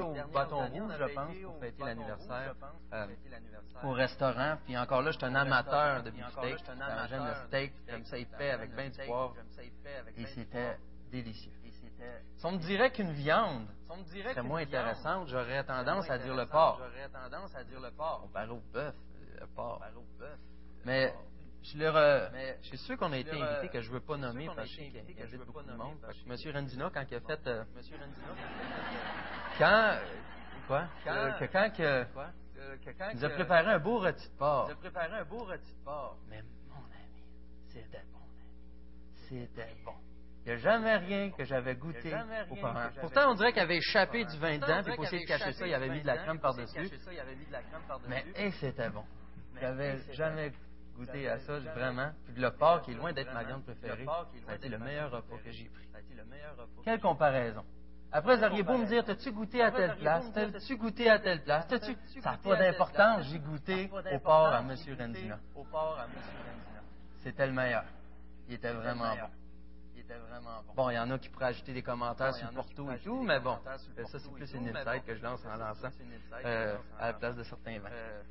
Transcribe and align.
été 0.00 0.24
au 0.24 0.28
bâton 0.32 0.66
rouge, 0.66 0.92
je 0.98 1.14
pense, 1.14 1.36
pour 1.42 1.58
fêter 1.60 1.84
l'anniversaire 1.84 2.54
euh, 2.92 3.06
au 3.84 3.92
restaurant. 3.92 4.56
Puis 4.64 4.76
encore 4.76 5.02
là, 5.02 5.10
je 5.10 5.18
suis 5.18 5.26
un 5.26 5.34
amateur 5.34 6.02
de 6.02 6.10
beefsteak. 6.10 6.58
J'aime 7.08 7.24
le 7.26 7.34
steak, 7.46 7.72
j'aime 7.88 8.04
ça 8.04 8.18
épais 8.18 8.50
avec 8.50 8.74
bien 8.74 8.88
du 8.88 8.98
poivre. 9.06 9.34
Et 10.16 10.26
c'était 10.26 10.78
délicieux. 11.10 11.52
Si 12.36 12.46
on 12.46 12.52
me 12.52 12.58
dirait 12.58 12.92
qu'une 12.92 13.12
viande 13.12 13.66
serait 14.06 14.42
moins 14.42 14.62
intéressante, 14.62 15.28
j'aurais 15.28 15.64
tendance 15.64 16.08
à 16.08 16.18
dire 16.18 16.34
le 16.34 16.46
porc. 16.46 16.80
Comparé 18.20 18.50
au 18.50 18.62
bœuf, 18.72 18.94
le 19.40 19.46
porc. 19.48 19.82
Mais 20.84 21.12
je, 21.72 21.82
euh, 21.82 22.28
je 22.62 22.68
suis 22.68 22.78
sûr 22.78 22.96
qu'on 22.96 23.12
a 23.12 23.18
été 23.18 23.30
invité 23.30 23.68
que 23.68 23.80
je 23.80 23.88
ne 23.88 23.94
veux 23.94 24.00
pas 24.00 24.16
nommer 24.16 24.48
parce 24.54 24.68
qu'il 24.70 24.92
y 24.92 25.22
avait 25.22 25.38
beaucoup 25.38 25.62
de 25.62 25.72
monde. 25.72 25.98
M. 26.26 26.36
Rendina, 26.52 26.90
quand 26.92 27.04
il 27.10 27.16
a 27.16 27.20
fait. 27.20 27.46
Euh, 27.46 27.64
quand. 29.58 29.98
Quoi? 30.66 30.86
Que, 31.04 31.46
quand 31.46 31.70
que, 31.70 32.06
il 33.12 33.16
nous 33.16 33.24
a 33.24 33.30
préparé 33.30 33.66
un 33.68 33.78
beau 33.78 33.98
rôti 33.98 34.28
de 34.28 34.38
porc. 34.38 34.70
Mais 36.28 36.42
mon 36.68 36.76
ami, 36.76 37.22
c'était 37.68 38.04
bon. 38.12 38.20
C'était 39.28 39.74
bon. 39.84 39.94
Il 40.44 40.52
n'y 40.52 40.54
a 40.54 40.56
jamais 40.56 40.96
rien 40.96 41.30
que 41.30 41.44
j'avais 41.44 41.74
goûté 41.74 42.14
auparavant. 42.50 43.00
Pourtant, 43.00 43.30
on 43.30 43.34
dirait 43.34 43.52
qu'il 43.52 43.62
avait 43.62 43.76
échappé 43.76 44.24
du 44.24 44.38
vin 44.38 44.56
dedans, 44.56 44.82
puis 44.82 44.94
pour 44.94 45.04
essayer 45.04 45.24
de 45.24 45.28
cacher 45.28 45.52
ça, 45.52 45.66
il 45.66 45.74
avait 45.74 45.88
mis 45.90 46.00
de 46.00 46.06
la 46.06 46.16
crème 46.18 46.38
par-dessus. 46.38 46.90
Mais, 48.08 48.24
et 48.36 48.50
c'était 48.52 48.90
bon. 48.90 49.04
J'avais 49.60 49.98
jamais 50.12 50.50
goûté 50.50 50.67
à 51.28 51.38
ça, 51.38 51.58
vraiment. 51.58 52.10
Puis 52.26 52.40
le 52.40 52.50
porc, 52.50 52.82
qui 52.82 52.92
est 52.92 52.94
loin 52.94 53.12
d'être 53.12 53.32
ma 53.32 53.44
viande 53.44 53.64
préférée, 53.64 54.04
ça 54.04 54.52
a 54.52 54.54
été 54.54 54.68
le 54.68 54.78
meilleur 54.78 55.10
repas 55.10 55.36
que 55.44 55.50
j'ai 55.50 55.64
pris. 55.64 55.88
Quelle 56.84 57.00
comparaison. 57.00 57.64
Après, 58.10 58.36
vous 58.36 58.44
auriez 58.44 58.62
beau 58.62 58.78
me 58.78 58.86
dire, 58.86 59.04
t'as-tu 59.04 59.30
goûté 59.32 59.62
à 59.62 59.70
telle 59.70 59.96
place? 59.96 60.32
T'as-tu 60.32 60.76
goûté 60.76 61.10
à 61.10 61.18
telle 61.18 61.42
place? 61.42 61.66
Ça 61.68 62.30
n'a 62.32 62.38
pas 62.38 62.56
d'importance, 62.56 63.26
j'ai 63.30 63.38
goûté 63.38 63.90
au 64.12 64.18
porc 64.18 64.46
à 64.46 64.60
M. 64.60 64.74
Rendina. 64.98 65.38
C'était 67.18 67.46
le 67.46 67.52
meilleur. 67.52 67.84
Il 68.48 68.54
était 68.54 68.72
vraiment 68.72 69.14
bon. 69.14 69.28
Bon, 70.74 70.90
il 70.90 70.94
y 70.94 70.98
en 70.98 71.10
a 71.10 71.18
qui 71.18 71.28
pourraient 71.28 71.46
ajouter 71.46 71.72
des 71.72 71.82
commentaires 71.82 72.34
sur 72.34 72.50
Porto 72.50 72.90
et 72.92 72.98
tout, 73.00 73.22
mais 73.22 73.40
bon, 73.40 73.58
ça 74.06 74.18
c'est 74.18 74.32
plus 74.32 74.52
une 74.54 74.68
insight 74.68 75.04
que 75.04 75.14
je 75.14 75.22
lance 75.22 75.44
en 75.44 75.56
lançant 75.56 75.88
euh, 76.44 76.76
à 76.98 77.06
la 77.08 77.12
place 77.14 77.36
de 77.36 77.42
certains 77.42 77.78
vins. 77.78 77.90
Euh, 77.92 78.22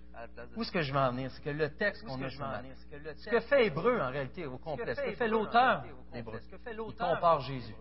Où 0.55 0.61
est-ce 0.63 0.71
que 0.71 0.81
je 0.81 0.91
veux 0.91 0.99
en 0.99 1.11
venir? 1.11 1.29
C'est 1.31 1.43
que 1.43 1.49
le 1.51 1.69
texte 1.75 2.03
qu'on 2.05 2.21
a 2.23 2.29
ce 2.29 3.29
que 3.29 3.39
fait 3.41 3.67
Hébreu 3.67 3.99
en 4.01 4.09
réalité 4.09 4.45
au 4.45 4.57
complet, 4.57 4.95
ce 4.95 5.01
que 5.01 5.11
fait 5.15 5.27
l'auteur 5.27 5.83
d'Hébreu, 6.11 6.39
il 6.67 6.95
compare 6.95 7.41
Jésus 7.41 7.75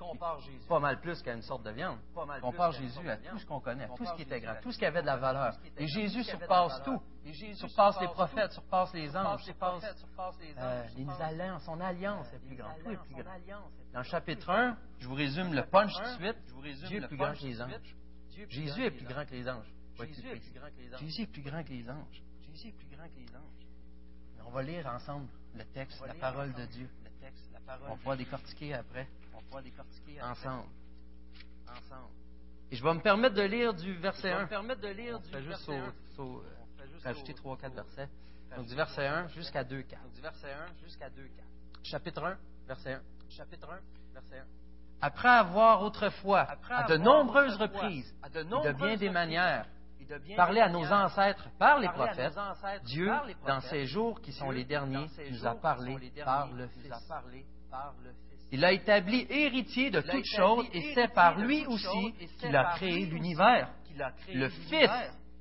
compare 0.00 0.40
Jésus. 0.40 0.66
Pas 0.66 0.80
mal 0.80 1.00
plus 1.00 1.22
qu'à 1.22 1.34
une 1.34 1.42
sorte 1.42 1.62
de 1.62 1.70
viande. 1.70 1.98
Il 2.36 2.40
compare 2.40 2.72
Jésus 2.72 3.08
à 3.08 3.16
tout 3.16 3.38
ce 3.38 3.46
qu'on 3.46 3.60
connaît, 3.60 3.88
tout 3.96 4.04
ce 4.04 4.14
qui 4.14 4.22
était 4.22 4.40
grand, 4.40 4.54
tout 4.62 4.72
ce 4.72 4.78
qui 4.78 4.86
avait 4.86 5.02
de 5.02 5.06
la 5.06 5.16
valeur. 5.16 5.54
Et 5.76 5.86
Jésus 5.86 6.24
surpasse 6.24 6.82
tout. 6.84 7.00
Surpasse 7.54 8.00
les 8.00 8.08
prophètes, 8.08 8.52
surpasse 8.52 8.92
les 8.94 9.14
anges, 9.16 9.42
surpasse 9.44 9.84
euh, 10.58 10.84
les 10.96 11.22
alliances. 11.22 11.64
Son 11.64 11.80
alliance 11.80 12.32
est 12.32 12.38
plus 12.38 12.56
grande. 12.56 12.72
Tout 12.82 12.90
est 12.90 12.96
plus 12.96 13.22
grand. 13.22 13.34
Dans 13.92 14.00
le 14.00 14.04
chapitre 14.04 14.50
1, 14.50 14.76
je 14.98 15.06
vous 15.06 15.14
résume 15.14 15.52
le 15.52 15.64
punch 15.64 15.92
tout 15.94 16.02
de 16.02 16.24
suite. 16.24 16.86
Dieu 16.88 17.02
est 17.02 17.06
plus 17.06 17.16
grand 17.16 17.34
que 17.34 17.44
les 17.44 17.60
anges. 17.60 17.96
Jésus 18.48 18.84
est 18.84 18.90
plus 18.90 19.06
grand 19.06 19.24
que 19.24 19.32
les 19.32 19.48
anges. 19.48 19.72
Jésus 20.98 21.22
est 21.22 21.26
plus 21.26 21.42
grand 21.42 21.62
que 21.62 21.70
les 21.70 21.90
anges. 21.90 22.22
Jésus 22.48 22.68
est 22.68 22.72
plus 22.72 22.96
grand 22.96 23.04
que 23.04 23.18
les 23.18 23.36
anges. 23.36 24.46
On 24.46 24.50
va 24.50 24.62
lire 24.62 24.86
ensemble 24.86 25.28
le 25.54 25.64
texte, 25.64 26.02
la 26.06 26.14
parole 26.14 26.52
de 26.54 26.64
Dieu. 26.66 26.88
On 27.88 27.96
pouvoir 27.96 28.16
décortiquer 28.16 28.74
après 28.74 29.08
ensemble. 30.22 30.68
ensemble. 31.68 32.08
Et 32.70 32.76
je 32.76 32.84
vais 32.84 32.94
me 32.94 33.00
permettre 33.00 33.34
de 33.34 33.42
lire 33.42 33.74
du 33.74 33.94
verset 33.94 34.30
1. 34.30 34.32
Je 34.32 34.36
vais 34.36 34.44
me 34.44 34.48
permettre 34.48 34.80
de 34.80 34.88
lire 34.88 35.18
du 35.20 35.30
verset 35.30 35.76
1. 35.76 35.92
Juste 36.86 37.04
rajouter 37.04 37.32
3-4 37.34 37.74
versets. 37.74 38.08
Donc 38.56 38.66
du 38.66 38.74
verset 38.74 39.06
1 39.06 39.28
jusqu'à 39.28 39.64
2 39.64 39.82
4. 39.82 40.02
Du 40.14 40.20
verset 40.20 40.52
1 40.52 40.82
jusqu'à 40.82 41.10
2 41.10 41.22
4. 41.22 41.30
Chapitre 41.82 42.24
1, 42.24 42.36
verset 42.66 42.92
1. 42.94 43.00
Chapitre 43.30 43.70
1, 43.70 43.80
verset 44.12 44.38
1. 44.38 44.44
Après 45.02 45.28
avoir 45.28 45.82
autrefois, 45.82 46.46
à 46.68 46.84
de 46.84 46.96
nombreuses 46.96 47.56
reprises, 47.56 48.14
et 48.26 48.30
de 48.30 48.72
bien 48.72 48.96
des 48.96 49.08
manières, 49.08 49.66
parlé 50.36 50.60
à 50.60 50.68
nos 50.68 50.84
ancêtres 50.92 51.48
par 51.58 51.78
les 51.78 51.88
prophètes, 51.88 52.38
Dieu, 52.84 53.10
dans 53.46 53.60
ces 53.60 53.86
jours 53.86 54.20
qui 54.20 54.32
sont 54.32 54.50
les 54.50 54.64
derniers, 54.64 55.06
nous 55.30 55.46
a 55.46 55.54
parlé 55.54 56.12
par 56.24 56.52
le 56.52 56.66
Fils. 56.68 56.92
Il 58.52 58.60
l'a 58.60 58.72
établi 58.72 59.26
héritier 59.30 59.90
de 59.90 60.00
toutes 60.00 60.26
choses 60.36 60.66
et 60.72 60.92
c'est 60.94 61.12
par 61.14 61.38
lui 61.38 61.64
aussi 61.66 62.14
qu'il 62.38 62.54
a 62.56 62.74
créé 62.76 63.06
l'univers. 63.06 63.70
Le 64.32 64.48
Fils 64.48 64.90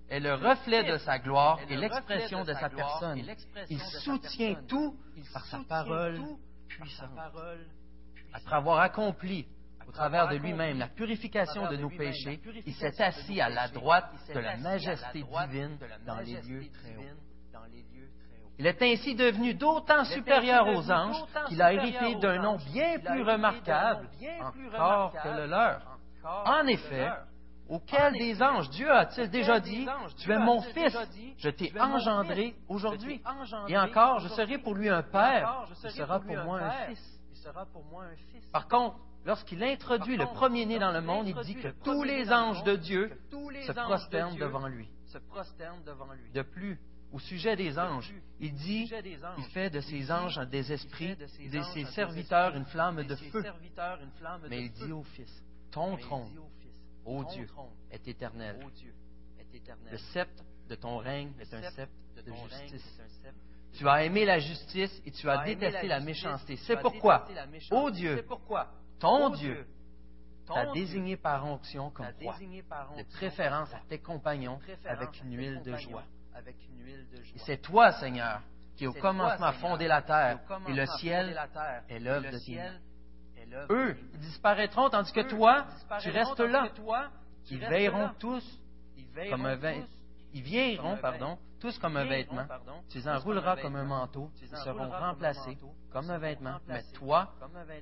est 0.09 0.19
le 0.19 0.33
reflet 0.35 0.83
de 0.83 0.97
sa 0.97 1.19
gloire 1.19 1.59
et 1.69 1.75
l'expression 1.75 2.43
de 2.43 2.53
sa 2.53 2.69
personne. 2.69 3.21
Il 3.69 3.79
soutient 3.79 4.55
tout 4.67 4.95
par 5.33 5.45
sa 5.45 5.59
parole 5.67 6.21
puissante. 6.67 7.09
Après 8.33 8.55
avoir 8.55 8.79
accompli 8.79 9.47
au 9.87 9.91
travers 9.91 10.27
de 10.27 10.35
lui-même 10.35 10.77
la 10.77 10.87
purification 10.87 11.69
de 11.69 11.77
nos 11.77 11.89
péchés, 11.89 12.39
il 12.65 12.75
s'est 12.75 13.01
assis 13.01 13.41
à 13.41 13.49
la 13.49 13.67
droite 13.69 14.11
de 14.33 14.39
la 14.39 14.57
majesté 14.57 15.23
divine 15.23 15.77
dans 16.05 16.19
les 16.19 16.39
lieux 16.41 16.69
très 16.71 16.95
hauts. 16.95 17.17
Il 18.59 18.67
est 18.67 18.81
ainsi 18.81 19.15
devenu 19.15 19.53
d'autant 19.53 20.03
supérieur 20.03 20.67
aux 20.67 20.91
anges 20.91 21.23
qu'il 21.47 21.61
a 21.61 21.71
hérité 21.71 22.15
d'un 22.15 22.41
nom 22.41 22.57
bien 22.73 22.99
plus 22.99 23.23
remarquable 23.23 24.09
encore 24.73 25.13
que 25.13 25.29
le 25.29 25.45
leur. 25.45 25.81
En 26.23 26.67
effet, 26.67 27.09
auquel 27.69 28.13
des 28.13 28.43
anges 28.43 28.69
Dieu 28.71 28.91
a-t-il 28.91 29.29
déjà 29.29 29.61
dit, 29.61 29.87
Tu 30.17 30.29
es 30.29 30.37
mon 30.37 30.61
fils, 30.61 30.97
je 31.37 31.49
t'ai 31.49 31.71
engendré 31.79 32.53
aujourd'hui. 32.67 33.21
Et 33.69 33.77
encore, 33.77 34.19
je 34.19 34.27
serai 34.27 34.57
pour 34.57 34.75
lui 34.75 34.89
un 34.89 35.03
père, 35.03 35.65
il 35.81 35.91
sera 35.91 36.19
pour 36.19 36.35
moi 36.43 36.59
un 36.59 36.87
fils. 36.87 37.21
Par 38.51 38.67
contre, 38.67 38.97
lorsqu'il 39.23 39.63
introduit 39.63 40.17
le 40.17 40.25
premier-né 40.25 40.79
dans 40.79 40.91
le 40.91 41.01
monde, 41.01 41.29
il 41.29 41.35
dit 41.45 41.55
que 41.55 41.69
tous 41.81 42.03
les 42.03 42.29
anges 42.29 42.63
de 42.63 42.75
Dieu 42.75 43.09
se 43.31 43.71
prosternent 43.71 44.35
devant 44.37 44.67
lui. 44.67 44.89
De 46.33 46.41
plus, 46.41 46.77
au 47.11 47.19
sujet 47.19 47.55
des 47.55 47.77
anges. 47.77 48.13
Il 48.39 48.53
dit, 48.53 48.91
il 49.37 49.43
fait 49.51 49.69
de 49.69 49.79
ses 49.81 50.11
anges 50.11 50.39
des 50.49 50.71
esprits, 50.71 51.15
de 51.15 51.61
ses 51.73 51.85
serviteurs 51.85 52.55
une 52.55 52.65
flamme 52.65 53.03
de 53.03 53.15
feu. 53.15 53.43
Mais 54.49 54.65
il 54.65 54.71
dit 54.71 54.91
au 54.91 55.03
Fils, 55.03 55.43
ton 55.71 55.97
trône, 55.97 56.31
ô 57.05 57.23
Dieu, 57.25 57.47
est 57.91 58.07
éternel. 58.07 58.59
Le 59.91 59.97
sceptre 59.97 60.43
de 60.69 60.75
ton 60.75 60.97
règne 60.97 61.31
est 61.39 61.53
un 61.53 61.69
sceptre 61.71 61.93
de 62.25 62.31
justice. 62.31 63.01
Tu 63.73 63.87
as 63.87 64.03
aimé 64.03 64.25
la 64.25 64.39
justice 64.39 65.01
et 65.05 65.11
tu 65.11 65.29
as 65.29 65.43
détesté 65.43 65.87
la 65.87 65.99
méchanceté. 65.99 66.57
C'est 66.57 66.79
pourquoi, 66.79 67.27
ô 67.71 67.91
Dieu, 67.91 68.25
ton 68.99 69.29
Dieu, 69.29 69.65
t'a 70.47 70.71
désigné 70.71 71.17
par 71.17 71.45
onction 71.45 71.91
comme 71.91 72.07
roi, 72.21 72.35
de 72.97 73.03
préférence 73.13 73.73
à 73.73 73.81
tes 73.87 73.99
compagnons 73.99 74.59
avec 74.85 75.21
une 75.21 75.35
huile 75.37 75.61
de 75.63 75.75
joie. 75.75 76.03
Et 77.35 77.39
c'est 77.39 77.61
toi, 77.61 77.91
Seigneur, 77.93 78.41
qui 78.75 78.87
au 78.87 78.93
commencement 78.93 79.51
fondé 79.53 79.87
la 79.87 80.01
terre, 80.01 80.39
et 80.67 80.73
le 80.73 80.85
ciel 80.99 81.39
est 81.89 81.99
l'œuvre 81.99 82.31
de 82.31 82.37
tes 82.37 82.59
Eux, 83.69 83.97
ils 84.13 84.19
disparaîtront, 84.19 84.89
tandis 84.89 85.11
que 85.11 85.27
toi, 85.27 85.65
tu 86.01 86.09
restes 86.11 86.39
là. 86.39 86.69
Ils 87.49 87.59
veilleront 87.59 88.11
tous 88.19 88.43
comme 89.29 89.45
un. 89.45 89.83
Ils 90.33 90.43
vieilliront, 90.43 90.97
pardon, 90.97 91.37
tous 91.59 91.77
comme 91.79 91.97
un 91.97 92.05
vêtement. 92.05 92.45
Tu 92.89 92.97
les 92.97 93.07
enrouleras 93.07 93.57
comme 93.57 93.75
un 93.75 93.83
manteau. 93.83 94.31
Ils 94.41 94.57
seront 94.57 94.89
remplacés 94.89 95.57
comme 95.91 96.09
un 96.09 96.17
vêtement. 96.17 96.59
Mais 96.67 96.83
toi, 96.93 97.33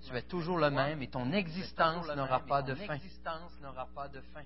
tu 0.07 0.15
es 0.15 0.21
toujours 0.23 0.57
le 0.57 0.69
même 0.69 1.01
et 1.01 1.09
ton 1.09 1.31
existence 1.31 2.07
n'aura 2.15 2.39
pas 2.41 2.61
de 2.61 2.75
fin. 2.75 2.97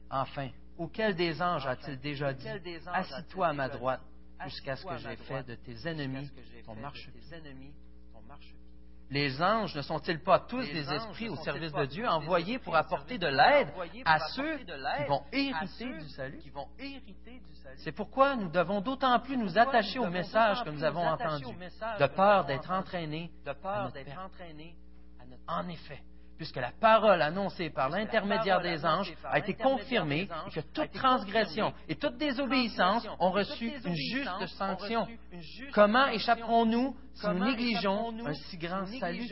Enfin, 0.10 0.50
auquel 0.78 1.16
des 1.16 1.42
anges 1.42 1.68
a-t-il 1.68 2.00
déjà 2.00 2.34
dit 2.34 2.48
Assis-toi 2.88 3.48
à 3.48 3.54
ma 3.54 3.70
droite 3.70 4.02
jusqu'à 4.44 4.76
ce 4.76 4.86
que 4.86 4.98
j'ai 4.98 5.16
fait 5.18 5.44
de 5.44 5.56
tes 5.56 5.88
ennemis 5.88 6.30
ton 6.66 6.76
marchepied. 6.76 7.22
Les 9.12 9.42
anges 9.42 9.76
ne 9.76 9.82
sont-ils 9.82 10.20
pas 10.20 10.40
tous 10.40 10.64
des 10.64 10.90
esprits 10.90 11.28
au 11.28 11.36
service 11.36 11.74
de 11.74 11.86
Dieu 11.86 12.08
envoyés 12.08 12.60
pour 12.60 12.78
apporter 12.78 13.18
de 13.18 13.28
l'aide 13.28 13.68
à 14.06 14.20
ceux 14.30 14.58
qui 14.58 15.10
vont 15.10 15.24
hériter 15.34 16.00
du 16.00 16.08
salut? 16.08 16.42
C'est 17.76 17.92
pourquoi 17.92 18.38
nous 18.38 18.50
devons 18.50 18.80
d'autant 18.80 19.20
plus 19.20 19.36
nous 19.36 19.58
attacher 19.58 20.00
au 20.00 20.10
message 20.10 20.64
que 20.64 20.70
nous 20.70 20.84
avons 20.84 21.06
entendu, 21.06 21.44
de 21.44 22.08
peur 22.08 22.46
d'être 22.46 22.72
entraînés 22.72 23.30
En 25.46 25.68
effet, 25.68 26.02
puisque 26.42 26.56
la 26.56 26.72
parole 26.72 27.22
annoncée 27.22 27.70
par 27.70 27.92
l'intermédiaire 27.92 28.62
des 28.62 28.84
anges 28.84 29.14
a 29.26 29.38
été 29.38 29.54
confirmée 29.54 30.28
et 30.48 30.50
que 30.50 30.62
toute 30.74 30.92
transgression 30.92 31.72
et 31.88 31.96
toute 31.96 32.18
désobéissance 32.18 33.08
ont 33.20 33.30
reçu 33.30 33.72
une 33.86 33.94
juste 33.94 34.48
sanction. 34.58 35.06
Comment 35.72 36.08
échapperons-nous 36.08 36.98
si 37.14 37.28
nous 37.28 37.46
négligeons 37.46 38.26
un 38.26 38.34
si 38.34 38.58
grand 38.58 38.88
salut? 39.00 39.30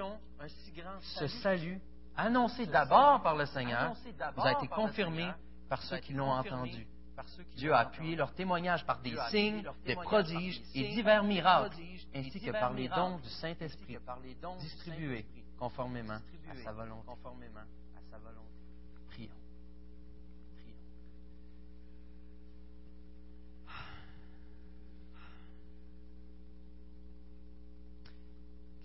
Ce 1.17 1.25
salut, 1.41 1.81
annoncé 2.15 2.67
d'abord 2.67 3.23
par 3.23 3.35
le 3.35 3.47
Seigneur, 3.47 3.95
nous 4.37 4.43
a 4.43 4.51
été 4.51 4.67
confirmé 4.67 5.31
par 5.67 5.81
ceux 5.81 5.97
qui 5.97 6.13
l'ont 6.13 6.29
entendu. 6.29 6.85
Dieu 7.55 7.73
a 7.73 7.79
appuyé 7.79 8.15
leur 8.17 8.35
témoignage 8.35 8.85
par 8.85 9.01
des 9.01 9.15
signes, 9.31 9.63
des 9.83 9.95
prodiges 9.95 10.61
et 10.75 10.89
divers 10.89 11.23
miracles, 11.23 11.75
ainsi 12.13 12.39
que 12.39 12.51
par 12.51 12.71
les 12.71 12.87
dons 12.87 13.17
du 13.17 13.29
Saint-Esprit 13.29 13.97
distribués 14.59 15.25
conformément 15.59 16.13
à 16.49 16.55
sa 16.63 16.71
volonté. 16.71 17.03
Prions. 19.09 19.29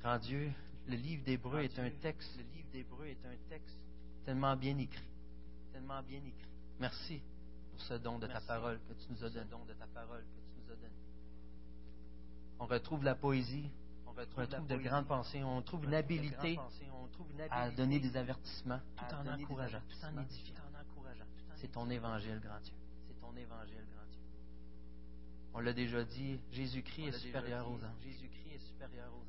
Grand 0.02 0.18
Dieu, 0.18 0.52
le 0.88 0.96
livre 0.96 1.24
d'Hébreu 1.24 1.60
est 1.60 1.78
un 1.78 1.90
texte, 2.02 2.36
le 2.36 2.42
livre 2.42 2.68
d'Hébreu 2.72 3.06
est 3.06 3.24
un 3.24 3.36
texte 3.48 3.78
tellement 4.24 4.56
bien 4.56 4.76
écrit, 4.76 5.08
tellement 5.72 6.02
bien 6.02 6.18
écrit. 6.18 6.48
Merci 6.80 7.22
pour 7.70 7.80
ce 7.80 7.94
don 7.94 8.18
de 8.18 8.26
ta 8.26 8.40
parole 8.40 8.78
que 8.88 8.92
tu 8.94 9.06
nous 9.10 9.24
as 9.24 9.30
donné. 9.30 9.46
On 12.58 12.66
retrouve 12.66 13.04
la 13.04 13.14
poésie, 13.14 13.70
on 14.16 14.40
retrouve, 14.40 14.66
de 14.66 14.76
grandes 14.76 15.06
pensées, 15.06 15.42
on 15.42 15.62
trouve 15.62 15.84
une 15.84 15.94
habilité 15.94 16.58
à 17.50 17.70
donner 17.70 17.98
des 17.98 18.16
avertissements 18.16 18.80
tout 18.96 19.14
en 19.14 19.26
encourageant, 19.26 19.80
tout 19.88 20.06
en 20.06 20.22
édifiant. 20.22 20.54
C'est 21.56 21.72
ton 21.72 21.88
évangile, 21.90 22.40
grand 22.40 22.60
Dieu. 22.60 22.74
C'est 23.06 23.20
ton 23.20 23.34
évangile, 23.36 23.84
grand 23.92 24.06
Dieu. 24.10 24.20
On 25.54 25.60
l'a 25.60 25.72
déjà 25.72 26.04
dit, 26.04 26.40
Jésus-Christ 26.50 27.08
est 27.08 27.18
supérieur 27.18 27.68
aux 27.68 27.76
anges. 27.76 28.14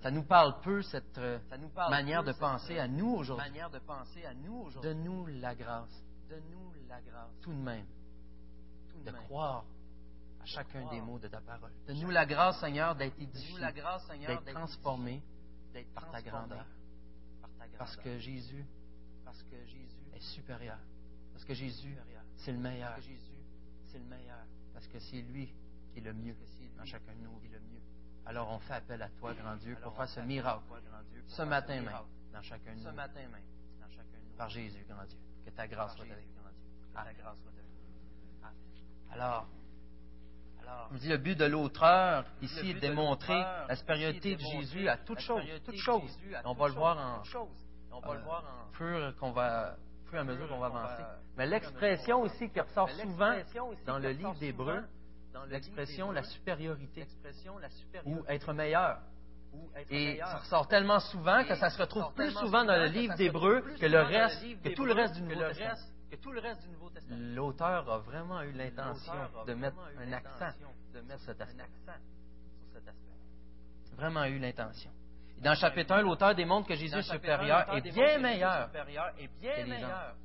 Ça 0.01 0.11
nous 0.11 0.23
parle 0.23 0.59
peu, 0.61 0.81
cette 0.81 1.17
euh, 1.17 1.39
manière 1.89 2.23
de 2.23 2.33
penser 2.33 2.77
à 2.77 2.87
nous 2.87 3.15
aujourd'hui. 3.15 3.51
Donne-nous 4.81 5.25
la 5.27 5.55
grâce. 5.55 6.03
Donne-nous 6.29 6.73
la 6.89 7.01
grâce. 7.01 7.31
Tout 7.41 7.53
de 7.53 7.57
même. 7.57 7.85
De 9.05 9.11
croire 9.11 9.65
à 10.45 10.47
chacun 10.47 10.87
des 10.89 11.01
mots 11.01 11.17
de 11.17 11.27
ta 11.27 11.41
parole. 11.41 11.71
Donne-nous 11.87 12.11
la 12.11 12.25
grâce, 12.25 12.59
Seigneur, 12.59 12.95
d'être 12.95 13.19
édifié, 13.19 13.59
d'être 13.59 14.45
transformé 14.53 15.23
par 15.93 16.11
ta 16.11 16.21
grandeur. 16.21 16.65
Parce 17.77 17.95
que 17.97 18.19
Jésus 18.19 18.65
est 20.13 20.21
supérieur. 20.21 20.77
Parce 21.33 21.43
que 21.45 21.53
Jésus, 21.53 21.97
c'est 22.37 22.51
le 22.51 22.59
meilleur. 22.59 22.95
Parce 24.73 24.87
que 24.87 24.99
c'est 24.99 25.21
lui 25.21 25.51
qui 25.91 25.99
est 25.99 26.03
le 26.03 26.13
mieux 26.13 26.35
dans 26.77 26.85
chacun 26.85 27.13
de 27.13 27.21
nous. 27.21 27.41
Alors 28.27 28.49
on 28.51 28.59
fait 28.59 28.73
appel 28.73 29.01
à 29.01 29.09
toi, 29.09 29.33
grand 29.33 29.55
Dieu, 29.57 29.75
pour 29.81 29.95
faire 29.95 30.09
ce 30.09 30.19
miracle 30.19 30.63
ce 31.27 31.41
matin 31.41 31.81
même 31.81 31.91
dans 32.31 32.41
chacun 32.41 32.73
de 32.73 32.79
nous. 32.79 34.37
Par 34.37 34.49
Jésus, 34.49 34.85
grand 34.87 35.05
Dieu. 35.05 35.17
Que 35.43 35.49
ta 35.51 35.67
grâce 35.67 35.95
soit 35.95 36.05
avec 36.95 37.17
Alors, 39.11 39.47
dit 40.91 41.09
le 41.09 41.17
but 41.17 41.37
de 41.37 41.45
l'auteur 41.45 42.25
ici 42.41 42.71
est 42.71 42.73
de 42.75 42.79
démontrer 42.79 43.39
la 43.67 43.75
supériorité 43.75 44.35
de 44.35 44.41
Jésus 44.41 44.87
à 44.87 44.97
toute 44.97 45.19
chose. 45.19 45.43
Toute 45.65 45.77
chose. 45.77 46.19
On 46.43 46.53
va 46.53 46.67
le 46.67 46.73
voir 46.73 46.97
en, 46.97 47.23
fur, 48.73 49.15
qu'on 49.19 49.31
va, 49.31 49.75
à 50.13 50.23
mesure 50.23 50.47
qu'on 50.47 50.59
va 50.59 50.67
avancer. 50.67 51.03
Mais 51.37 51.45
l'expression 51.45 52.21
aussi 52.21 52.49
qui 52.49 52.59
ressort 52.59 52.89
souvent 52.89 53.35
dans 53.85 53.99
le 53.99 54.09
livre 54.11 54.35
d'Hébreu, 54.35 54.83
l'expression 55.49 56.11
la 56.11 56.23
supériorité 56.23 57.05
ou 58.05 58.23
être 58.27 58.53
meilleur. 58.53 58.99
Et 59.89 60.17
ça 60.17 60.37
ressort 60.37 60.67
tellement 60.67 60.99
souvent 60.99 61.43
que 61.45 61.55
ça 61.55 61.69
se 61.69 61.77
retrouve 61.81 62.13
plus 62.13 62.31
souvent 62.31 62.65
dans 62.65 62.77
le 62.77 62.87
livre 62.87 63.15
d'Hébreu 63.15 63.61
que 63.79 63.85
le 63.85 64.01
reste, 64.01 64.43
que 64.63 64.69
tout 64.69 64.85
le 64.85 64.93
reste 64.93 65.15
du 65.15 65.21
Nouveau 65.21 65.47
Testament. 65.47 65.94
L'auteur 67.09 67.89
a 67.89 67.97
vraiment 67.99 68.41
eu 68.43 68.51
l'intention 68.51 69.13
de 69.45 69.53
mettre 69.53 69.77
un 69.99 70.13
accent 70.13 70.51
sur 70.91 71.19
cet 71.19 71.41
aspect. 71.41 71.63
Vraiment 73.95 74.25
eu 74.25 74.39
l'intention. 74.39 74.91
Dans 75.39 75.51
le 75.51 75.57
chapitre 75.57 75.93
1, 75.93 76.01
l'auteur 76.01 76.35
démontre 76.35 76.67
que 76.67 76.75
Jésus 76.75 76.97
est 76.97 77.01
supérieur 77.01 77.75
et 77.75 77.81
bien 77.81 78.17
meilleur 78.19 78.69
que 78.71 79.57
les 79.67 79.83
anges. 79.83 80.15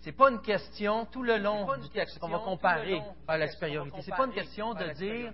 C'est 0.00 0.12
pas 0.12 0.30
une 0.30 0.40
question 0.40 1.04
tout 1.06 1.22
le 1.22 1.36
long 1.36 1.76
du 1.76 1.90
texte 1.90 2.18
qu'on 2.18 2.28
va 2.28 2.38
comparer 2.38 3.02
à 3.28 3.36
la 3.36 3.48
supériorité. 3.48 4.00
C'est 4.02 4.16
pas 4.16 4.24
une 4.24 4.32
question 4.32 4.74
de 4.74 4.88
dire 4.92 5.32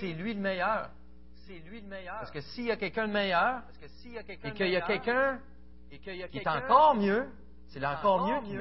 c'est 0.00 0.12
lui 0.12 0.34
le 0.34 0.40
meilleur. 0.40 0.90
Parce 2.18 2.30
que 2.30 2.40
s'il 2.40 2.64
y 2.64 2.70
a 2.70 2.76
quelqu'un 2.76 3.08
de 3.08 3.12
meilleur 3.12 3.62
et 4.44 4.52
qu'il 4.52 4.68
y 4.68 4.76
a 4.76 4.80
quelqu'un 4.82 5.40
qui 5.90 6.38
est 6.38 6.48
encore 6.48 6.94
mieux, 6.94 7.28
c'est 7.68 7.84
encore 7.84 8.26
mieux 8.26 8.40
qui 8.42 8.56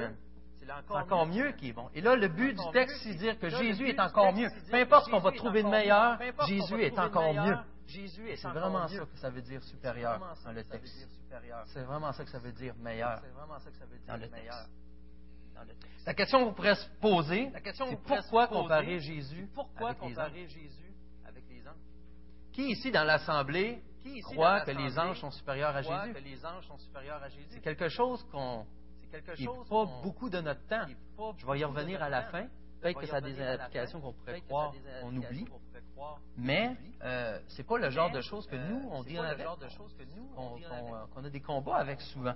C'est 0.60 0.92
encore 0.92 1.26
mieux 1.26 1.52
qui 1.54 1.70
est 1.70 1.74
bon. 1.74 1.90
Et 1.94 2.02
là, 2.02 2.16
le 2.16 2.28
but 2.28 2.54
du 2.54 2.72
texte, 2.72 2.98
c'est 3.04 3.14
de 3.14 3.18
dire 3.18 3.40
que 3.40 3.50
Jésus 3.50 3.90
est 3.90 4.00
encore 4.00 4.34
mieux. 4.34 4.50
Peu 4.70 4.78
importe 4.78 5.06
ce 5.06 5.12
qu'on 5.12 5.20
va 5.20 5.32
trouver 5.32 5.64
de 5.64 5.70
meilleur, 5.70 6.20
Jésus 6.48 6.82
est 6.82 7.00
encore 7.00 7.34
mieux. 7.34 7.58
C'est 7.88 8.48
vraiment 8.48 8.88
ça 8.88 9.06
que 9.06 9.18
ça 9.18 9.30
veut 9.30 9.42
dire 9.42 9.64
supérieur 9.64 10.20
dans 10.44 10.52
le 10.52 10.64
texte. 10.64 11.10
C'est 11.68 11.84
vraiment 11.84 12.12
ça 12.12 12.24
que 12.24 12.30
ça 12.30 12.40
veut 12.40 12.52
dire 12.52 12.76
meilleur 12.76 13.22
dans 14.08 14.18
le 14.18 14.28
texte. 14.28 14.68
La 16.06 16.14
question 16.14 16.46
qu'on 16.46 16.54
pourrait 16.54 16.76
se 16.76 16.88
poser, 17.02 17.52
c'est 17.74 18.00
pourquoi 18.06 18.48
comparer 18.48 19.00
Jésus 19.00 19.50
avec 21.26 21.44
les 21.50 21.68
anges? 21.68 21.76
Qui 22.54 22.72
ici 22.72 22.92
dans 22.92 23.04
l'Assemblée 23.04 23.82
croit 24.24 24.62
que 24.62 24.72
les 24.72 24.98
anges 25.00 25.20
sont 25.20 25.32
supérieurs 25.32 25.76
à 25.76 25.82
Jésus? 25.82 26.14
C'est 27.50 27.62
quelque 27.62 27.90
chose 27.90 28.24
qu'on 28.32 28.66
qui 29.36 29.48
n'est 29.48 29.70
pas 29.70 29.86
beaucoup 30.04 30.30
de 30.30 30.40
notre 30.40 30.66
temps. 30.68 30.86
Je 31.38 31.46
vais 31.46 31.60
y 31.60 31.64
revenir 31.64 32.02
à 32.02 32.10
la 32.10 32.24
fin. 32.24 32.48
Peut-être 32.82 33.00
que 33.00 33.08
ça 33.08 33.18
a 33.18 33.22
des 33.22 33.40
applications 33.42 34.00
qu'on 34.00 34.14
pourrait 34.14 34.42
croire, 34.42 34.74
on 35.04 35.16
oublie. 35.16 35.46
Mais 36.38 36.76
euh, 37.04 37.40
c'est 37.48 37.66
pas 37.66 37.78
le 37.78 37.90
genre 37.90 38.12
de 38.12 38.22
choses 38.22 38.48
que 38.48 38.56
nous, 38.56 38.88
on 38.92 39.04
dit 39.04 39.18
avec, 39.18 39.46
qu'on 41.14 41.24
a 41.24 41.30
des 41.30 41.42
combats 41.42 41.78
avec 41.78 42.02
souvent. 42.02 42.36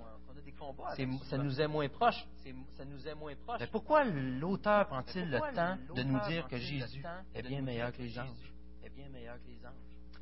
Ça 1.28 1.38
nous 1.38 1.60
est 1.60 1.68
moins 1.68 1.88
proche. 1.88 2.26
Mais 2.44 3.66
pourquoi 3.68 4.04
l'auteur 4.04 4.86
prend-il 4.88 5.30
le 5.30 5.38
temps 5.54 5.76
de 5.94 6.02
nous 6.02 6.20
dire 6.26 6.46
que 6.48 6.56
Jésus 6.56 7.04
est 7.34 7.42
bien 7.42 7.62
meilleur 7.62 7.92
que 7.92 8.02
les 8.02 8.18
anges? 8.18 8.52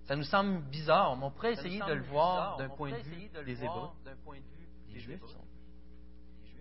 Ça 0.05 0.17
nous 0.17 0.25
semble 0.25 0.62
bizarre, 0.62 1.17
mais 1.17 1.25
on 1.25 1.31
pourrait 1.31 1.52
essayer 1.52 1.81
de 1.81 1.93
le 1.93 2.02
voir 2.02 2.56
d'un 2.56 2.69
point 2.69 2.91
de 2.91 2.97
vue 2.97 3.29
des 3.44 3.62
Hébreux. 3.64 3.91
Les 4.88 5.00
Juifs 5.00 5.25
sont. 5.25 5.44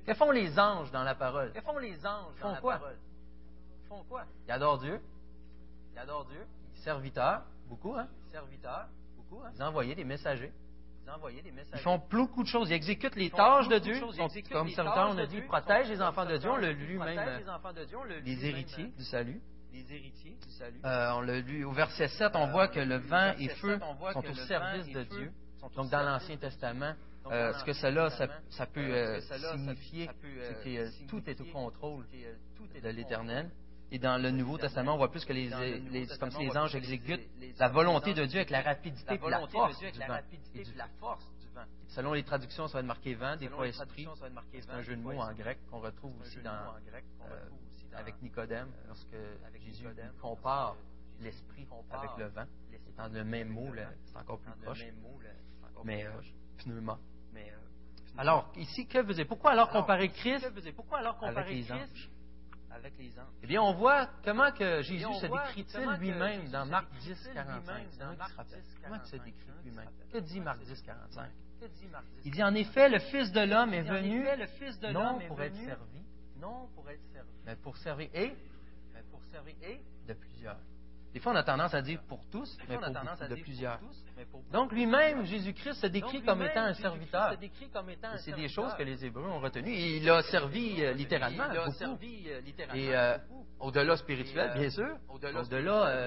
Que 0.10 0.16
font 0.16 0.32
les 0.32 0.58
anges 0.58 0.90
dans 0.90 1.04
la 1.04 1.14
parole? 1.14 1.52
Que 1.54 1.62
font 1.62 1.78
les 1.78 2.04
anges 2.04 2.34
Ils 2.38 2.42
font 2.42 2.56
quoi? 2.56 2.80
Ils 2.82 3.88
font 3.88 4.04
quoi? 4.10 4.24
Ils 4.48 4.52
adorent 4.52 4.80
Dieu. 4.80 5.00
Ils 5.94 6.00
adorent 6.00 6.26
Dieu. 6.26 6.48
Serviteurs, 6.78 7.44
beaucoup, 7.68 7.94
hein? 7.94 8.08
Serviteurs, 8.32 8.88
beaucoup, 9.16 9.44
hein? 9.44 9.52
Ils 9.54 9.62
envoyaient 9.62 9.94
des 9.94 10.04
messagers. 10.04 10.52
Ils 11.06 11.80
font 11.82 12.02
beaucoup 12.10 12.42
de 12.42 12.48
choses. 12.48 12.72
Ils 12.72 12.74
exécutent 12.74 13.18
les 13.18 13.30
tâches 13.30 13.68
de 13.68 13.78
Dieu. 13.78 14.02
comme 14.52 14.70
serviteurs, 14.70 15.12
on 15.12 15.18
a 15.20 15.28
dit, 15.28 15.38
ils 15.38 15.46
protègent 15.46 15.90
les 15.90 16.02
enfants 16.02 16.26
de 16.26 16.38
Dieu. 16.38 16.50
On 16.50 16.58
l'a 16.58 16.72
lu 16.72 16.98
même, 16.98 17.44
les 18.24 18.46
héritiers 18.46 18.92
du 18.98 19.04
salut. 19.04 19.40
Euh, 20.86 21.12
on 21.18 21.22
l'a 21.22 21.40
lu 21.40 21.66
au 21.66 21.72
verset 21.72 22.08
7, 22.08 22.32
on 22.34 22.48
voit 22.48 22.68
que 22.68 22.80
le 22.80 22.98
vent 22.98 23.34
et 23.38 23.50
feu 23.50 23.80
sont 23.80 24.26
au 24.28 24.34
service 24.34 24.92
de 24.92 25.04
Dieu. 25.04 25.32
Donc, 25.76 25.92
dans 25.92 26.02
l'Ancien 26.02 26.38
Testament, 26.38 26.96
euh, 27.28 27.54
ce 27.54 27.64
que 27.64 27.74
cela, 27.74 28.10
ça, 28.10 28.66
peut 28.66 28.80
euh, 28.80 29.20
signifier, 29.22 30.10
c'est 30.22 30.64
que 30.64 31.08
tout 31.08 31.22
est 31.30 31.40
au 31.42 31.46
contrôle 31.46 32.06
de 32.82 32.90
l'Éternel. 32.90 33.50
Et 33.92 33.98
dans 33.98 34.22
le 34.22 34.30
Nouveau 34.30 34.58
Testament, 34.58 34.94
on 34.94 34.98
voit 34.98 35.10
plus 35.10 35.26
que 35.26 35.34
les, 35.34 35.50
les, 35.90 36.08
comme 36.20 36.30
si 36.30 36.42
les 36.46 36.56
anges 36.56 36.76
exécutent 36.76 37.28
la 37.58 37.70
volonté 37.70 38.14
de 38.14 38.26
Dieu 38.26 38.38
avec 38.38 38.52
la 38.52 38.62
rapidité 38.62 39.16
et 39.16 39.30
la 39.30 39.48
force 39.48 39.82
du 39.82 41.48
vent. 41.56 41.66
Selon 41.88 42.14
les 42.14 42.24
traductions, 42.24 42.68
ça 42.68 42.74
va 42.74 42.80
être 42.82 42.86
marqué 42.86 43.16
vent, 43.16 43.36
des 43.36 43.50
fois 43.50 43.68
esprit. 43.68 44.08
C'est 44.54 44.70
un 44.70 44.82
jeu 44.84 44.96
de 44.96 45.02
mots 45.02 45.20
en 45.20 45.34
grec 45.34 45.58
qu'on 45.70 45.80
retrouve 45.80 46.14
aussi 46.22 46.40
dans, 46.42 46.52
euh, 46.52 47.50
avec 47.96 48.22
Nicodème, 48.22 48.70
lorsque 48.88 49.16
Jésus 49.66 49.88
compare 50.22 50.76
l'esprit 51.20 51.68
avec 51.90 52.12
le 52.18 52.28
vent. 52.28 52.46
Dans 52.98 53.08
le 53.08 53.24
même 53.24 53.50
mot, 53.50 53.70
c'est 54.06 54.18
encore 54.18 54.40
plus 54.40 54.52
proche. 54.62 54.86
Mais 55.84 56.06
euh, 56.06 56.12
pneuma. 56.58 57.00
Euh, 57.36 57.40
alors, 58.18 58.52
ici, 58.58 58.88
que 58.88 59.04
faisait 59.04 59.26
Pourquoi 59.26 59.52
alors 59.52 59.70
comparer 59.70 60.10
Christ 60.10 60.46
avec 60.46 61.50
les 61.50 61.72
anges? 61.72 62.10
avec 62.72 62.98
les 62.98 63.20
anges? 63.20 63.28
Eh 63.44 63.48
bien, 63.48 63.62
on 63.62 63.74
voit 63.74 64.10
comment 64.24 64.52
que 64.52 64.82
Jésus 64.82 65.06
se 65.22 65.26
décrit-il 65.26 65.90
lui-même 66.00 66.50
dans 66.50 66.66
Marc 66.66 66.88
10, 67.00 67.30
45. 67.34 67.84
Comment 68.84 68.96
il 69.04 69.10
se 69.10 69.16
décrit 69.16 69.52
lui-même? 69.64 69.90
Que 70.12 70.18
dit 70.20 70.40
Marc 70.40 70.60
10, 70.60 70.82
45? 70.82 71.30
Il 72.26 72.32
dit 72.32 72.44
en 72.44 72.56
effet, 72.56 72.90
le 72.90 73.00
Fils 73.00 73.32
de 73.32 73.42
l'homme 73.42 73.74
est 73.74 73.82
venu 73.82 74.26
non 74.94 75.20
pour 75.28 75.42
être 75.42 75.56
servi, 75.56 76.04
non 76.38 76.68
pour 76.74 76.90
être 76.90 77.04
servi, 77.12 77.30
mais 77.46 77.56
pour 77.56 77.78
servir 77.78 78.10
et, 78.14 78.36
de 80.08 80.14
plusieurs. 80.14 80.58
Des 81.14 81.20
fois, 81.20 81.32
on 81.32 81.36
a 81.36 81.44
tendance 81.44 81.74
à 81.74 81.82
dire 81.82 82.02
pour 82.08 82.20
tous, 82.30 82.58
mais 82.68 82.78
pour 82.78 82.90
de 82.90 83.42
plusieurs. 83.42 83.80
Donc, 84.52 84.72
lui-même, 84.72 85.26
Jésus-Christ 85.26 85.82
se 85.82 85.88
décrit 85.88 86.22
comme 86.22 86.42
étant 86.44 86.66
un 86.66 86.74
serviteur. 86.74 87.36
C'est 88.18 88.36
des 88.36 88.48
choses 88.48 88.74
que 88.76 88.84
les 88.84 89.06
Hébreux 89.06 89.28
ont 89.28 89.40
retenues. 89.40 89.74
Il 89.74 90.10
a 90.10 90.22
servi 90.24 90.84
euh, 90.84 90.94
littéralement 90.94 91.46
beaucoup. 91.50 91.98
Et 92.76 92.96
euh, 92.96 93.18
au-delà 93.60 93.96
spirituel, 93.98 94.52
bien 94.56 94.70
sûr, 94.70 94.98
au-delà 95.10 95.44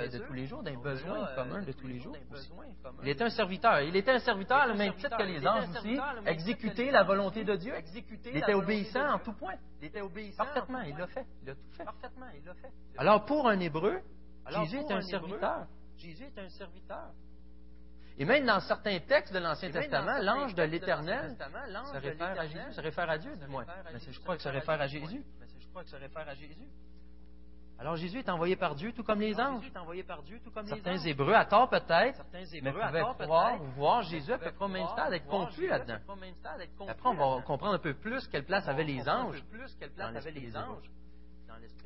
de 0.09 0.19
tous 0.19 0.33
les 0.33 0.47
jours, 0.47 0.63
d'un 0.63 0.79
besoin 0.79 1.27
commun 1.35 1.63
de 1.63 1.73
tous 1.73 1.87
les 1.87 1.99
jours 1.99 2.17
Il 3.03 3.09
était 3.09 3.25
un 3.25 3.31
serviteur. 3.31 3.81
Il 3.81 3.97
était 3.97 4.13
un 4.13 4.21
serviteur, 4.21 4.67
le 4.69 4.75
même 4.75 4.95
titre 4.95 5.17
que 5.17 5.23
les 5.23 5.47
anges 5.47 5.69
aussi, 5.71 5.99
exécuter 6.27 6.91
la 6.91 7.03
volonté 7.03 7.45
de 7.45 7.57
Dieu. 7.57 7.75
Il 8.27 8.37
était 8.37 8.55
obéissant 8.55 9.15
en 9.15 9.19
tout 9.19 9.33
point. 9.33 9.55
Parfaitement, 10.37 10.81
il 10.83 10.97
l'a 10.97 11.07
fait. 11.09 11.27
Il 11.43 11.51
a 11.51 11.55
tout 11.55 11.71
fait. 11.77 11.85
Alors, 12.97 13.25
pour 13.25 13.49
un 13.49 13.59
Hébreu, 13.59 14.01
Jésus 14.51 14.79
est 14.79 14.91
un 14.91 15.01
serviteur. 15.03 15.67
Jésus 15.97 16.25
est 16.25 16.39
un 16.39 16.49
serviteur. 16.49 17.11
Et 18.19 18.25
même 18.25 18.45
dans 18.45 18.61
certains 18.61 18.99
textes 19.01 19.33
de 19.33 19.39
l'Ancien 19.39 19.71
Testament, 19.71 20.19
l'ange 20.21 20.55
de 20.55 20.63
l'Éternel 20.63 21.37
se 21.93 21.97
réfère 21.99 22.39
à 22.39 22.47
Jésus, 22.47 22.73
se 22.73 22.81
réfère 22.81 23.11
à 23.11 23.19
Dieu, 23.19 23.37
du 23.37 23.47
moins. 23.47 23.65
Mais 23.93 23.99
je 23.99 24.21
crois 24.21 24.37
que 24.37 24.43
se 24.43 24.49
réfère 24.49 24.81
à 24.81 24.87
Jésus. 24.87 25.25
Alors 27.79 27.97
Jésus 27.97 28.19
est 28.19 28.29
envoyé 28.29 28.55
par 28.55 28.75
Dieu, 28.77 28.93
tout 28.93 29.03
comme 29.03 29.21
les 29.21 29.41
anges. 29.41 29.73
Certains 30.67 30.99
Hébreux, 30.99 31.33
à 31.33 31.45
tort 31.47 31.69
peut-être, 31.69 32.23
mais 32.63 32.73
pouvaient 32.73 33.03
croire 33.19 33.61
ou 33.61 33.67
voir 33.71 34.03
Jésus 34.03 34.33
à 34.33 34.39
peu 34.39 34.53
près 34.53 34.65
au 34.65 34.69
même 34.69 34.87
stade, 34.89 35.13
être 35.15 35.27
conclus 35.27 35.67
là-dedans. 35.67 35.99
Après, 36.87 37.09
on 37.09 37.15
va 37.15 37.43
comprendre 37.43 37.75
un 37.75 37.79
peu 37.79 37.95
plus 37.95 38.29
quelle 38.29 38.45
place 38.45 38.69
avaient 38.69 38.85
les 38.85 39.09
anges 39.09 39.43
dans 39.97 40.11
l'esprit 40.11 40.41
des 40.41 40.49
Hébreux. 40.57 40.83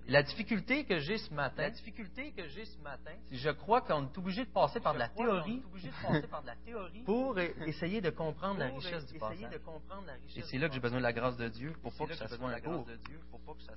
La 0.08 0.22
difficulté 0.22 0.84
que 0.84 0.98
j'ai 0.98 1.18
ce 1.18 1.32
matin, 1.34 1.62
la 1.62 1.70
difficulté 1.70 2.32
que 2.32 2.46
j'ai 2.48 2.64
ce 2.64 2.78
matin, 2.78 3.10
je 3.30 3.50
crois 3.50 3.80
qu'on 3.80 4.04
est 4.04 4.18
obligé 4.18 4.44
de 4.44 4.50
passer 4.50 4.78
par 4.78 4.94
de 4.94 4.98
la 5.00 5.08
théorie 5.08 5.62
pour 7.04 7.38
essayer 7.38 8.00
de 8.00 8.10
comprendre 8.10 8.58
la 8.60 8.66
richesse 8.68 9.04
du 9.06 9.18
passage. 9.18 9.38
Et 10.36 10.42
c'est 10.42 10.58
là 10.58 10.68
que 10.68 10.74
j'ai 10.74 10.80
besoin 10.80 10.98
de 10.98 11.02
la 11.02 11.12
grâce 11.12 11.36
de 11.36 11.48
Dieu 11.48 11.72
pour 11.82 11.92
pas 11.94 12.06
que 12.06 12.14
ça 12.14 12.28
soit 12.28 12.48
un 12.50 12.60
cours, 12.60 12.86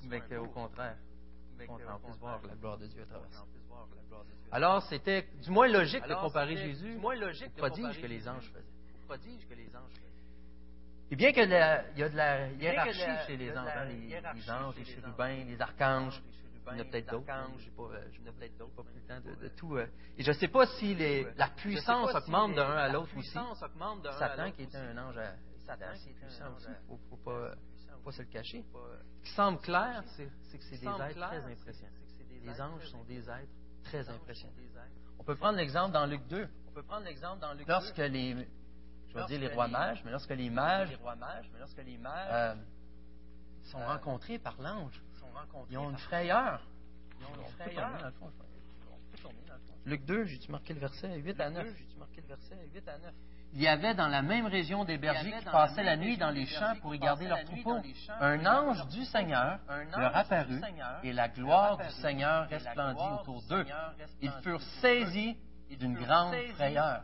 mais 0.03 0.21
qu'au 0.21 0.47
contraire, 0.47 0.97
qu'on 1.67 1.77
puisse 1.77 2.17
voir 2.19 2.39
la 2.47 2.55
gloire 2.55 2.77
de 2.77 2.87
Dieu 2.87 3.01
à 3.01 3.05
travers. 3.05 3.31
ça. 3.31 3.43
Alors, 4.51 4.83
c'était 4.83 5.27
du 5.43 5.51
moins 5.51 5.67
logique 5.67 6.03
de 6.07 6.13
comparer 6.15 6.55
Jésus. 6.57 6.95
au 6.97 6.99
prodige 9.07 9.47
que 9.47 9.53
les 9.55 9.75
anges 9.75 9.93
faisaient? 9.93 10.09
Et 11.11 11.15
bien 11.15 11.31
qu'il 11.31 11.49
y 11.49 11.53
a 11.53 12.09
de 12.09 12.15
la 12.15 12.49
hiérarchie 12.51 13.27
chez 13.27 13.37
les 13.37 13.51
anges, 13.57 13.67
hein, 13.75 13.85
les, 13.85 14.51
anges, 14.51 14.75
les 14.77 14.85
chérubins, 14.85 15.43
les 15.43 15.59
archanges, 15.59 16.21
il 16.71 16.77
y 16.77 16.81
en 16.81 16.81
a 16.81 16.85
peut-être 16.85 17.09
d'autres. 17.09 17.25
Je 17.57 17.65
n'ai 17.65 18.31
pas, 18.31 18.65
pas, 18.75 18.83
pris 18.83 18.93
le 18.95 19.07
temps 19.07 19.41
de, 19.41 19.47
tout. 19.49 19.75
Euh, 19.75 19.87
et 20.17 20.23
je 20.23 20.29
ne 20.29 20.35
sais 20.35 20.47
pas 20.47 20.67
si 20.67 20.95
la 21.35 21.47
puissance 21.49 22.13
augmente 22.13 22.55
d'un 22.55 22.77
à 22.77 22.89
l'autre 22.89 23.09
aussi. 23.17 23.29
Satan, 23.31 24.51
qui 24.51 24.63
est 24.63 24.75
un 24.75 24.97
ange 24.97 25.17
assez 25.17 26.11
puissant 26.11 26.53
aussi, 26.55 26.67
il 26.89 26.93
ne 26.93 26.97
faut, 27.09 27.17
pas, 27.17 27.55
pas, 28.03 28.11
se 28.11 28.21
le 28.21 28.27
cacher. 28.27 28.63
Ce 29.23 29.29
qui 29.29 29.31
semble 29.33 29.59
clair, 29.59 30.03
c'est 30.15 30.25
que 30.25 30.63
c'est 30.63 30.79
des 30.79 30.87
êtres 30.87 31.27
très 31.27 31.51
impressionnants. 31.51 31.93
Les 32.43 32.61
anges 32.61 32.85
sont 32.85 33.03
des 33.05 33.29
êtres 33.29 33.49
très 33.83 34.07
impressionnants. 34.07 34.53
On 35.17 35.23
peut 35.23 35.35
prendre 35.35 35.57
l'exemple 35.57 35.91
dans 35.91 36.05
Luc 36.05 36.25
2. 36.27 36.47
Lorsque 37.67 37.97
les 37.97 38.47
je 39.09 39.17
vais 39.17 39.25
dire 39.25 39.39
les 39.39 39.47
rois 39.47 39.67
mages, 39.67 40.01
mais 40.05 40.11
lorsque 40.11 40.29
les 40.29 40.49
mages, 40.49 40.97
euh, 42.31 42.55
sont 43.63 43.79
rencontrés 43.79 44.39
par 44.39 44.55
l'ange, 44.61 45.01
ils 45.69 45.77
ont 45.77 45.89
une 45.89 45.97
frayeur. 45.97 46.61
Luc 49.85 50.05
2, 50.05 50.25
j'ai-tu 50.25 50.51
marqué 50.51 50.73
le 50.73 50.79
verset 50.79 51.17
8 51.19 51.39
à 51.39 51.49
9? 51.49 51.67
Il 53.53 53.61
y 53.61 53.67
avait 53.67 53.95
dans 53.95 54.07
la 54.07 54.21
même 54.21 54.45
région 54.45 54.85
des 54.85 54.97
bergers 54.97 55.33
qui 55.39 55.45
passaient 55.45 55.83
la 55.83 55.97
nuit 55.97 56.17
dans 56.17 56.29
les 56.29 56.45
champs 56.45 56.75
pour 56.81 56.93
y 56.93 56.99
garder 56.99 57.27
leurs 57.27 57.43
troupeaux. 57.45 57.79
Un 58.19 58.45
ange 58.45 58.87
du 58.89 59.03
Seigneur 59.05 59.59
leur 59.97 60.15
apparut 60.15 60.61
et 61.03 61.13
la 61.13 61.29
gloire 61.29 61.77
du 61.77 61.89
Seigneur 62.01 62.47
resplendit 62.47 63.19
autour 63.19 63.41
d'eux. 63.43 63.65
Ils 64.21 64.31
furent 64.43 64.61
saisis 64.81 65.35
d'une 65.69 65.95
grande 65.95 66.35
frayeur 66.55 67.03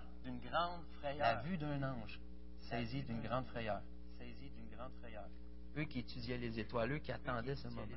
la 1.13 1.35
vue 1.41 1.57
d'un 1.57 1.81
ange, 1.83 2.19
saisi 2.61 3.03
d'une 3.03 3.21
grande 3.21 3.45
frayeur. 3.47 3.81
Eux 5.77 5.83
qui 5.83 5.99
étudiaient 5.99 6.37
les 6.37 6.59
étoiles, 6.59 6.93
eux 6.93 6.97
qui 6.99 7.11
attendaient 7.11 7.55
ce 7.55 7.67
moment. 7.67 7.87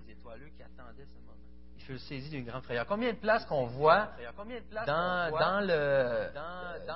Ils 1.76 1.84
furent 1.84 2.00
saisis 2.00 2.30
d'une 2.30 2.44
grande 2.44 2.64
frayeur. 2.64 2.86
Combien 2.86 3.12
de 3.12 3.18
places 3.18 3.46
qu'on 3.46 3.66
voit 3.66 4.10
dans, 4.84 5.30
dans, 5.30 5.60
le, 5.60 6.32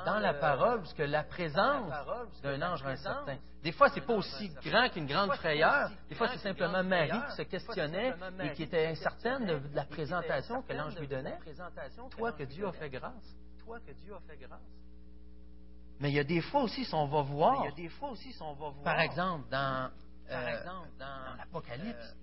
dans, 0.04 0.18
la 0.18 0.34
parole, 0.34 0.80
puisque 0.80 0.98
la 0.98 1.22
présence 1.22 1.92
d'un 2.42 2.60
ange 2.62 2.82
certain. 2.96 3.38
Des 3.62 3.70
fois, 3.70 3.90
c'est 3.90 4.00
pas 4.00 4.14
aussi 4.14 4.48
grand 4.64 4.88
qu'une 4.88 5.06
grande 5.06 5.32
frayeur. 5.34 5.88
Des 6.08 6.16
fois, 6.16 6.28
c'est 6.28 6.38
simplement 6.38 6.82
Marie 6.82 7.22
qui 7.28 7.36
se 7.36 7.42
questionnait 7.42 8.12
et 8.42 8.52
qui 8.54 8.64
était 8.64 8.86
incertaine 8.86 9.46
de, 9.46 9.58
de 9.68 9.76
la 9.76 9.84
présentation 9.84 10.62
que 10.62 10.72
l'ange 10.72 10.98
lui 10.98 11.06
donnait. 11.06 11.38
Toi 12.10 12.32
que 12.32 12.42
Dieu 12.42 12.66
a 12.66 12.72
fait 12.72 12.90
grâce. 12.90 13.36
Toi 13.64 13.78
que 13.86 13.92
Dieu 13.92 14.14
a 14.14 14.20
fait 14.20 14.36
grâce. 14.36 14.60
Mais 16.02 16.10
il 16.10 16.14
y 16.14 16.18
a 16.18 16.24
des 16.24 16.40
fois 16.40 16.62
aussi, 16.62 16.84
si 16.84 16.92
on 16.92 17.06
va 17.06 17.22
voir, 17.22 17.64
par 18.82 18.98
exemple, 18.98 19.48
dans, 19.48 19.88
l'Apocalypse, 21.38 22.16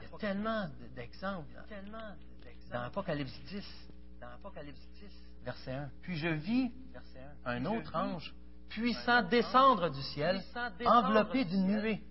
il 0.00 0.08
y 0.08 0.14
a 0.14 0.18
tellement 0.18 0.66
d'exemples. 0.96 1.52
Dans 2.72 2.80
Apocalypse 2.84 3.38
10, 3.48 3.90
verset 5.44 5.72
1. 5.72 5.90
Puis 6.00 6.16
je 6.16 6.28
vis 6.28 6.72
un 7.44 7.66
autre 7.66 7.94
ange 7.94 8.34
puissant 8.70 9.20
descendre 9.24 9.90
du 9.90 10.00
ciel, 10.00 10.40
enveloppé 10.86 11.44
d'une 11.44 11.66
nuée. 11.66 12.02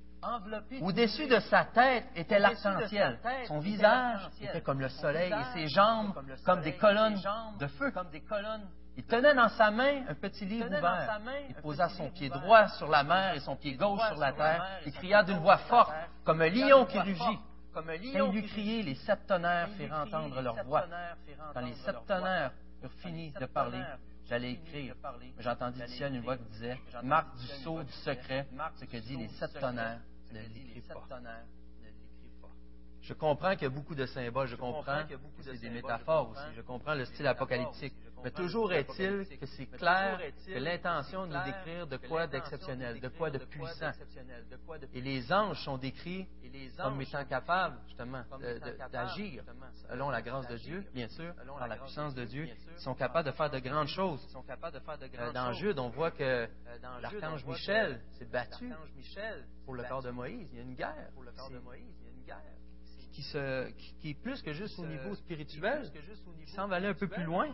Au-dessus 0.81 1.27
de 1.27 1.39
sa 1.39 1.65
tête 1.65 2.05
était 2.15 2.38
l'arc-en-ciel. 2.38 3.20
Son 3.48 3.58
visage 3.58 4.29
était 4.39 4.62
comme 4.62 4.79
le 4.79 4.89
soleil 4.89 5.34
et 5.34 5.53
ses 5.55 5.67
jambes 5.67 6.13
comme 6.46 6.62
des 6.62 6.77
colonnes 6.77 7.20
de 7.60 7.65
feu. 7.65 7.91
Il 8.98 9.03
tenait 9.03 9.33
dans 9.33 9.50
sa 9.50 9.71
main 9.71 10.03
un 10.07 10.15
petit 10.15 10.45
livre 10.45 10.67
ouvert. 10.67 11.19
Il 11.50 11.55
posa 11.55 11.89
son 11.89 12.10
pied 12.10 12.29
droit 12.29 12.67
sur 12.69 12.88
la 12.89 13.03
mer 13.03 13.36
et 13.36 13.39
son 13.39 13.55
pied 13.55 13.75
gauche 13.75 14.01
sur 14.07 14.17
la 14.17 14.33
terre 14.33 14.81
et 14.86 14.91
cria 14.91 15.24
d'une 15.24 15.39
voix 15.39 15.57
forte, 15.57 15.93
comme 16.24 16.41
un 16.41 16.50
lion 16.50 16.86
qui 16.86 17.00
rugit. 17.00 17.39
Quand 17.74 17.83
il 17.89 18.38
eut 18.38 18.43
crié, 18.43 18.83
les 18.83 18.95
sept 18.95 19.25
tonnerres 19.27 19.69
firent 19.77 19.93
entendre 19.93 20.41
leur 20.41 20.63
voix. 20.65 20.86
Quand 21.53 21.62
les 21.62 21.74
sept 21.75 21.95
tonnerres 22.05 22.51
eurent 22.83 22.91
fini 23.01 23.31
de 23.31 23.45
parler, 23.45 23.81
j'allais 24.27 24.51
écrire. 24.51 24.95
J'entendis 25.39 25.81
du 25.81 25.88
ciel 25.88 26.15
une 26.15 26.21
voix 26.21 26.38
qui 26.38 26.45
disait, 26.45 26.77
marque 27.03 27.36
du 27.38 27.48
sceau 27.48 27.81
du 27.83 27.91
secret, 27.93 28.48
ce 28.75 28.86
que 28.86 28.98
dit 28.98 29.15
les 29.15 29.29
sept 29.29 29.57
tonnerres, 29.60 30.00
ne 30.31 30.39
l'écris 30.39 30.81
pas. 30.81 31.07
Je 33.11 33.15
comprends 33.15 33.51
qu'il 33.55 33.63
y 33.63 33.65
a 33.65 33.69
beaucoup 33.69 33.93
de 33.93 34.05
symboles, 34.05 34.47
je 34.47 34.55
comprends 34.55 35.03
que 35.05 35.43
c'est 35.43 35.59
des 35.59 35.69
métaphores 35.69 36.29
aussi, 36.29 36.55
je 36.55 36.61
comprends 36.61 36.93
le 36.93 37.03
style 37.03 37.27
apocalyptique. 37.27 37.93
Mais 38.23 38.31
toujours 38.31 38.71
est-il 38.71 39.27
que 39.37 39.45
c'est 39.47 39.65
clair 39.65 40.17
que 40.45 40.57
l'intention 40.57 41.27
de 41.27 41.33
nous 41.33 41.43
décrire 41.43 41.87
de 41.87 41.97
quoi 41.97 42.27
d'exceptionnel, 42.27 43.01
de 43.01 43.09
quoi 43.09 43.29
de 43.29 43.39
puissant. 43.39 43.91
Et 44.93 45.01
les 45.01 45.33
anges 45.33 45.61
sont 45.65 45.77
décrits 45.77 46.25
comme 46.77 47.01
étant 47.01 47.25
capables, 47.25 47.79
justement, 47.87 48.23
d'agir 48.89 49.43
selon 49.89 50.09
la 50.09 50.21
grâce 50.21 50.47
de 50.47 50.55
Dieu, 50.55 50.85
bien 50.93 51.09
sûr, 51.09 51.33
par 51.57 51.67
la 51.67 51.75
puissance 51.75 52.15
de 52.15 52.23
Dieu. 52.23 52.47
Ils 52.47 52.79
sont 52.79 52.95
capables 52.95 53.25
de 53.27 53.33
faire 53.33 53.49
de 53.49 53.59
grandes 53.59 53.87
choses. 53.87 54.25
Euh, 55.19 55.31
dans 55.33 55.51
Jude, 55.51 55.79
on 55.79 55.89
voit 55.89 56.11
que 56.11 56.23
euh, 56.23 56.47
l'archange 57.01 57.45
Michel 57.45 57.99
s'est 58.17 58.25
battu 58.25 58.71
pour 59.65 59.75
le 59.75 59.83
corps 59.83 60.01
de 60.01 60.11
Moïse. 60.11 60.47
Il 60.53 60.57
y 60.57 60.61
a 60.61 60.63
une 60.63 60.75
guerre 60.75 61.09
qui, 63.11 63.23
se, 63.23 63.69
qui, 63.99 64.11
est 64.11 64.21
plus 64.21 64.41
que 64.41 64.53
juste 64.53 64.79
au 64.79 64.85
niveau 64.85 65.15
spirituel, 65.15 65.91
qui 66.45 66.51
semble 66.51 66.73
aller 66.73 66.87
un 66.87 66.93
peu 66.93 67.07
plus 67.07 67.23
loin. 67.23 67.47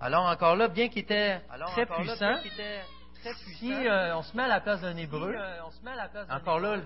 Alors 0.00 0.24
encore 0.24 0.56
là, 0.56 0.68
bien 0.68 0.88
qu'il 0.88 1.02
était 1.02 1.40
très 1.72 1.86
puissant, 1.86 2.38
si 3.58 3.72
euh, 3.72 4.16
on 4.16 4.22
se 4.22 4.36
met 4.36 4.42
à 4.42 4.48
la 4.48 4.60
place 4.60 4.80
d'un 4.80 4.96
Hébreu, 4.96 5.34
euh, 5.36 5.60
encore 6.30 6.58
là, 6.60 6.80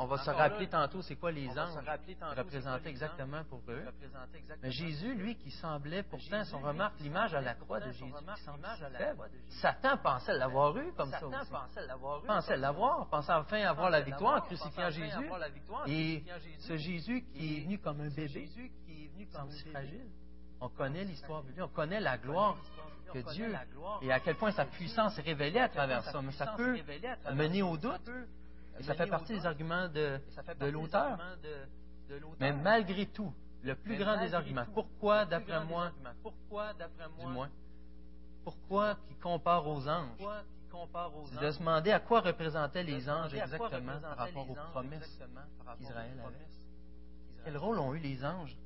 on 0.00 0.06
va 0.06 0.16
se 0.16 0.30
rappeler 0.30 0.66
tantôt 0.66 1.02
c'est 1.02 1.16
quoi 1.16 1.30
les 1.30 1.48
anges 1.58 1.74
représentaient 2.36 2.88
exactement 2.88 3.44
pour 3.44 3.60
eux. 3.68 3.84
Mais 4.62 4.70
Jésus, 4.70 5.14
lui, 5.14 5.36
qui 5.36 5.50
semblait 5.50 6.02
pourtant, 6.02 6.42
si 6.42 6.54
on 6.54 6.60
remarque 6.60 6.98
l'image 7.00 7.34
à 7.34 7.42
la 7.42 7.54
croix 7.54 7.80
de 7.80 7.90
Jésus, 7.92 8.04
qui 8.06 9.60
Satan 9.60 9.98
pensait 9.98 10.36
l'avoir 10.38 10.76
eu 10.78 10.90
comme 10.94 11.10
ça 11.10 11.26
aussi. 11.26 11.50
Pensait 12.26 12.56
l'avoir, 12.56 13.08
pensait 13.08 13.32
enfin 13.32 13.60
avoir 13.62 13.90
la 13.90 14.00
victoire 14.00 14.38
en 14.38 14.40
crucifiant 14.46 14.90
Jésus. 14.90 15.30
Et 15.86 16.24
ce 16.60 16.76
Jésus 16.76 17.22
qui 17.32 17.58
est 17.58 17.60
venu 17.64 17.78
comme 17.78 18.00
un 18.00 18.08
bébé, 18.08 18.48
semble 19.30 19.52
si 19.52 19.68
fragile. 19.68 20.06
On 20.62 20.68
connaît 20.68 21.04
l'histoire 21.04 21.42
biblique, 21.42 21.64
on 21.64 21.68
connaît 21.68 22.00
la 22.00 22.18
gloire 22.18 22.56
que 23.12 23.18
Dieu 23.32 23.54
et 24.02 24.12
à 24.12 24.20
quel 24.20 24.36
point 24.36 24.52
sa 24.52 24.64
puissance 24.64 25.18
est 25.18 25.22
révélée 25.22 25.60
à 25.60 25.68
travers 25.68 26.02
ça. 26.04 26.22
Mais 26.22 26.32
ça 26.32 26.54
peut 26.56 26.78
mener 27.34 27.62
au 27.62 27.76
doute. 27.76 28.10
Et 28.80 28.82
ça 28.82 28.94
fait 28.94 29.06
partie 29.06 29.34
des 29.34 29.46
arguments 29.46 29.88
de, 29.88 30.18
de 30.58 30.66
l'auteur. 30.66 31.18
Mais 32.40 32.52
malgré 32.52 33.06
tout, 33.06 33.32
le 33.62 33.74
plus 33.74 33.96
grand 33.98 34.18
des 34.18 34.32
arguments. 34.34 34.64
Pourquoi, 34.72 35.26
d'après 35.26 35.62
moi, 35.64 35.92
pourquoi, 36.22 36.72
d'après 36.72 37.08
moi, 37.08 37.26
du 37.26 37.32
moins, 37.32 37.50
pourquoi 38.42 38.96
qui 39.06 39.14
compare 39.16 39.66
aux 39.68 39.86
anges? 39.86 40.18
C'est 41.26 41.40
de 41.40 41.50
se 41.50 41.58
demander 41.58 41.90
à 41.92 42.00
quoi 42.00 42.20
représentaient 42.20 42.82
les 42.84 43.08
anges 43.10 43.34
exactement 43.34 44.00
par 44.00 44.16
rapport 44.16 44.50
aux 44.50 44.54
promesses 44.54 45.20
qu'Israël 45.78 46.18
avait. 46.24 46.46
Quel 47.44 47.56
rôle 47.58 47.78
ont 47.80 47.92
eu 47.94 47.98
les 47.98 48.24
anges? 48.24 48.56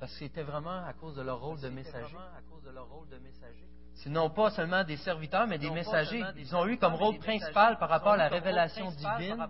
Parce 0.00 0.12
que 0.12 0.18
c'était 0.18 0.42
vraiment 0.44 0.84
à 0.84 0.92
cause 0.94 1.14
de 1.14 1.22
leur 1.22 1.40
rôle 1.40 1.60
de 1.60 1.68
messager. 1.68 2.16
Sinon 3.98 4.30
pas 4.30 4.50
seulement 4.50 4.84
des 4.84 4.96
serviteurs, 4.96 5.46
mais 5.46 5.58
des 5.58 5.70
messagers. 5.70 6.22
Ils 6.36 6.54
ont 6.54 6.66
eu 6.66 6.78
comme 6.78 6.94
rôle 6.94 7.18
principal 7.18 7.78
par 7.78 7.88
rapport 7.88 8.12
à 8.12 8.16
la 8.16 8.28
révélation 8.28 8.90
divine 8.90 9.46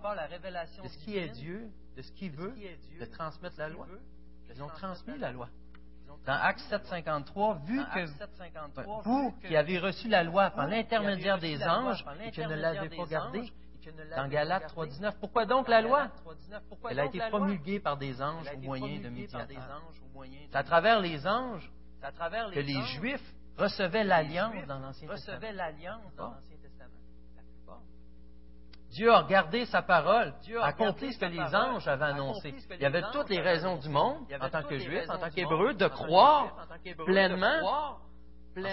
de 0.82 0.88
ce 0.88 0.98
qui 0.98 1.18
est 1.18 1.28
Dieu, 1.28 1.68
de 1.96 2.02
ce 2.02 2.10
qu'il 2.12 2.32
veut, 2.32 2.54
de 2.98 3.04
transmettre 3.06 3.58
la 3.58 3.68
loi. 3.68 3.86
Ils 4.54 4.62
ont 4.62 4.68
transmis 4.68 5.18
la 5.18 5.32
loi. 5.32 5.48
Dans 6.24 6.32
Acte 6.32 6.60
7.53, 6.70 7.64
vu 7.64 7.78
que 7.94 9.02
vous 9.04 9.32
qui 9.46 9.54
avez 9.56 9.78
reçu 9.78 10.08
la 10.08 10.22
loi 10.22 10.50
par 10.50 10.66
l'intermédiaire 10.66 11.38
des 11.38 11.62
anges 11.62 12.04
et 12.24 12.30
que 12.30 12.42
ne 12.42 12.54
l'avez 12.54 12.88
pas 12.88 13.06
gardée, 13.06 13.52
dans 14.16 14.28
Galates 14.28 14.74
3.19, 14.74 15.12
pourquoi 15.20 15.46
donc 15.46 15.68
la 15.68 15.82
loi? 15.82 16.08
Elle 16.90 17.00
a 17.00 17.04
été 17.04 17.18
promulguée 17.28 17.80
par 17.80 17.96
des 17.96 18.20
anges 18.22 18.50
au 18.54 18.60
moyen 18.60 19.00
de 19.00 19.08
médiateurs. 19.08 19.82
C'est 20.50 20.56
à 20.56 20.62
travers 20.62 21.00
les 21.00 21.26
anges 21.26 21.70
que 22.52 22.60
les 22.60 22.82
Juifs 22.82 23.34
recevaient 23.58 24.04
l'alliance 24.04 24.54
dans 24.66 24.78
l'Ancien 24.78 25.08
Testament. 25.08 25.38
Dieu 28.90 29.12
a 29.12 29.22
gardé 29.24 29.66
sa 29.66 29.82
parole, 29.82 30.32
Dieu 30.42 30.60
a 30.60 30.66
accompli 30.66 31.12
ce 31.12 31.18
que 31.18 31.26
les 31.26 31.54
anges 31.54 31.86
avaient 31.86 32.06
annoncé. 32.06 32.54
Il 32.70 32.80
y 32.80 32.86
avait 32.86 33.02
toutes 33.12 33.28
les 33.28 33.40
raisons 33.40 33.76
du 33.76 33.88
monde, 33.88 34.24
en 34.40 34.48
tant 34.48 34.62
que 34.62 34.78
juif, 34.78 35.08
en 35.10 35.18
tant 35.18 35.30
qu'hébreu, 35.30 35.74
de 35.74 35.86
croire 35.88 36.66
pleinement 37.04 37.60
en 37.62 37.98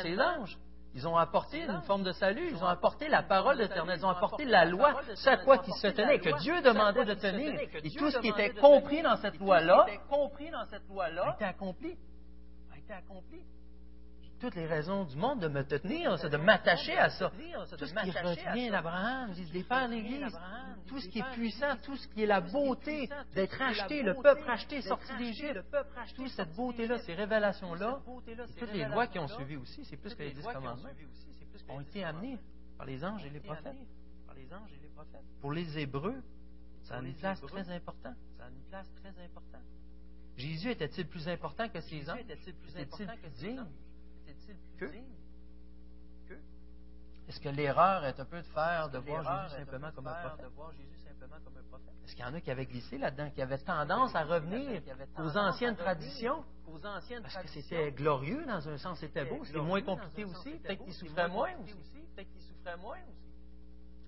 ces 0.02 0.20
anges. 0.20 0.58
Ils 0.94 1.06
ont 1.06 1.18
apporté 1.18 1.64
une 1.64 1.82
forme 1.82 2.04
de 2.04 2.14
salut, 2.14 2.48
ils 2.50 2.64
ont 2.64 2.68
apporté 2.68 3.10
la 3.10 3.22
parole 3.24 3.60
éternelle, 3.60 4.00
ils 4.00 4.06
ont 4.06 4.10
apporté 4.10 4.46
la 4.46 4.64
loi, 4.64 4.94
ce 5.16 5.30
à 5.30 5.36
quoi 5.36 5.62
ils 5.68 5.74
se 5.74 5.88
tenaient, 5.88 6.20
que 6.20 6.40
Dieu 6.40 6.62
demandait 6.62 7.04
de 7.04 7.16
tenir. 7.16 7.60
Et 7.84 7.92
tout 7.92 8.10
ce 8.10 8.20
qui 8.20 8.30
était 8.30 8.52
compris 8.52 9.02
dans 9.02 9.18
cette 9.18 9.38
loi-là 9.38 9.86
a 11.22 11.28
été 11.34 11.44
accompli. 11.44 11.98
Toutes 14.40 14.56
les 14.56 14.66
raisons 14.66 15.06
du 15.06 15.16
monde 15.16 15.40
de 15.40 15.48
me 15.48 15.64
tenir, 15.64 16.18
de 16.18 16.38
m'attacher 16.38 16.98
à 16.98 17.10
ça. 17.10 17.32
Tout 17.78 17.86
ce 17.86 17.94
qui 17.94 18.12
revient 18.12 18.70
d'Abraham, 18.70 19.32
disent 19.32 19.54
les 19.54 19.64
pères 19.64 19.88
l'Église, 19.88 20.38
tout 20.88 21.00
ce 21.00 21.08
qui 21.08 21.20
est 21.20 21.32
puissant, 21.34 21.76
tout 21.84 21.96
ce 21.96 22.08
qui 22.10 22.24
est 22.24 22.28
la 22.28 22.42
beauté 22.42 23.10
d'être 23.34 23.62
acheté, 23.62 24.04
le 24.04 24.14
peuple 24.16 24.44
racheté, 24.44 24.82
sorti 24.82 25.16
d'Égypte, 25.18 25.64
toute 26.16 26.30
cette 26.30 26.54
beauté-là, 26.56 27.00
ces 27.00 27.14
révélations-là, 27.14 28.02
toutes 28.60 28.74
les 28.74 28.86
lois 28.86 29.08
qui 29.08 29.20
ont 29.20 29.28
suivi 29.28 29.56
aussi, 29.56 29.86
c'est 29.86 29.98
plus 29.98 30.14
que 30.14 30.24
les 30.24 30.32
dix 30.32 30.44
commandements, 30.44 30.90
ont 31.70 31.82
été 31.82 32.04
amenés 32.04 32.38
par 32.78 32.86
les 32.86 33.04
anges 33.04 33.26
et 33.26 33.30
les 33.30 33.40
prophètes. 33.40 33.76
Pour 35.42 35.52
les 35.54 35.80
Hébreux, 35.80 36.22
ça 36.84 36.98
a 36.98 37.02
une 37.02 37.16
place 37.16 37.42
très 37.42 37.70
importante. 37.70 38.16
Jésus 40.38 40.72
était-il 40.72 41.08
plus 41.08 41.28
important 41.30 41.70
que 41.70 41.80
ces 41.80 42.10
anges? 42.10 42.20
Était-il 42.20 42.54
plus 42.56 42.74
digne? 43.40 43.64
que, 43.64 43.85
Est-ce 47.28 47.40
que 47.40 47.50
l'erreur 47.50 48.06
est 48.06 48.20
un 48.20 48.26
peu 48.26 48.38
de 48.38 48.48
faire 48.48 48.90
de 48.90 49.00
voir 49.00 49.50
Jésus 49.50 49.58
simplement 49.58 49.92
comme 49.92 50.08
un 50.08 50.14
prophète? 50.30 50.46
Est-ce 52.06 52.16
qu'il 52.16 52.24
y 52.24 52.28
en 52.28 52.34
a 52.36 52.42
qui 52.42 52.52
avaient 52.52 52.68
glissé 52.68 53.00
là-dedans, 53.00 53.32
qui 53.32 53.42
avaient 53.42 53.58
tendance 53.58 54.14
à 54.14 54.24
revenir 54.24 54.82
aux 55.18 55.36
anciennes 55.38 55.76
traditions? 55.76 56.44
Parce 57.24 57.38
que 57.38 57.48
c'était 57.48 57.92
glorieux 57.92 58.46
dans 58.46 58.70
un 58.70 58.78
sens, 58.78 59.00
c'était 59.00 59.26
beau, 59.26 59.44
c'était 59.44 59.60
moins 59.60 59.82
compliqué 59.82 60.24
aussi, 60.26 60.52
peut-être 60.60 60.84
qu'ils 60.84 60.94
souffraient 60.94 61.28
moins 61.30 61.50
aussi. 61.64 61.76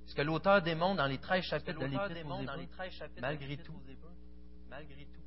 Ce 0.06 0.16
que 0.16 0.22
l'auteur 0.22 0.62
démontre 0.62 0.98
dans 0.98 1.08
les 1.08 1.18
13 1.18 1.44
chapitres 1.44 1.80
de 1.80 1.86
l'Épître 1.86 2.12
aux 2.30 2.40
Hébreux, 2.40 2.68
malgré 3.20 3.58
tout, 3.58 3.74
malgré 4.70 5.06
tout, 5.06 5.22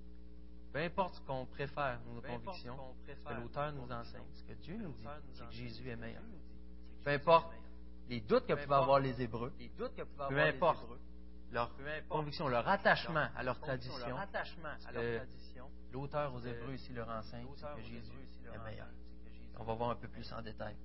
peu 0.72 0.78
importe 0.78 1.14
ce 1.16 1.20
qu'on 1.22 1.46
préfère, 1.46 2.00
nos 2.06 2.20
convictions, 2.20 2.76
ce 3.06 3.24
que 3.24 3.34
l'auteur 3.34 3.72
nous 3.72 3.90
enseigne, 3.90 4.22
ce 4.34 4.44
que 4.44 4.52
Dieu 4.54 4.76
nous 4.76 4.92
dit, 4.92 5.06
c'est 5.32 5.46
que 5.46 5.52
Jésus 5.52 5.88
est 5.88 5.96
meilleur. 5.96 6.22
Peu 7.02 7.10
importe 7.10 7.52
les 8.08 8.20
doutes 8.20 8.46
que 8.46 8.54
peuvent 8.54 8.72
avoir 8.72 9.00
les 9.00 9.20
Hébreux, 9.20 9.52
peu 10.28 10.40
importe 10.40 10.86
leur 11.52 11.70
conviction, 12.08 12.48
leur 12.48 12.68
attachement 12.68 13.26
à 13.36 13.42
leur 13.42 13.58
tradition, 13.60 14.16
l'auteur 15.92 16.34
aux 16.34 16.40
Hébreux 16.40 16.74
ici 16.74 16.92
leur 16.92 17.08
enseigne, 17.08 17.46
c'est 17.56 17.74
que 17.76 17.82
Jésus 17.82 18.28
est 18.52 18.58
meilleur. 18.64 18.88
On 19.58 19.64
va 19.64 19.74
voir 19.74 19.90
un 19.90 19.96
peu 19.96 20.08
plus 20.08 20.32
en 20.32 20.40
détail. 20.42 20.76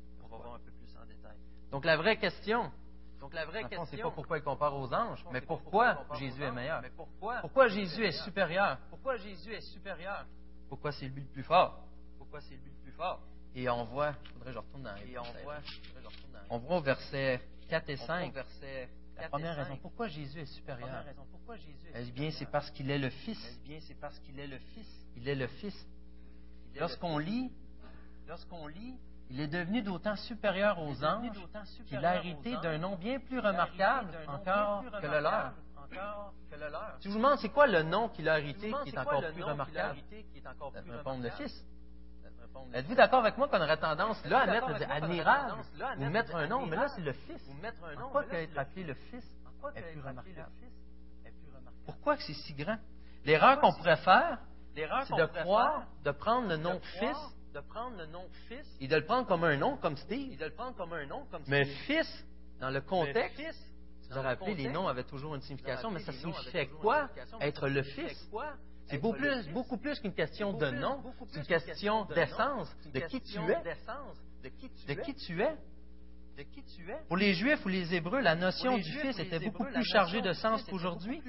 Donc 1.72 1.86
la 1.86 1.98
vraie 1.98 2.18
question, 2.18 2.72
donc 3.26 3.34
la 3.34 3.46
vraie 3.46 3.64
question, 3.64 3.86
c'est 3.86 3.98
pas 3.98 4.12
pourquoi 4.12 4.38
il 4.38 4.44
compare 4.44 4.78
aux 4.78 4.94
anges, 4.94 5.26
mais 5.32 5.42
pourquoi 5.42 6.06
Jésus 6.20 6.44
est 6.44 6.52
meilleur? 6.52 6.84
Pourquoi 7.42 7.68
Jésus 7.70 8.06
est 8.06 8.24
supérieur? 8.24 8.78
Pourquoi 8.92 9.18
Jésus 9.18 9.52
est 9.52 9.62
supérieur? 9.62 10.28
Pourquoi 10.70 10.92
c'est 10.92 11.08
lui 11.08 11.22
le 11.24 11.28
plus 11.30 11.42
fort? 11.42 11.88
Pourquoi 12.20 12.40
c'est 12.42 12.54
lui 12.54 12.70
le 12.70 12.84
plus 12.84 12.92
fort? 12.92 13.20
Et 13.56 13.68
on 13.68 13.84
voit, 13.86 14.14
faudrait 14.14 14.46
que 14.46 14.52
je 14.52 14.60
retourne 14.60 14.84
dans 14.84 14.94
on 14.94 15.44
voit, 15.44 15.58
on 16.52 16.58
voit 16.60 16.78
au 16.78 16.82
verset 16.82 17.42
4 17.68 17.90
et 17.90 17.98
5. 17.98 18.32
La 19.18 19.30
première 19.30 19.56
raison, 19.56 19.78
pourquoi 19.78 20.08
Jésus 20.08 20.42
est 20.42 20.46
supérieur? 20.46 21.04
Eh 21.96 22.04
bien, 22.12 22.30
c'est 22.30 22.52
parce 22.52 22.70
qu'il 22.70 22.92
est 22.92 23.00
le 23.00 23.10
Fils? 23.10 23.60
Bien, 23.64 23.80
c'est 23.88 24.00
parce 24.00 24.20
qu'il 24.20 24.40
est 24.40 24.46
le 24.46 24.60
Fils? 24.60 25.08
Il 25.16 25.28
est 25.28 25.34
le 25.34 25.48
Fils. 25.48 25.88
Lorsqu'on 26.76 27.18
lit, 27.18 27.52
lorsqu'on 28.28 28.68
lit 28.68 29.00
il 29.30 29.40
est 29.40 29.48
devenu 29.48 29.82
d'autant 29.82 30.16
supérieur 30.16 30.80
aux 30.82 31.04
anges 31.04 31.32
qu'il 31.88 32.06
a 32.06 32.18
hérité 32.18 32.56
d'un 32.58 32.78
nom 32.78 32.96
bien 32.96 33.20
plus 33.20 33.40
remarquable 33.40 34.10
encore 34.28 34.84
que 35.02 35.08
le 35.08 35.20
leur. 35.20 35.54
Si 37.00 37.08
je 37.08 37.10
vous 37.10 37.18
demande, 37.18 37.38
c'est 37.40 37.50
quoi 37.50 37.68
le 37.68 37.84
nom 37.84 38.10
qu'il 38.10 38.28
a 38.30 38.40
hérité 38.40 38.74
qui 38.84 38.90
est 38.90 38.98
encore 38.98 39.24
plus 39.34 39.44
remarquable? 39.44 40.00
Répondre 40.90 41.24
le 41.24 41.30
Fils. 41.32 41.66
Êtes-vous 42.74 42.96
d'accord 42.96 43.20
avec 43.20 43.38
moi 43.38 43.48
qu'on 43.48 43.62
aurait 43.62 43.78
tendance 43.78 44.24
là 44.26 44.42
à 44.42 44.46
mettre 44.48 44.70
admirable 44.90 45.54
ou 45.98 46.06
mettre 46.06 46.36
un 46.36 46.48
nom, 46.48 46.66
mais 46.66 46.76
là 46.76 46.88
c'est 46.90 47.02
le 47.02 47.14
Fils. 47.14 47.42
Pourquoi 47.98 48.26
être 48.32 48.58
appelé 48.58 48.84
le 48.84 48.94
Fils. 48.94 49.26
est 49.76 49.82
plus 49.82 50.02
remarquable? 50.02 50.52
Pourquoi 51.86 52.18
c'est 52.18 52.34
si 52.34 52.54
grand? 52.54 52.78
L'erreur 53.26 53.60
qu'on 53.60 53.74
pourrait 53.74 53.98
faire, 53.98 54.40
c'est 54.76 55.16
de 55.16 55.26
croire, 55.26 55.84
de 56.04 56.12
prendre 56.12 56.48
le 56.48 56.58
nom 56.58 56.80
Fils 57.00 57.18
de 57.56 57.62
prendre 57.62 57.98
le 57.98 58.06
nom 58.08 58.28
fils. 58.50 58.66
Et 58.82 58.88
de 58.88 58.96
le 58.98 59.06
prendre 59.06 59.26
comme 59.28 59.46
un 59.46 59.56
nom, 59.56 59.78
comme 59.78 59.96
Steve. 59.96 60.34
Et 60.34 60.36
de 60.36 60.46
le 60.46 60.52
prendre 60.52 60.76
comme 60.76 60.92
un 60.92 61.06
nom, 61.06 61.26
comme 61.32 61.42
Steve. 61.42 61.52
Mais 61.52 61.66
fils, 61.66 62.26
dans 62.60 62.70
le 62.70 62.82
contexte, 62.82 63.42
vous 64.10 64.16
vous 64.16 64.22
rappelez, 64.22 64.56
les 64.56 64.70
noms 64.70 64.88
avaient 64.88 65.06
toujours 65.06 65.36
une 65.36 65.42
signification, 65.42 65.90
mais 65.90 66.02
ça 66.02 66.12
signifiait 66.12 66.68
quoi? 66.68 67.10
Être 67.40 67.70
le 67.70 67.84
fils. 67.84 68.30
c'est 68.88 68.98
beaucoup 68.98 69.18
plus, 69.18 69.48
beaucoup 69.50 69.78
plus 69.78 70.00
qu'une 70.00 70.14
question 70.14 70.54
de 70.54 70.70
nom, 70.70 71.02
c'est 71.30 71.40
une 71.40 71.46
question 71.46 72.06
d'essence, 72.06 72.76
de 72.94 73.00
qui 73.00 73.22
tu 73.22 73.40
es. 73.40 73.58
De 74.88 74.94
qui 75.02 75.16
tu 75.16 75.42
es. 75.42 75.56
Pour 77.08 77.16
les 77.16 77.34
Juifs 77.34 77.66
ou 77.66 77.70
les 77.70 77.96
Hébreux, 77.96 78.20
la 78.20 78.36
notion 78.36 78.78
du 78.78 78.92
Fils 78.92 79.18
était 79.18 79.40
beaucoup 79.40 79.64
plus 79.64 79.86
chargée 79.86 80.22
de 80.22 80.34
sens 80.34 80.64
qu'aujourd'hui. 80.66 81.22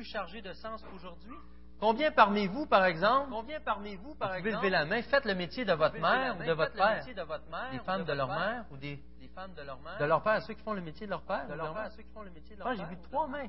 Combien 1.79 2.11
parmi 2.11 2.47
vous, 2.47 2.67
par 2.67 2.85
exemple, 2.87 3.31
Combien 3.31 3.61
parmi 3.61 3.97
vous, 3.97 4.15
par 4.15 4.33
vous 4.33 4.39
pouvez 4.39 4.53
lever 4.53 4.71
la 4.71 4.87
main, 4.87 5.03
faites 5.03 5.25
le 5.27 5.35
métier 5.35 5.65
de 5.65 5.73
votre 5.73 5.99
mère 5.99 6.37
ou 6.39 6.43
de 6.43 6.53
votre 6.53 6.73
père, 6.73 7.05
des 7.71 7.79
femmes 7.81 8.05
de 8.05 8.13
leur 8.13 8.29
mère 8.29 8.65
ou 8.71 8.77
des, 8.77 9.03
femmes 9.35 9.53
de 9.55 9.63
leur 9.63 9.79
mère, 9.81 9.99
de 9.99 10.05
leur 10.07 10.23
père, 10.23 10.41
ceux 10.43 10.55
qui 10.55 10.63
font 10.63 10.73
le 10.73 10.81
métier 10.81 11.07
de 11.07 11.11
leur 11.11 11.23
père, 11.23 11.47
de 11.47 11.55
leur 11.55 11.75
père, 11.75 11.91
ceux 11.93 12.03
qui 12.03 12.13
font 12.13 12.23
le 12.23 12.31
métier 12.31 12.57
de 12.57 12.61
leur 12.61 12.69
père. 12.69 12.77
j'ai 12.79 12.95
vu 12.97 13.03
trois 13.03 13.27
mains. 13.27 13.49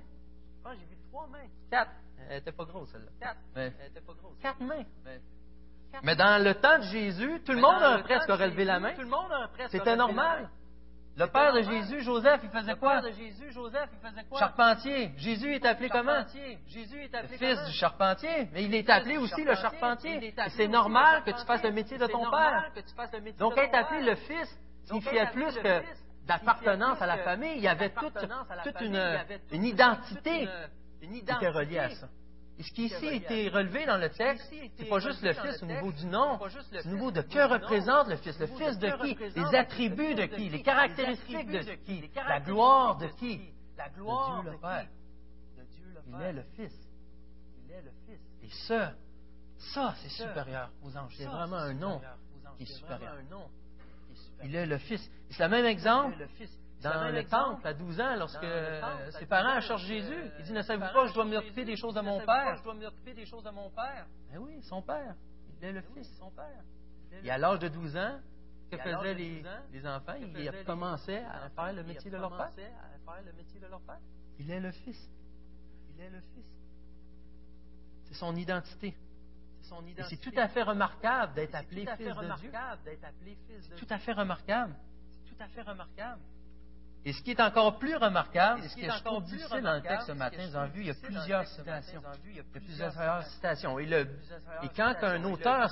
j'ai 0.71 0.85
vu 0.85 0.97
trois 1.09 1.27
mains. 1.27 1.47
Quatre. 1.71 1.91
Elle 2.29 2.37
n'était 2.37 2.51
pas 2.51 2.65
grosse, 2.65 2.89
celle-là. 2.89 3.11
Quatre. 3.19 3.39
Elle 3.55 3.73
était 3.87 4.01
pas 4.01 4.13
grosse. 4.13 4.37
Quatre 4.41 4.59
mains. 4.59 4.83
Mais 6.03 6.15
dans 6.15 6.43
le 6.43 6.53
temps 6.55 6.79
de 6.79 6.83
Jésus, 6.83 7.41
tout 7.45 7.53
le 7.53 7.61
monde 7.61 8.03
presque 8.03 8.29
aurait 8.29 8.49
levé 8.49 8.65
la 8.65 8.79
main. 8.79 8.93
C'était 9.69 9.95
normal. 9.95 10.49
Le 11.17 11.25
père 11.27 11.51
de 11.51 11.61
Jésus, 11.63 12.01
Joseph, 12.01 12.41
il 12.43 12.49
faisait 12.49 12.75
quoi? 12.75 13.01
Le 13.01 13.09
de 13.09 13.15
Jésus, 13.15 13.51
Joseph, 13.51 13.89
il 13.91 14.07
faisait 14.07 14.23
quoi? 14.29 14.39
Charpentier. 14.39 15.11
Jésus 15.17 15.55
est 15.55 15.65
appelé 15.65 15.89
comment? 15.89 16.23
Jésus 16.67 17.01
est 17.01 17.15
appelé 17.15 17.37
le 17.39 17.55
fils 17.55 17.65
du 17.65 17.73
charpentier. 17.73 18.47
Mais 18.53 18.63
il 18.65 18.75
est 18.75 18.87
appelé 18.89 19.17
aussi 19.17 19.43
le 19.43 19.55
charpentier. 19.55 20.33
c'est 20.49 20.67
normal 20.67 21.23
que 21.23 21.31
tu 21.31 21.43
fasses 21.45 21.63
le 21.63 21.71
métier 21.71 21.97
de 21.97 22.05
ton 22.05 22.29
père. 22.29 22.71
Donc 23.39 23.57
être 23.57 23.73
appelé 23.73 24.03
le 24.03 24.15
fils 24.15 24.59
signifiait 24.85 25.31
plus 25.31 25.55
que 25.55 25.81
d'appartenance 26.27 27.01
à 27.01 27.07
la 27.07 27.17
famille. 27.17 27.55
Il 27.55 27.63
y 27.63 27.67
avait 27.67 27.89
toute, 27.89 28.81
une, 28.81 29.19
une 29.51 29.65
identité 29.65 30.47
qui 31.01 31.17
était 31.19 31.49
reliée 31.49 31.79
à 31.79 31.89
ça. 31.89 32.07
Et 32.59 32.63
ce 32.63 32.71
qui 32.71 32.85
ici 32.85 33.07
a 33.07 33.13
été 33.13 33.49
relevé 33.49 33.85
dans 33.85 33.97
le 33.97 34.09
texte, 34.09 34.51
c'est 34.77 34.85
pas 34.85 34.99
juste 34.99 35.21
le 35.21 35.33
Fils 35.33 35.61
au 35.61 35.67
niveau 35.67 35.91
du 35.91 36.05
nom, 36.07 36.39
c'est 36.71 36.87
au 36.87 36.89
niveau 36.89 37.11
de 37.11 37.21
que 37.21 37.47
représente 37.47 38.07
le 38.07 38.15
Fils. 38.17 38.39
Le 38.39 38.47
Fils 38.47 38.79
de 38.79 38.89
qui? 39.03 39.15
Les 39.35 39.55
attributs 39.55 40.15
de 40.15 40.25
qui? 40.25 40.49
Les 40.49 40.63
caractéristiques 40.63 41.51
de 41.51 41.59
qui? 41.85 42.09
La 42.15 42.39
gloire 42.39 42.97
de 42.97 43.07
qui? 43.19 43.41
La 43.77 43.89
gloire 43.89 44.43
de 44.43 44.49
Dieu 44.49 44.53
le 44.53 44.57
Père. 44.57 44.87
Il 46.07 46.21
est 46.21 46.33
le 46.33 46.43
Fils. 46.55 46.73
Il 47.63 47.71
est 47.71 47.81
le 47.81 47.91
Fils. 48.05 48.19
Et 48.43 48.49
ce, 48.49 48.89
Ça, 49.73 49.93
c'est 50.01 50.09
supérieur 50.09 50.71
aux 50.83 50.95
anges. 50.97 51.13
C'est 51.17 51.25
vraiment 51.25 51.57
un 51.57 51.73
nom 51.73 52.01
qui 52.57 52.63
est 52.63 52.65
supérieur. 52.65 53.17
Il 54.43 54.55
est 54.55 54.65
le 54.65 54.77
Fils. 54.77 55.09
C'est 55.29 55.43
le 55.43 55.49
même 55.49 55.65
exemple? 55.65 56.15
Dans 56.81 57.09
le 57.09 57.23
temple 57.25 57.67
à 57.67 57.73
12 57.73 57.99
ans, 58.01 58.15
lorsque 58.17 58.45
ses 59.17 59.25
parents 59.25 59.59
cherchent 59.61 59.85
Jésus. 59.85 60.31
Il 60.39 60.45
dit, 60.45 60.53
ne 60.53 60.61
savez-vous 60.61 60.93
pas, 60.93 61.07
je 61.07 61.13
dois 61.13 61.25
m'occuper 61.25 61.65
des 61.65 61.75
choses 61.75 61.93
de 61.95 62.01
mon 62.01 62.19
Père? 62.25 62.55
Je 62.57 62.63
dois 62.63 62.73
m'occuper 62.73 63.13
des 63.13 63.25
choses 63.25 63.43
de 63.43 63.49
mon 63.49 63.69
Père. 63.69 64.05
Ben 64.31 64.37
oui, 64.39 64.61
son 64.63 64.81
Père. 64.81 65.15
Il 65.59 65.65
est 65.65 65.71
le 65.73 65.81
Fils, 65.81 66.07
son 66.17 66.29
Père. 66.31 66.63
Et 67.23 67.31
à 67.31 67.37
l'âge 67.37 67.59
de 67.59 67.67
12 67.67 67.97
ans, 67.97 68.19
que 68.69 68.77
faisaient 68.77 69.13
les, 69.13 69.43
les 69.71 69.87
enfants? 69.87 70.13
Ils 70.15 70.63
commençaient 70.65 71.23
à 71.23 71.49
faire 71.49 71.73
le 71.73 71.83
métier 71.83 72.11
de 72.11 72.17
leur 72.17 72.35
Père. 72.37 72.51
Il 74.39 74.51
est 74.51 74.59
le 74.59 74.71
Fils. 74.71 75.09
Il 75.95 76.01
est 76.01 76.09
le 76.09 76.21
Fils. 76.21 76.45
C'est 78.05 78.13
son 78.13 78.35
identité. 78.35 78.95
C'est 80.09 80.21
tout 80.21 80.31
à 80.37 80.47
fait 80.47 80.63
remarquable 80.63 81.33
d'être 81.33 81.55
appelé 81.55 81.85
fils 81.97 82.07
de 82.07 82.39
Dieu. 82.39 82.51
C'est 83.61 83.75
tout 83.75 83.87
à 83.89 83.97
fait 83.97 84.13
remarquable. 84.13 84.75
C'est 85.11 85.35
tout 85.35 85.43
à 85.43 85.47
fait 85.47 85.61
remarquable. 85.61 86.21
Et 87.05 87.13
ce 87.13 87.21
qui 87.21 87.31
est 87.31 87.39
encore 87.39 87.77
plus 87.77 87.95
remarquable, 87.95 88.65
et 88.65 88.67
ce 88.67 88.75
que 88.75 88.91
je 88.91 89.03
trouve 89.03 89.23
difficile 89.23 89.61
dans 89.61 89.75
le 89.75 89.81
texte 89.81 90.07
ce 90.07 90.11
matin, 90.11 90.53
avez 90.55 90.71
vu, 90.71 90.81
il 90.81 90.87
y 90.87 90.91
a 90.91 90.93
plusieurs 90.93 91.45
citations. 91.47 92.01
Il 92.25 92.35
y 92.35 92.39
a 92.39 92.43
plusieurs 92.43 93.23
citations. 93.23 93.79
Et, 93.79 93.85
le, 93.85 94.01
et 94.63 94.69
quand 94.75 94.95
un 95.01 95.23
auteur 95.23 95.69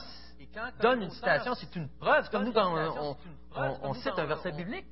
donne 0.79 1.03
une 1.03 1.09
citation, 1.09 1.53
c'est 1.55 1.75
une 1.75 1.89
preuve. 1.89 2.29
Comme 2.29 2.45
nous, 2.45 2.53
quand 2.53 3.17
on, 3.55 3.79
on, 3.83 3.93
cite 3.95 4.17
un 4.17 4.25
verset 4.25 4.51
biblique, 4.51 4.85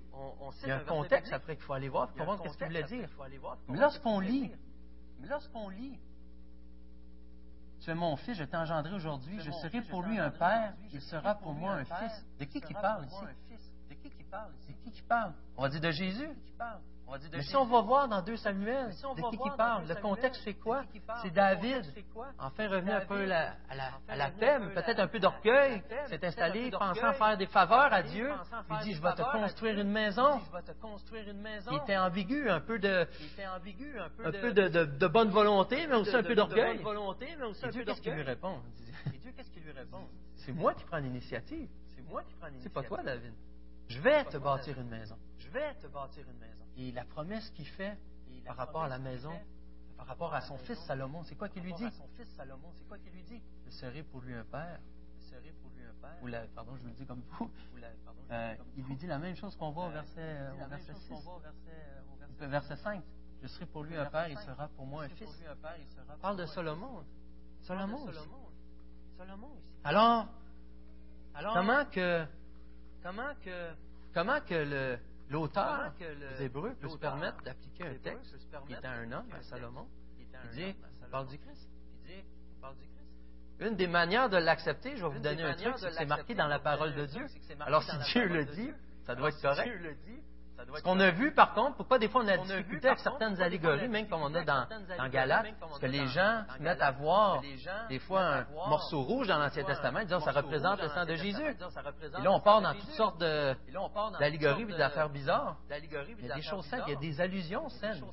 il 0.63 0.69
y 0.69 0.71
a 0.71 0.77
un 0.77 0.79
contexte 0.79 1.31
après 1.31 1.55
qu'il 1.55 1.63
faut 1.63 1.73
aller 1.73 1.89
voir 1.89 2.09
pour 2.09 2.25
comprendre 2.25 2.51
ce 2.51 2.57
qu'il 2.57 2.67
voulait 2.67 2.83
dire. 2.83 3.09
Mais 3.69 3.79
lorsqu'on 3.79 4.19
lit, 4.19 4.51
lorsqu'on 5.21 5.69
lit, 5.69 5.99
tu 7.81 7.89
es 7.89 7.95
mon 7.95 8.15
fils, 8.15 8.37
je 8.37 8.45
t'ai 8.45 8.55
engendré 8.55 8.93
aujourd'hui, 8.93 9.39
je 9.41 9.51
serai 9.51 9.81
pour 9.81 10.03
lui 10.03 10.17
un 10.17 10.31
père, 10.31 10.73
il 10.93 11.01
sera 11.01 11.35
pour 11.35 11.53
moi 11.53 11.73
un 11.73 11.85
fils. 11.85 12.25
De 12.39 12.45
qui 12.45 12.61
qui 12.61 12.73
parle 12.73 13.05
ici? 13.05 13.25
Qui 14.03 14.09
qui 14.09 14.23
parle? 14.23 14.51
C'est 14.59 14.73
qui 14.73 14.91
qui 14.91 15.01
parle? 15.03 15.33
On 15.55 15.63
va 15.63 15.69
dire 15.69 15.81
de 15.81 15.91
Jésus. 15.91 16.29
Mais 17.31 17.43
si 17.43 17.55
on 17.55 17.65
va 17.65 17.81
voir 17.81 18.07
dans 18.07 18.21
2 18.21 18.35
Samuel, 18.37 18.87
de 18.87 19.29
qui 19.29 19.37
qui 19.37 19.49
parle? 19.55 19.87
Le 19.87 19.95
contexte 19.95 20.41
c'est 20.43 20.55
quoi? 20.55 20.83
C'est 21.21 21.31
David. 21.31 21.85
Enfin, 22.39 22.67
revenu 22.67 22.91
un 22.91 23.05
peu 23.05 23.31
à 23.31 24.15
la, 24.15 24.29
paix, 24.31 24.59
peut-être 24.73 24.99
un 24.99 25.07
peu 25.07 25.19
d'orgueil, 25.19 25.83
s'est 26.07 26.25
installé, 26.25 26.71
pensant 26.71 27.13
faire 27.13 27.37
des 27.37 27.45
faveurs 27.45 27.93
à 27.93 28.01
Dieu. 28.01 28.31
Il 28.71 28.77
dit, 28.79 28.93
je 28.93 29.01
vais 29.01 29.13
te 29.13 29.21
construire 29.21 29.79
une 29.79 29.91
maison. 29.91 30.41
Il 31.71 31.77
était 31.77 31.97
ambigu, 31.97 32.49
un 32.49 32.61
peu 32.61 32.79
de, 32.79 33.07
un 34.23 34.31
peu 34.31 34.53
de, 34.53 35.07
bonne 35.07 35.29
volonté, 35.29 35.85
mais 35.87 35.95
aussi 35.95 36.15
un 36.15 36.23
peu 36.23 36.35
d'orgueil. 36.35 36.81
Et 37.63 37.69
Dieu, 37.69 37.83
qu'est-ce 37.83 38.01
qu'il 38.01 38.13
lui 38.13 38.23
répond? 38.23 38.59
C'est 40.35 40.51
moi 40.51 40.73
qui 40.73 40.83
prends 40.83 40.97
l'initiative. 40.97 41.69
C'est 42.61 42.73
pas 42.73 42.83
toi, 42.83 43.01
David. 43.03 43.33
Je 43.87 43.99
vais 43.99 44.23
te 44.25 44.37
bâtir 44.37 44.79
une 44.79 44.89
maison. 44.89 45.17
Je 45.37 45.49
vais 45.49 45.73
te 45.75 45.87
bâtir 45.87 46.25
une 46.29 46.37
maison. 46.37 46.65
Et 46.77 46.91
la 46.91 47.05
promesse 47.05 47.49
qu'il 47.51 47.67
fait 47.67 47.97
par 48.45 48.55
rapport 48.55 48.83
à 48.83 48.87
la 48.87 48.99
maison, 48.99 49.33
par 49.97 50.07
rapport 50.07 50.33
à 50.33 50.41
son 50.41 50.57
fils 50.57 50.79
Salomon, 50.79 51.23
c'est 51.23 51.35
quoi 51.35 51.49
qu'il 51.49 51.63
lui 51.63 51.73
dit? 51.73 51.89
son 51.91 52.07
fils 52.15 52.27
Salomon, 52.35 52.71
c'est 52.75 52.87
quoi 52.87 52.97
qu'il 52.97 53.11
lui 53.11 53.23
dit 53.23 53.41
Je 53.65 53.71
serai 53.71 54.03
pour 54.03 54.21
lui 54.21 54.33
un 54.33 54.43
père. 54.43 54.79
Ou 56.21 56.27
la, 56.27 56.41
pardon, 56.47 56.75
je 56.75 56.83
le 56.83 56.91
dis 56.91 57.05
comme 57.05 57.21
vous. 57.21 57.49
Euh, 58.31 58.55
il 58.75 58.83
lui 58.85 58.95
dit 58.95 59.07
la 59.07 59.19
même 59.19 59.35
chose 59.35 59.55
qu'on 59.55 59.71
voit 59.71 59.87
au 59.87 59.91
verset, 59.91 60.19
euh, 60.19 60.65
au 60.65 60.69
verset 60.69 60.93
6. 60.95 61.09
Verset, 62.39 62.47
verset 62.47 62.75
5. 62.77 63.03
Je 63.41 63.47
serai 63.47 63.65
pour 63.65 63.83
lui 63.83 63.95
un 63.97 64.05
père, 64.05 64.27
il 64.29 64.37
sera 64.39 64.67
pour 64.69 64.85
moi 64.85 65.03
un 65.03 65.09
fils. 65.09 65.29
Parle 66.21 66.37
de 66.37 66.45
Salomon. 66.45 67.03
Salomon 67.61 68.03
aussi. 68.05 68.29
Alors, 69.83 70.27
comment 71.53 71.85
que 71.85 72.25
comment 73.03 73.33
que 73.43 73.73
comment 74.13 74.39
que 74.41 74.55
le 74.55 74.97
L'auteur 75.29 75.93
des 75.99 76.45
Hébreux 76.45 76.75
peut 76.79 76.89
se 76.89 76.97
permettre 76.97 77.41
d'appliquer 77.43 77.85
un 77.85 77.95
texte 77.95 78.35
qui 78.67 78.73
est 78.73 78.85
un 78.85 79.11
homme, 79.11 79.31
à 79.31 79.41
Salomon, 79.41 79.87
il 80.19 80.49
dit, 80.51 80.75
parle 81.11 81.27
du 81.27 81.39
Christ. 81.39 81.69
Une 83.59 83.75
des 83.75 83.87
manières 83.87 84.29
de 84.29 84.37
l'accepter, 84.37 84.97
je 84.97 85.05
vais 85.05 85.13
vous 85.13 85.19
donner 85.19 85.43
un 85.43 85.53
truc, 85.55 85.73
c'est 85.77 85.87
que 85.87 85.93
c'est 85.93 86.05
marqué 86.05 86.35
dans 86.35 86.47
la 86.47 86.59
parole 86.59 86.93
de 86.93 87.05
Dieu. 87.05 87.25
Alors 87.61 87.83
si 87.83 87.97
Dieu 88.11 88.27
le 88.27 88.45
dit, 88.45 88.71
ça 89.05 89.15
doit 89.15 89.29
être 89.29 89.41
correct. 89.41 89.71
Ce 90.75 90.81
qu'on 90.81 90.99
a 90.99 91.11
vu, 91.11 91.33
par 91.33 91.53
contre, 91.53 91.77
pourquoi 91.77 91.99
des 91.99 92.07
fois 92.07 92.23
on 92.23 92.27
a 92.27 92.37
discuté 92.37 92.87
avec 92.87 92.99
certaines 92.99 93.41
allégories, 93.41 93.87
même 93.87 94.07
comme 94.07 94.21
on 94.21 94.33
a 94.33 94.43
dans, 94.43 94.67
dans 94.97 95.11
parce 95.59 95.79
que 95.79 95.85
les 95.85 96.07
gens 96.07 96.43
se 96.57 96.61
mettent 96.61 96.81
à 96.81 96.91
voir 96.91 97.41
des 97.89 97.99
fois 97.99 98.21
un 98.21 98.45
morceau 98.69 99.01
rouge 99.01 99.27
dans 99.27 99.39
l'Ancien 99.39 99.63
Testament, 99.63 100.03
disant 100.03 100.19
ça 100.19 100.31
représente 100.31 100.81
le 100.81 100.89
sang 100.89 101.05
de 101.05 101.15
Jésus. 101.15 101.41
Et 101.41 102.21
là, 102.21 102.31
on 102.31 102.39
part 102.39 102.61
dans 102.61 102.73
toutes 102.73 102.91
sortes 102.91 103.19
d'allégories 103.19 104.63
et 104.69 104.77
d'affaires 104.77 105.09
bizarres. 105.09 105.57
Il 105.69 106.27
y 106.27 106.31
a 106.31 106.35
des 106.35 106.41
choses 106.41 106.65
saines, 106.65 106.83
il 106.87 106.93
y 106.93 106.95
a 106.95 106.99
des 106.99 107.21
allusions 107.21 107.69
saines. 107.69 108.03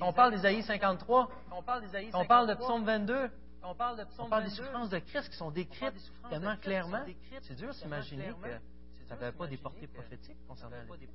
On 0.00 0.12
parle 0.12 0.32
d'Ésaïe 0.32 0.62
53, 0.62 1.28
on 1.52 2.24
parle 2.24 2.48
de 2.48 2.54
Psaume 2.54 2.84
22, 2.84 3.30
on 3.62 3.74
parle, 3.74 4.44
des 4.44 4.50
souffrances 4.50 4.88
de 4.88 4.98
Christ 4.98 5.28
qui 5.30 5.36
sont 5.36 5.50
décrites 5.50 6.12
tellement 6.30 6.56
clairement. 6.56 7.04
C'est 7.42 7.54
dur 7.54 7.74
s'imaginer 7.74 8.32
que 8.42 9.06
ça 9.06 9.16
n'avait 9.16 9.36
pas 9.36 9.46
des 9.46 9.56
portées 9.56 9.86
prophétiques. 9.86 10.38
concernant 10.46 10.76
les 10.98 11.06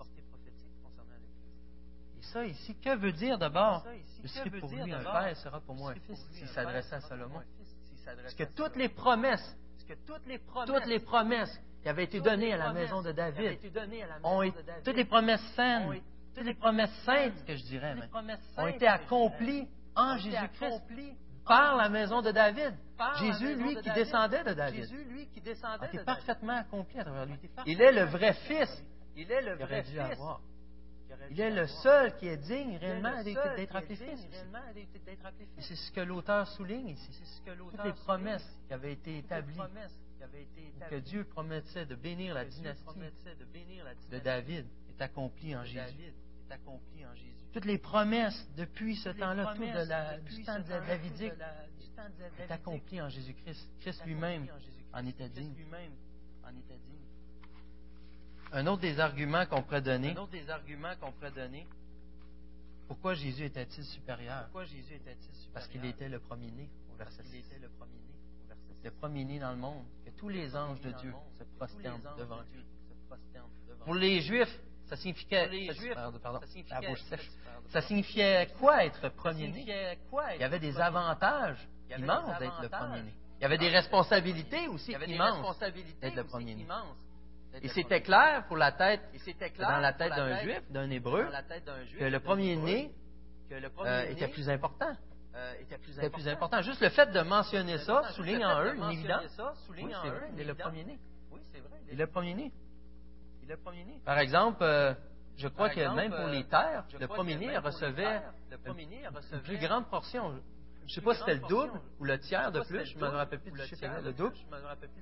ça 2.34 2.46
ici, 2.46 2.76
que 2.76 2.96
veut 2.96 3.12
dire 3.12 3.38
d'abord? 3.38 3.86
Je 4.24 4.28
serai 4.28 4.50
pour 4.50 4.70
lui 4.72 4.92
un 4.92 5.04
père, 5.04 5.38
sera 5.38 5.60
pour 5.62 5.76
moi 5.76 5.92
un 5.92 5.96
fils, 5.96 6.20
s'il 6.34 6.48
s'adressait 6.48 6.96
à 6.96 7.02
Salomon. 7.02 7.42
Parce 8.06 8.36
que 8.36 8.44
toutes 8.44 8.76
les 8.76 8.90
promesses, 8.90 9.58
toutes 10.06 10.86
les 10.86 11.00
promesses 11.00 11.60
qui 11.82 11.90
avaient 11.90 12.04
été 12.04 12.20
données 12.20 12.54
à 12.54 12.58
la 12.58 12.74
maison 12.74 13.02
de 13.02 13.12
David, 13.12 13.60
ont 14.24 14.42
été, 14.42 14.58
toutes 14.84 14.96
les 14.96 15.06
promesses 15.06 15.46
saines, 15.56 16.02
toutes 16.36 16.46
les 16.46 16.54
promesses 16.54 16.94
saintes, 17.06 17.46
que 17.46 17.56
je 17.56 17.64
dirais, 17.64 17.96
ont 18.58 18.68
été 18.68 18.88
accomplies 18.88 19.68
en 19.96 20.18
Jésus-Christ 20.18 20.82
par 21.46 21.76
la 21.78 21.90
maison 21.90 22.22
de 22.22 22.32
David. 22.32 22.74
Jésus, 23.20 23.56
lui, 23.56 23.76
qui 23.82 23.92
descendait 23.92 24.44
de 24.44 24.54
David, 24.54 24.88
a 25.64 25.86
été 25.86 26.00
parfaitement 26.00 26.58
accompli 26.58 27.00
à 27.00 27.04
travers 27.04 27.26
lui. 27.26 27.36
Il 27.66 27.82
est 27.82 27.92
le 27.92 28.06
vrai 28.06 28.34
Fils. 28.34 28.84
Il 29.16 29.32
est 29.32 29.42
le 29.42 29.56
vrai 29.56 29.84
Fils. 29.84 30.20
Il 31.32 31.40
est 31.40 31.52
le 31.52 31.68
seul 31.68 32.16
qui 32.18 32.28
est 32.28 32.38
digne 32.38 32.78
réellement 32.78 33.24
d'être 33.24 33.76
appelé 33.76 33.96
fils. 33.96 34.28
Et 35.58 35.62
c'est 35.62 35.76
ce 35.76 35.92
que 35.92 36.02
l'auteur 36.02 36.48
souligne 36.48 36.90
ici. 36.90 37.42
Toutes 37.46 37.84
les 37.84 37.94
promesses 37.94 38.48
qui 38.68 38.74
avaient 38.74 38.94
été 38.94 39.18
établies, 39.20 39.60
que 40.90 40.96
Dieu 40.96 41.24
promettait 41.26 41.86
de 41.86 41.96
bénir 41.96 42.34
la 42.34 42.46
dynastie 42.46 43.00
de 44.12 44.20
David, 44.20 44.66
est 44.90 45.02
accomplie 45.02 45.56
en 45.56 45.64
Jésus. 45.64 46.14
Toutes 47.54 47.66
les 47.66 47.78
promesses 47.78 48.48
depuis 48.56 48.96
ce 48.98 49.10
temps-là, 49.10 49.54
tout 49.56 49.62
de 49.62 49.90
la, 49.90 50.18
du 50.20 50.44
temps 50.44 50.60
davidique, 50.60 51.34
est 52.40 52.52
accompli 52.52 53.02
en 53.02 53.10
Jésus-Christ. 53.10 53.70
Christ 53.80 54.06
lui-même 54.06 54.48
en 54.94 55.06
était 55.06 55.30
digne. 55.30 55.56
Un 58.56 58.68
autre 58.68 58.84
des 58.84 59.02
arguments 59.02 59.46
qu'on 59.46 59.62
pourrait 59.64 59.82
donner. 59.82 60.12
Un 60.12 60.22
autre 60.22 60.32
des 60.32 60.50
arguments 60.50 60.96
qu'on 61.02 61.12
pourrait 61.12 61.32
donner. 61.32 61.68
Pourquoi 62.88 63.14
Jésus 63.14 63.44
était-il 63.44 63.84
supérieur? 63.84 64.44
Pourquoi 64.44 64.64
Jésus 64.64 64.94
était-il 64.94 65.36
supérieur? 65.36 65.54
Parce 65.54 65.68
qu'il 65.68 65.84
était 65.84 66.08
le 66.08 66.20
premier-né, 66.20 66.70
au 66.94 66.96
verset 66.96 67.22
6. 67.24 67.36
était 67.36 67.60
le 67.60 67.68
premier-né, 67.68 68.14
Le 68.82 68.92
premier-né 68.92 69.40
dans 69.40 69.52
le 69.52 69.58
monde, 69.58 69.84
que 70.06 70.12
tous 70.12 70.30
les 70.30 70.56
anges 70.56 70.80
de 70.80 70.92
Dieu 70.92 71.14
se 71.38 71.44
prosternent 71.58 72.02
devant 72.18 72.40
lui. 72.54 72.64
Pour 73.84 73.96
les 73.96 74.22
Juifs, 74.22 74.58
ça 74.86 74.96
signifiait, 74.96 75.68
pardon, 75.94 76.40
la 76.70 76.82
bouche 76.82 77.02
sèche. 77.10 77.30
Ça 77.70 77.82
signifiait 77.82 78.48
quoi 78.58 78.86
être 78.86 79.10
premier-né? 79.10 79.66
Il 79.68 80.40
y 80.40 80.44
avait 80.44 80.60
des 80.60 80.80
avantages 80.80 81.68
immenses 81.90 82.40
d'être 82.40 82.62
le 82.62 82.70
premier-né. 82.70 83.14
Il 83.38 83.42
y 83.42 83.46
avait 83.46 83.58
des 83.58 83.70
responsabilités 83.70 84.70
aussi 84.70 84.94
immenses 84.94 85.60
d'être 85.60 86.16
le 86.16 86.24
premier-né. 86.24 86.66
Et 87.62 87.68
c'était 87.70 88.02
clair 88.02 88.46
pour 88.48 88.58
la 88.58 88.72
tête, 88.72 89.02
dans 89.60 89.80
la 89.80 89.94
tête 89.94 90.10
d'un 90.10 90.40
juif, 90.40 90.62
d'un 90.72 90.90
hébreu, 90.90 91.28
que 92.00 92.04
le 92.06 92.20
premier-né 92.20 92.92
euh, 93.52 94.10
était 94.10 94.28
plus 94.28 94.50
important. 94.50 94.96
Euh, 95.36 95.54
était 95.62 96.10
plus 96.10 96.28
important. 96.28 96.62
Juste 96.62 96.82
le 96.82 96.90
fait 96.90 97.12
de 97.12 97.20
mentionner 97.22 97.78
ça 97.80 98.12
souligne 98.14 98.46
en 98.46 98.62
eux 98.64 98.76
une 98.76 98.92
évidence. 98.92 99.42
Oui, 99.70 99.86
c'est 100.02 100.10
vrai, 100.10 100.30
il 100.34 100.42
est 100.42 100.46
le 100.46 100.56
premier-né. 100.56 101.00
Il 101.88 101.94
est 101.94 101.96
le 101.98 102.08
premier-né. 102.08 102.52
Par 104.06 104.18
exemple, 104.20 104.64
euh, 104.64 104.94
je 105.38 105.48
crois 105.50 105.70
que 105.70 105.96
même 105.96 106.12
pour 106.12 106.28
les 106.28 106.46
terres, 106.46 106.86
le 107.00 107.08
premier-né 107.08 107.58
recevait 107.58 108.22
une 109.32 109.42
plus 109.42 109.58
grande 109.58 109.88
portion. 109.90 110.40
Je 110.88 110.92
ne 110.92 110.96
sais 110.96 111.02
pas 111.02 111.14
si 111.14 111.20
c'était 111.20 111.34
le 111.36 111.48
double 111.48 111.82
ou 112.00 112.06
le 112.06 112.20
tiers 112.20 112.52
de 112.52 112.62
plus, 112.62 112.86
je 112.86 112.96
ne 112.96 113.02
me 113.02 113.08
rappelle 113.08 113.40
plus 113.40 113.52
du 113.52 113.62
chiffre, 113.64 113.86
le 114.04 114.14
double, 114.14 114.36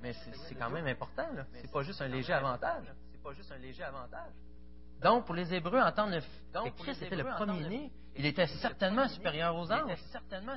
mais 0.02 0.14
c'est 0.48 0.54
quand 0.54 0.70
même 0.70 0.86
important. 0.86 1.26
Ce 1.52 1.62
n'est 1.62 1.68
pas 1.68 1.82
juste 1.82 2.00
un 2.00 2.08
léger 2.08 2.32
avantage. 2.32 2.84
Donc, 5.02 5.26
pour 5.26 5.34
les 5.34 5.52
Hébreux, 5.52 5.80
entendre 5.80 6.18
que 6.52 6.82
Christ 6.82 7.02
était 7.02 7.16
le 7.16 7.24
premier-né, 7.24 7.90
il 8.16 8.24
était 8.26 8.46
certainement 8.46 9.08
supérieur 9.08 9.54
aux 9.56 9.70
anges. 9.70 9.98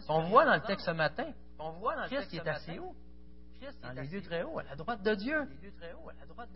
On 0.07 0.21
voit 0.29 0.45
dans 0.45 0.55
le 0.55 0.61
texte 0.61 0.85
ce 0.85 0.91
matin, 0.91 1.31
Christ 2.07 2.29
qui 2.29 2.37
est 2.37 2.47
assez 2.47 2.79
haut. 2.79 2.95
Dans 3.81 3.91
les 3.91 4.07
lieux 4.07 4.21
très 4.21 4.43
hauts, 4.43 4.59
à 4.59 4.63
la 4.63 4.75
droite 4.75 5.01
de 5.03 5.15
Dieu. 5.15 5.47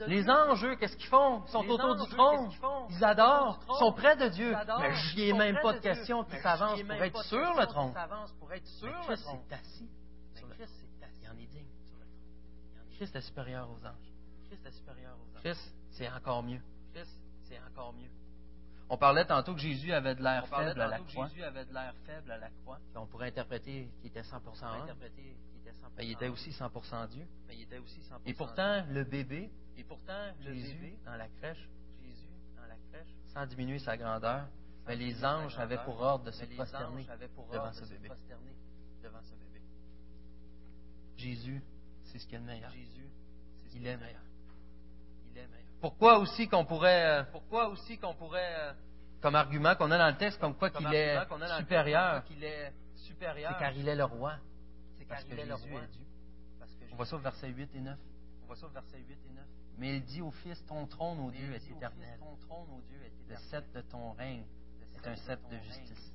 Les 0.08 0.30
anges, 0.30 0.64
eux, 0.64 0.76
qu'est-ce 0.76 0.96
qu'ils 0.96 1.10
font? 1.10 1.44
Ils 1.46 1.52
sont 1.52 1.68
autour 1.68 1.96
du 1.96 2.10
trône. 2.12 2.50
Ils 2.90 3.04
adorent. 3.04 3.60
Ils 3.70 3.80
sont 3.80 3.94
près 3.94 4.16
de 4.16 4.28
Dieu. 4.30 4.56
Mais 4.80 4.94
j'y 4.94 5.30
ai 5.30 5.34
même 5.34 5.58
pas 5.62 5.74
de 5.74 5.80
question 5.80 6.24
qui 6.24 6.38
s'avancent 6.40 6.82
pour 6.82 7.04
être 7.04 7.24
sur 7.24 7.54
le 7.54 7.66
trône. 7.68 7.94
Christ 9.04 9.28
est 9.50 9.54
assis. 9.54 9.90
Il 11.22 11.30
en 11.30 11.34
est 11.34 11.48
digne 11.48 11.66
Christ 12.98 13.16
est 13.16 13.22
supérieur 13.22 13.68
aux 13.70 13.86
anges. 13.86 14.12
Christ, 14.50 14.68
c'est 14.70 14.88
encore 14.88 15.24
mieux. 15.24 15.40
Christ, 15.42 15.74
c'est 15.92 16.10
encore 16.10 16.44
mieux. 16.44 16.62
On 18.92 18.98
parlait 18.98 19.24
tantôt 19.24 19.54
que 19.54 19.62
Jésus 19.62 19.94
avait 19.94 20.16
de 20.16 20.22
l'air 20.22 20.46
faible, 20.48 20.82
à 20.82 20.88
la 20.90 21.00
croix. 21.00 22.78
On 22.94 23.06
pourrait 23.08 23.30
interpréter 23.30 23.90
qu'il 24.02 24.10
était 24.10 24.22
100% 24.22 24.36
homme. 24.36 24.96
Mais 25.98 26.06
il 26.06 26.12
était 26.12 26.28
aussi 26.28 26.50
100% 26.50 27.08
Dieu. 27.08 27.26
Et 28.26 28.34
pourtant, 28.34 28.84
le 28.90 29.06
bébé, 29.06 29.50
et 29.78 29.86
pourtant, 29.86 30.34
Jésus, 30.42 30.98
dans 31.06 31.16
la 31.16 31.30
crèche, 31.30 31.70
Jésus, 32.04 32.28
dans 32.58 32.68
la 32.68 32.76
crèche, 32.92 33.16
sans 33.28 33.46
diminuer 33.46 33.80
sa 33.80 33.96
grandeur, 33.96 34.50
mais 34.86 34.98
les 34.98 35.24
anges 35.24 35.58
avaient 35.58 35.82
pour 35.86 36.02
ordre 36.02 36.26
de 36.26 36.32
se 36.32 36.44
prosterner 36.44 37.08
devant 37.50 37.72
ce 37.72 37.86
bébé. 37.86 38.10
Jésus, 41.16 41.64
c'est 42.04 42.20
ce 42.20 42.28
qu'il 42.28 42.36
est 42.36 42.42
meilleur. 42.42 42.72
Jésus, 42.72 43.10
il 43.74 43.88
est 43.88 43.96
meilleur. 43.96 44.22
Pourquoi 45.82 46.20
aussi 46.20 46.48
qu'on 46.48 46.64
pourrait, 46.64 47.22
euh, 47.22 47.24
pourquoi 47.32 47.68
aussi 47.70 47.98
qu'on 47.98 48.14
pourrait, 48.14 48.54
euh, 48.56 48.74
comme 49.20 49.36
argument 49.36 49.76
qu'on 49.76 49.90
a 49.90 49.98
dans 49.98 50.10
le 50.10 50.18
texte, 50.18 50.40
comme 50.40 50.56
quoi 50.56 50.70
qu'il 50.70 50.86
est, 50.94 51.18
supérieur, 51.58 53.54
c'est 53.54 53.60
car 53.60 53.74
il 53.74 53.88
est 53.88 53.96
le 53.96 54.04
roi. 54.04 54.36
C'est 54.98 55.06
car 55.06 55.20
il 55.28 55.40
est 55.40 55.46
le 55.46 55.56
roi. 55.56 55.82
On 56.92 56.96
voit 56.96 57.06
ça 57.06 57.16
au 57.16 57.20
verset 57.20 57.50
8 57.50 57.76
et 57.76 57.80
9. 57.80 57.98
On 58.44 58.46
voit 58.46 58.56
ça 58.56 58.68
au 58.68 58.70
verset 58.70 58.98
8 58.98 59.12
et 59.12 59.34
9. 59.34 59.46
Mais 59.78 59.96
il 59.96 60.04
dit 60.04 60.22
au 60.22 60.32
Fils, 60.32 60.64
ton 60.68 60.86
trône, 60.86 61.20
ô 61.20 61.32
Dieu, 61.32 61.52
est 61.54 61.72
éternel. 61.72 62.20
Le 63.28 63.36
sceptre 63.38 63.74
de 63.74 63.82
ton 63.82 64.12
règne 64.12 64.44
est 64.94 65.08
un 65.08 65.16
sceptre 65.16 65.50
de 65.50 65.58
justice. 65.58 66.14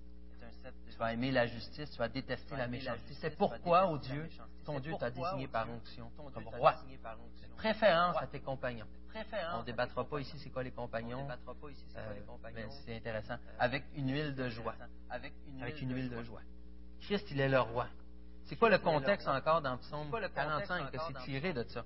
Tu 0.91 0.97
vas 0.99 1.13
aimer 1.13 1.31
la 1.31 1.47
justice, 1.47 1.91
tu 1.91 1.99
vas 1.99 2.09
détester 2.09 2.57
la 2.57 2.67
méchanceté. 2.69 3.15
C'est 3.15 3.37
pourquoi, 3.37 3.87
ô 3.87 3.99
Dieu, 3.99 4.29
ton 4.65 4.81
Dieu 4.81 4.95
t'a 4.99 5.11
désigné 5.11 5.49
par 5.49 5.69
onction 5.69 6.11
comme 6.33 6.49
roi. 6.49 6.75
Préférence 7.57 8.17
à 8.19 8.27
tes 8.27 8.41
compagnons. 8.41 8.87
On 9.55 9.61
ne 9.61 9.65
débattra 9.65 10.05
pas 10.05 10.21
ici 10.21 10.39
c'est 10.39 10.51
quoi 10.51 10.63
les 10.63 10.71
compagnons. 10.73 11.27
Euh, 11.97 12.15
mais 12.55 12.67
c'est 12.85 12.97
intéressant. 12.97 13.37
Avec 13.59 13.85
une 13.95 14.13
huile 14.13 14.35
de 14.35 14.49
joie. 14.51 14.75
Avec 15.09 15.33
une 15.81 15.95
huile 15.95 16.11
de 16.11 16.23
joie. 16.23 16.43
Christ, 17.01 17.31
il 17.31 17.41
est 17.41 17.49
le 17.49 17.61
roi. 17.61 17.87
C'est 18.45 18.57
quoi 18.57 18.71
le 18.71 18.79
contexte 18.79 19.27
encore 19.27 19.61
dans 19.63 19.77
Psaume 19.79 20.11
45 20.35 20.91
que 20.91 20.99
c'est 20.99 21.25
tiré 21.25 21.53
de 21.53 21.65
ça? 21.65 21.85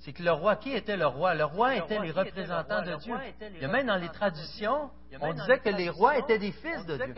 C'est 0.00 0.12
que 0.14 0.22
le 0.22 0.32
roi, 0.32 0.56
qui 0.56 0.72
était 0.72 0.96
le 0.96 1.06
roi? 1.06 1.34
Le 1.34 1.44
roi 1.44 1.76
était 1.76 1.98
les 1.98 2.10
représentants 2.10 2.82
de 2.82 2.94
Dieu. 2.96 3.14
Il 3.54 3.62
y 3.62 3.64
a 3.64 3.68
même 3.68 3.86
dans 3.86 3.96
les 3.96 4.08
traditions, 4.08 4.90
on 5.20 5.32
disait 5.34 5.58
que 5.58 5.68
les 5.68 5.90
rois 5.90 6.16
étaient 6.18 6.38
des 6.38 6.52
fils 6.52 6.86
de 6.86 6.96
Dieu. 6.96 7.14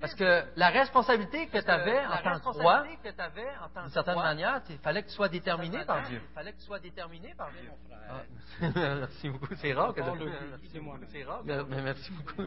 Parce 0.00 0.14
que 0.14 0.44
la 0.56 0.68
responsabilité 0.70 1.46
que 1.46 1.58
tu 1.58 1.70
avais 1.70 2.04
en 2.06 2.22
tant 2.22 2.40
que 2.40 2.58
roi, 2.58 2.84
d'une 2.84 3.90
certaine 3.90 4.16
manière, 4.16 4.62
il 4.68 4.78
fallait 4.78 5.02
que 5.02 5.08
tu 5.08 5.14
sois 5.14 5.28
déterminé 5.28 5.84
par 5.84 6.02
Dieu. 6.08 6.20
Il 6.28 6.34
fallait 6.34 6.52
que 6.52 6.58
tu 6.58 6.64
sois 6.64 6.80
déterminé 6.80 7.34
par 7.36 7.50
Dieu. 7.52 7.70
Merci 8.74 9.28
beaucoup. 9.28 9.54
C'est 9.56 9.72
rare 9.72 9.94
que 9.94 10.02
je... 10.02 10.10
Merci 11.70 12.10
beaucoup. 12.10 12.42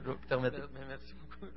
Merci 0.89 1.13
beaucoup. 1.13 1.56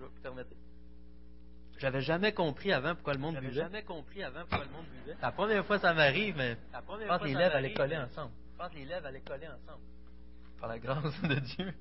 J'avais 1.83 2.01
jamais 2.01 2.33
compris 2.33 2.73
avant 2.73 2.95
pourquoi 2.95 3.15
le 3.15 3.19
monde 3.19 3.39
buvait. 3.41 3.55
jamais 3.55 3.83
compris 3.83 4.23
avant 4.23 4.43
pourquoi 4.43 4.67
le 4.67 4.71
monde 4.71 4.87
buvait. 4.87 5.17
La 5.21 5.33
première 5.33 5.67
fois 5.67 5.81
ça 5.81 5.93
m'arrive, 5.93 6.37
mais 6.37 6.57
je 6.73 7.07
pense 7.09 7.21
que 7.21 7.27
les 7.27 7.35
lèvres 7.35 7.57
allaient 7.57 7.75
coller 7.75 7.97
ensemble. 7.97 8.31
Je 8.53 8.57
pense 8.57 8.71
que 8.71 8.77
les 8.77 8.85
lèvres 8.85 9.07
allaient 9.07 9.21
coller 9.21 9.49
ensemble. 9.49 9.83
Par 10.61 10.69
la 10.69 10.79
grâce 10.79 11.23
de 11.23 11.35
Dieu, 11.35 11.75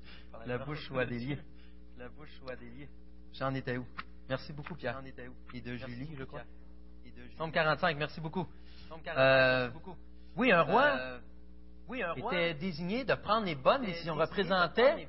la, 0.44 0.58
bouche 0.58 0.84
soit 0.88 1.06
déliée. 1.06 1.38
La 1.98 2.08
bouche 2.08 2.32
soit 2.40 2.56
déliée. 2.56 2.88
J'en 3.32 3.54
étais 3.54 3.76
où? 3.76 3.86
Merci 4.28 4.52
beaucoup, 4.52 4.74
Pierre. 4.74 4.98
J'en 5.00 5.06
étais 5.06 5.28
où? 5.28 5.36
Et 5.54 5.60
de 5.60 5.76
Julie, 5.76 6.16
je 6.18 6.24
crois. 6.24 6.42
Somme 7.38 7.52
45, 7.52 7.96
merci 7.96 8.20
beaucoup. 8.20 8.48
Euh, 9.16 9.70
oui, 10.34 10.50
un 10.50 10.62
roi? 10.62 10.96
Euh, 10.98 11.20
oui, 11.92 12.02
un 12.02 12.12
roi. 12.12 12.32
Était 12.32 12.54
désigné 12.54 13.04
de 13.04 13.14
prendre 13.14 13.44
les 13.44 13.54
bonnes 13.54 13.84
décisions, 13.84 14.14
représentait, 14.14 15.06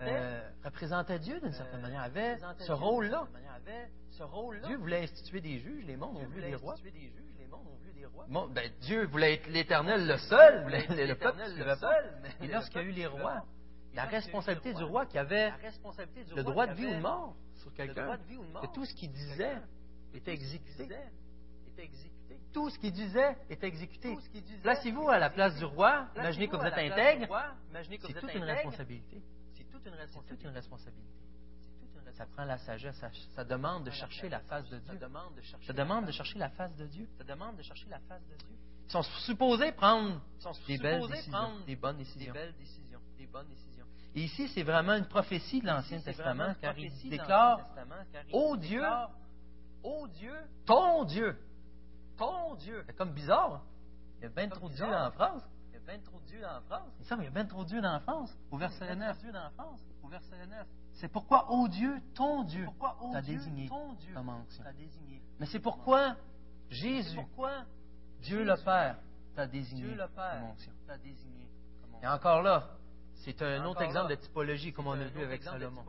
euh, 0.00 0.40
représentait 0.64 1.18
Dieu 1.20 1.40
d'une 1.40 1.52
certaine 1.52 1.80
manière, 1.80 2.02
avait 2.02 2.38
ce 2.58 2.72
rôle-là. 2.72 3.28
Dieu 4.66 4.76
voulait 4.76 5.04
instituer 5.04 5.40
des 5.40 5.58
juges, 5.58 5.84
les 5.86 5.96
mondes 5.96 6.16
ont 6.16 6.26
vu 6.26 6.40
des 6.40 6.56
rois. 6.56 6.74
Bon, 8.28 8.48
ben, 8.48 8.70
Dieu 8.80 9.06
voulait 9.06 9.34
être 9.34 9.46
l'éternel, 9.46 10.06
le 10.06 10.16
seul, 10.18 10.66
le, 10.66 11.14
peuple 11.14 11.38
le 11.56 11.76
seul. 11.76 12.22
Et 12.40 12.48
lorsqu'il 12.48 12.80
y 12.80 12.84
a 12.84 12.86
eu 12.86 12.90
les 12.90 13.06
rois, 13.06 13.44
la 13.94 14.04
responsabilité 14.04 14.74
du 14.74 14.84
roi 14.84 15.06
qui 15.06 15.18
avait 15.18 15.52
le 16.34 16.42
droit 16.42 16.66
de 16.66 16.74
vie 16.74 16.86
ou 16.86 16.94
de 16.94 17.00
mort 17.00 17.36
sur 17.56 17.72
quelqu'un, 17.74 18.18
que 18.60 18.66
tout 18.74 18.84
ce 18.84 18.94
qu'il 18.94 19.12
disait 19.12 19.56
était 20.14 20.32
exécuté 20.32 20.88
tout 22.52 22.70
ce 22.70 22.78
qu'il 22.78 22.92
disait 22.92 23.36
est 23.48 23.62
exécuté. 23.64 24.16
Placez-vous 24.62 25.08
à 25.08 25.18
la 25.18 25.30
place 25.30 25.56
du 25.56 25.64
roi, 25.64 26.06
imaginez 26.16 26.48
que 26.48 26.56
vous 26.56 26.64
êtes 26.64 26.74
intègre, 26.74 27.26
c'est 28.00 28.20
toute 28.20 28.34
une 28.34 28.44
responsabilité. 28.44 29.22
C'est 29.54 29.64
toute 29.70 30.42
une 30.42 30.50
responsabilité. 30.50 31.06
Ça 32.12 32.26
prend 32.26 32.44
la 32.44 32.58
sagesse, 32.58 33.02
ça 33.34 33.44
demande 33.44 33.84
de 33.84 33.90
chercher 33.90 34.28
la 34.28 34.40
face 34.40 34.68
de 34.68 34.78
Dieu. 34.78 34.98
Ça 35.62 35.72
demande 35.72 36.06
de 36.06 36.12
chercher 36.12 36.38
la 36.38 36.50
face 36.50 36.76
de 36.76 36.86
Dieu. 36.86 37.08
Ça 37.16 37.24
demande 37.24 37.56
de 37.56 37.62
chercher 37.62 37.88
la 37.88 37.98
face 38.00 38.22
de 38.26 38.36
Dieu. 38.36 38.56
Ils 38.86 38.92
sont 38.92 39.02
supposés 39.02 39.72
prendre 39.72 40.20
des 40.66 40.76
belles 40.76 41.06
décisions, 41.08 41.62
des 41.66 41.76
bonnes 41.76 41.96
décisions. 41.96 42.34
Et 44.14 44.22
ici, 44.22 44.48
c'est 44.48 44.64
vraiment 44.64 44.94
une 44.94 45.06
prophétie 45.06 45.60
de 45.60 45.66
l'Ancien 45.66 46.00
Testament, 46.00 46.54
car 46.60 46.76
il 46.76 46.92
déclare, 47.08 47.60
ô 48.32 48.56
Dieu, 48.56 48.82
ô 49.82 50.08
Dieu, 50.08 50.34
ton 50.66 51.04
Dieu, 51.04 51.38
ton 52.20 52.54
Dieu. 52.56 52.84
C'est 52.86 52.96
comme 52.96 53.12
bizarre. 53.12 53.54
Hein. 53.54 53.62
Il 54.18 54.24
y 54.24 54.26
a 54.26 54.28
bien 54.28 54.48
trop 54.48 54.68
de 54.68 54.74
Dieu 54.74 54.84
en 54.84 55.10
France. 55.10 55.42
Il 55.70 55.74
y 55.74 55.76
a 55.76 55.80
bien 55.80 55.98
trop 56.00 56.20
de 56.20 56.26
Dieu 56.26 56.44
en 56.46 56.60
France. 56.60 56.92
Il 57.00 57.06
semble 57.06 57.22
qu'il 57.22 57.32
y 57.32 57.34
a 57.34 57.34
bien 57.34 57.46
trop 57.46 57.64
de 57.64 57.68
Dieu 57.68 57.80
en 57.82 58.00
France. 58.00 58.36
Au 58.50 58.58
verset 58.58 58.94
9. 58.94 59.16
Au 60.02 60.08
verset 60.08 60.46
9. 60.46 60.66
C'est 60.92 61.08
pourquoi, 61.08 61.50
ô 61.50 61.66
Dieu, 61.68 61.98
ton 62.14 62.44
Dieu, 62.44 62.66
t'a 63.12 63.22
désigné 63.22 63.68
comme 64.14 64.28
onction. 64.28 64.64
Mais 65.38 65.46
c'est 65.46 65.60
pourquoi 65.60 66.16
Jésus, 66.68 67.18
Dieu 68.20 68.44
le 68.44 68.54
Père, 68.62 68.98
t'a 69.34 69.46
désigné 69.46 69.96
comme 69.96 70.44
onction. 70.50 70.72
Et 72.02 72.06
encore 72.06 72.42
là, 72.42 72.68
c'est 73.14 73.40
un 73.40 73.64
autre 73.64 73.82
exemple 73.82 74.10
de 74.10 74.16
typologie, 74.16 74.72
comme 74.72 74.88
on 74.88 74.92
a 74.92 75.04
vu 75.04 75.22
avec 75.22 75.42
Salomon. 75.42 75.82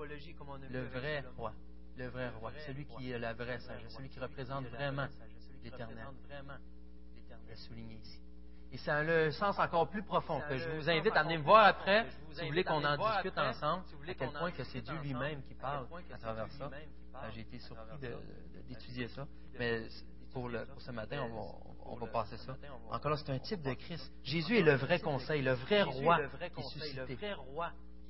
Le 0.69 0.87
vrai 0.87 1.25
roi. 1.35 1.53
Le 1.97 2.07
vrai 2.07 2.29
roi. 2.29 2.51
Celui 2.65 2.85
qui 2.85 3.11
est 3.11 3.19
la 3.19 3.33
vraie 3.33 3.59
sagesse. 3.59 3.93
Celui 3.93 4.09
qui 4.09 4.19
représente 4.19 4.65
vraiment 4.67 5.07
l'Éternel. 5.63 6.07
souligné 7.55 7.95
ici. 7.95 8.21
Et 8.73 8.77
c'est 8.77 8.91
un 8.91 9.31
sens 9.31 9.59
encore 9.59 9.89
plus 9.89 10.03
profond 10.03 10.41
que 10.47 10.57
je 10.57 10.69
vous 10.69 10.89
invite 10.89 11.15
à 11.15 11.23
venir 11.23 11.39
me 11.39 11.43
voir 11.43 11.65
après, 11.65 12.05
si 12.31 12.41
vous 12.41 12.47
voulez 12.47 12.63
qu'on 12.63 12.83
en 12.83 12.95
discute 12.95 13.37
ensemble, 13.37 13.83
à 14.07 14.13
quel 14.13 14.31
point 14.31 14.51
que 14.51 14.63
c'est 14.63 14.81
Dieu 14.81 14.95
lui-même 15.03 15.41
qui 15.43 15.55
parle 15.55 15.87
à 16.13 16.17
travers 16.17 16.49
ça. 16.51 16.69
J'ai 17.33 17.41
été 17.41 17.59
surpris 17.59 17.97
d'étudier 18.67 19.07
ça. 19.09 19.27
Mais 19.59 19.87
pour, 20.31 20.49
ce 20.77 20.91
matin, 20.91 21.27
on 21.85 21.95
va, 21.95 22.07
passer 22.07 22.37
ça. 22.37 22.55
Encore 22.89 23.11
là, 23.11 23.17
c'est 23.17 23.31
un 23.31 23.39
type 23.39 23.61
de 23.61 23.73
Christ. 23.73 24.11
Jésus 24.23 24.59
est 24.59 24.63
le 24.63 24.75
vrai 24.75 24.99
conseil, 24.99 25.41
le 25.41 25.53
vrai 25.53 25.83
roi 25.83 26.19
qui 26.55 26.61
est 26.61 26.69
suscité, 26.69 27.17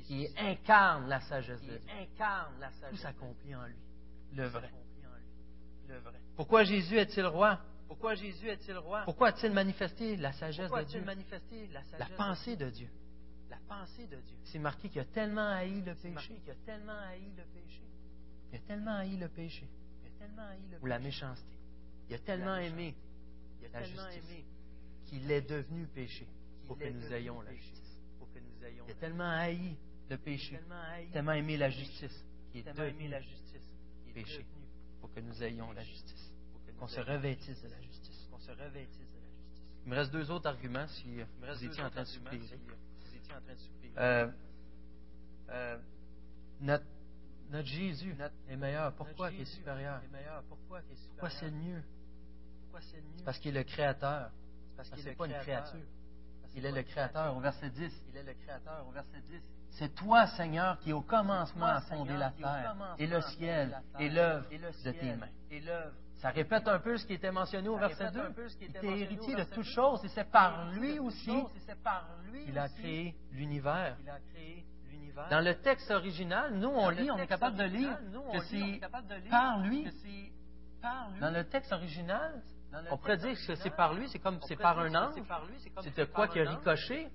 qui 0.03 0.27
incarne 0.37 1.07
la 1.07 1.21
sagesse 1.21 1.61
de 1.61 1.77
Dieu. 1.77 1.89
Tout 2.89 2.97
s'accomplit 2.97 3.55
en 3.55 3.65
lui, 3.65 3.75
le 4.33 4.47
vrai. 4.47 4.69
Pourquoi 6.35 6.63
Jésus 6.63 6.97
est-il 6.97 7.25
roi? 7.25 7.59
Pourquoi 7.87 8.15
Jésus 8.15 8.47
est-il 8.47 8.77
roi? 8.77 9.03
Pourquoi 9.03 9.29
a-t-il 9.29 9.51
manifesté 9.51 10.15
la 10.17 10.31
sagesse 10.33 10.71
de 10.71 10.83
Dieu? 10.83 11.03
la, 11.97 12.05
pensée 12.15 12.55
de 12.55 12.69
Dieu. 12.69 12.89
La 13.49 13.57
pensée 13.67 14.07
de 14.07 14.15
Dieu. 14.15 14.37
C'est 14.45 14.59
marqué 14.59 14.89
qu'il 14.89 15.01
a 15.01 15.05
tellement 15.05 15.49
haï 15.49 15.81
le 15.81 15.93
péché. 15.95 16.35
Qu'il 16.35 16.51
a 16.51 16.55
tellement 16.65 16.97
haï 16.99 17.31
le 17.35 17.43
péché. 17.43 17.83
Il 18.51 18.55
a 18.55 18.59
tellement 18.59 18.95
haï 18.95 19.17
le 19.17 19.27
péché. 19.27 19.67
Il 20.01 20.07
a 20.07 20.19
tellement 20.19 20.47
haï 20.47 20.61
le 20.71 20.77
Ou 20.81 20.85
la 20.85 20.99
méchanceté. 20.99 21.57
Il 22.09 22.15
a 22.15 22.19
tellement 22.19 22.57
aimé 22.57 22.95
il 23.61 23.75
a 23.75 23.79
la 23.79 23.85
justice 23.85 24.45
qu'il 25.05 25.31
est 25.31 25.41
devenu 25.41 25.85
péché 25.87 26.27
pour 26.67 26.77
que 26.77 26.87
nous 26.87 27.13
ayons 27.13 27.41
la 27.41 27.53
justice. 27.53 27.99
Il 28.87 28.91
a 28.91 28.95
tellement 28.95 29.29
haï 29.29 29.75
le 30.09 30.17
péché, 30.17 30.59
tellement 31.11 31.33
aimé 31.33 31.57
la 31.57 31.69
justice, 31.69 32.25
qui 32.51 32.59
est 32.59 32.73
devenu 32.73 33.07
la 33.09 33.19
péché 34.13 34.45
que 35.15 35.19
nous 35.19 35.43
ayons 35.43 35.71
la 35.71 35.83
justice, 35.83 36.31
qu'on 36.79 36.87
se 36.87 36.99
revêtisse 37.01 37.61
de 37.61 37.69
la 37.69 37.81
justice. 37.81 38.29
Il 39.83 39.89
me 39.89 39.95
reste 39.95 40.11
deux 40.11 40.29
autres 40.29 40.47
arguments 40.47 40.87
si 40.87 41.21
vous 41.21 41.63
étiez 41.63 41.83
en 41.83 41.89
train 41.89 42.03
de 42.03 42.07
soupirer. 42.07 42.59
Euh, 43.97 44.27
euh, 45.49 45.77
notre, 46.61 46.85
notre 47.49 47.67
Jésus 47.67 48.15
est 48.47 48.55
meilleur. 48.55 48.93
Pourquoi 48.93 49.31
il 49.31 49.41
est 49.41 49.45
supérieur? 49.45 50.01
Pourquoi 51.09 51.29
c'est 51.29 51.51
mieux? 51.51 51.83
C'est 53.17 53.25
parce 53.25 53.37
qu'il 53.39 53.55
est 53.55 53.59
le 53.59 53.65
créateur. 53.65 54.31
Parce 54.77 54.89
qu'il 54.89 55.03
n'est 55.03 55.15
pas 55.15 55.25
une 55.25 55.39
créature. 55.39 55.79
Il 56.55 56.65
est 56.65 56.71
le 56.71 56.83
créateur 56.83 57.35
au 57.35 57.39
verset 57.39 57.69
10. 57.69 58.03
Il 58.09 58.17
est 58.17 58.23
le 58.23 58.33
créateur 58.33 58.87
au 58.87 58.91
verset 58.91 59.21
10. 59.21 59.41
C'est 59.71 59.95
toi, 59.95 60.27
Seigneur, 60.27 60.77
qui 60.79 60.93
au 60.93 61.01
commencement 61.01 61.65
a 61.65 61.81
fondé 61.81 62.15
la 62.17 62.31
terre 62.31 62.75
et 62.99 63.07
le 63.07 63.21
ciel 63.21 63.81
et 63.99 64.09
l'œuvre 64.09 64.45
de 64.49 64.91
tes 64.91 65.15
mains. 65.15 65.27
Ça 66.21 66.29
répète 66.29 66.67
un 66.67 66.79
peu 66.79 66.97
ce 66.97 67.05
qui 67.05 67.13
était 67.13 67.31
mentionné 67.31 67.67
au 67.67 67.77
verset 67.77 68.11
2. 68.11 68.21
Il 68.61 68.67
était 68.69 68.99
héritier 68.99 69.35
de 69.35 69.43
toutes 69.45 69.65
choses 69.65 70.03
et 70.05 70.07
c'est 70.09 70.29
par 70.29 70.71
lui 70.71 70.99
aussi 70.99 71.33
qu'il 72.45 72.57
a 72.59 72.69
créé 72.69 73.15
l'univers. 73.31 73.97
Dans 75.29 75.43
le 75.43 75.55
texte 75.55 75.89
original, 75.91 76.53
nous, 76.53 76.69
on 76.69 76.89
lit, 76.89 77.09
on 77.09 77.17
est 77.17 77.27
capable 77.27 77.57
de 77.57 77.63
lire 77.63 77.97
que 78.31 78.39
c'est 78.41 78.81
par 79.29 79.59
lui. 79.61 79.87
Dans 81.19 81.31
le 81.31 81.43
texte 81.45 81.71
original, 81.71 82.41
on 82.91 82.97
pourrait 82.97 83.17
dire 83.17 83.35
que 83.47 83.55
c'est 83.55 83.75
par 83.75 83.93
lui, 83.93 84.07
c'est 84.09 84.19
comme 84.19 84.39
c'est 84.47 84.55
par 84.55 84.79
un 84.79 84.93
ange. 84.93 85.15
C'était 85.81 86.07
quoi 86.07 86.27
qui 86.27 86.39
a 86.39 86.49
ricoché, 86.49 87.09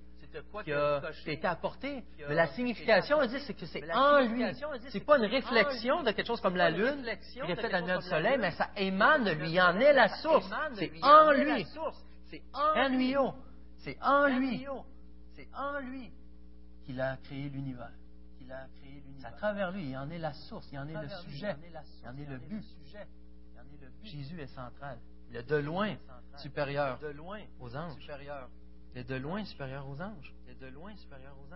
qui 0.64 0.72
a 0.72 1.32
été 1.32 1.46
apporté. 1.46 2.04
Mais 2.28 2.34
la 2.34 2.46
signification, 2.48 3.18
on 3.18 3.26
dit, 3.26 3.40
c'est 3.40 3.54
que 3.54 3.66
c'est 3.66 3.82
en 3.92 4.20
lui. 4.20 4.44
C'est 4.90 5.04
pas 5.04 5.18
une 5.18 5.26
réflexion 5.26 6.02
de 6.02 6.10
quelque 6.12 6.26
chose 6.26 6.40
comme 6.40 6.56
la 6.56 6.70
lune 6.70 7.04
qui 7.32 7.40
reflète 7.40 7.72
la 7.72 7.80
lumière 7.80 7.98
du 8.00 8.08
soleil, 8.08 8.38
mais 8.38 8.50
ça 8.52 8.70
émane 8.76 9.24
de 9.24 9.32
lui. 9.32 9.50
Il 9.50 9.60
en 9.60 9.78
est 9.78 9.92
la 9.92 10.08
source. 10.08 10.48
C'est 10.74 10.92
en 11.02 11.32
lui. 11.32 11.66
C'est 12.26 12.42
en 12.52 12.88
lui. 12.88 13.14
C'est 13.78 13.98
en 14.02 14.26
lui. 14.26 14.66
C'est 15.34 15.48
en 15.54 15.78
lui 15.80 16.10
qu'il 16.84 17.00
a 17.00 17.16
créé 17.18 17.48
l'univers. 17.48 17.90
C'est 19.18 19.26
à 19.26 19.32
travers 19.32 19.72
lui. 19.72 19.90
Il 19.90 19.96
en 19.96 20.08
est 20.10 20.18
la 20.18 20.32
source. 20.32 20.68
Il 20.72 20.78
en 20.78 20.88
est 20.88 21.02
le 21.02 21.08
sujet. 21.24 21.56
Il 22.02 22.08
en 22.08 22.16
est 22.16 22.26
le 22.30 22.38
but. 22.38 22.64
Jésus 24.02 24.40
est 24.40 24.46
central. 24.46 24.98
Il 25.30 25.36
est 25.36 25.42
de 25.42 25.56
loin 25.56 25.96
supérieur 26.38 26.98
aux 27.60 27.76
anges. 27.76 28.08
Il 28.96 29.00
est 29.00 29.04
de 29.04 29.16
loin 29.16 29.44
supérieur 29.44 29.86
aux 29.86 30.00
anges. 30.00 30.34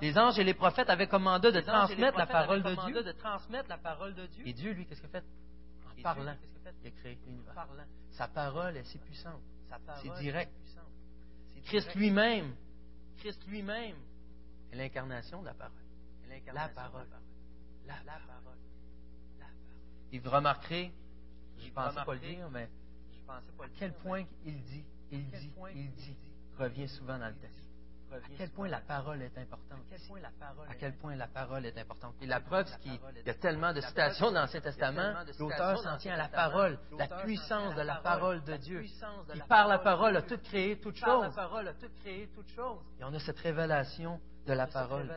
Les 0.03 0.18
anges 0.18 0.38
et 0.38 0.44
les 0.44 0.53
prophètes 0.53 0.90
avaient 0.90 1.07
commandé 1.07 1.50
de 1.50 1.61
transmettre 1.62 2.18
la 2.18 2.26
parole 2.26 2.62
de 2.62 4.26
Dieu. 4.26 4.46
Et 4.46 4.53
Dieu, 4.53 4.72
lui, 4.72 4.85
qu'est-ce 4.85 5.00
qu'il 5.00 5.09
a 5.09 5.20
fait? 5.20 5.24
En 5.87 6.03
parlant, 6.03 6.37
il 6.83 6.87
a 6.87 6.90
créé 6.90 7.18
l'univers. 7.26 7.66
Sa 8.11 8.29
parole 8.29 8.76
est 8.76 8.85
si 8.85 8.98
puissante. 8.98 9.40
C'est 10.03 10.12
direct. 10.20 10.53
Christ 11.64 11.94
lui-même, 11.94 12.55
Christ 13.20 13.42
lui-même 13.46 13.96
est 14.70 14.76
l'incarnation 14.76 15.40
de 15.40 15.46
la 15.46 15.55
parole. 15.55 15.72
La 16.53 16.68
parole. 16.68 17.07
La 17.87 17.94
parole. 17.94 18.59
Et 20.12 20.18
vous 20.18 20.31
remarquerez, 20.31 20.92
je 21.59 21.68
ne 21.68 21.72
pensais 21.72 22.05
pas 22.05 22.14
le 22.14 22.20
dire, 22.20 22.50
mais 22.50 22.68
à 23.31 23.40
quel 23.79 23.94
point 23.94 24.26
il 24.44 24.62
dit, 24.62 24.85
il 25.11 25.31
dit, 25.31 25.53
il 25.74 25.90
dit, 25.92 26.16
revient 26.61 26.88
souvent 26.88 27.18
dans 27.18 27.29
le 27.29 27.35
texte. 27.35 27.57
À 28.12 28.16
quel 28.37 28.51
point 28.51 28.68
la 28.68 28.81
parole 28.81 29.23
est 29.23 29.38
importante. 29.38 29.79
À 30.68 30.75
quel 30.75 30.94
point 30.96 31.14
la 31.14 31.29
parole 31.29 31.64
est 31.64 31.79
importante. 31.79 32.14
Et 32.20 32.27
la 32.27 32.40
preuve, 32.40 32.66
c'est 32.66 32.81
qu'il 32.81 32.99
y 33.25 33.31
a 33.31 33.35
tellement 33.35 33.73
de 33.73 33.81
citations 33.81 34.33
dans 34.33 34.40
l'Ancien 34.40 34.61
Testament, 34.61 35.14
l'auteur 35.38 35.79
s'en 35.81 35.96
tient 35.96 36.14
à 36.14 36.18
la 36.18 36.29
parole, 36.29 36.79
la 36.99 37.07
puissance 37.23 37.75
de 37.77 37.83
la 37.83 37.96
parole 37.96 38.42
de 38.42 38.57
Dieu. 38.57 38.85
Il 39.35 39.42
par 39.44 39.68
la 39.68 39.79
parole 39.79 40.16
a 40.16 40.23
tout 40.23 40.40
créé, 40.42 40.79
toute 40.81 40.96
chose. 40.96 41.33
Et 42.99 43.05
on 43.05 43.14
a 43.14 43.18
cette 43.20 43.38
révélation 43.38 44.20
de 44.46 44.53
la 44.53 44.66
parole. 44.66 45.09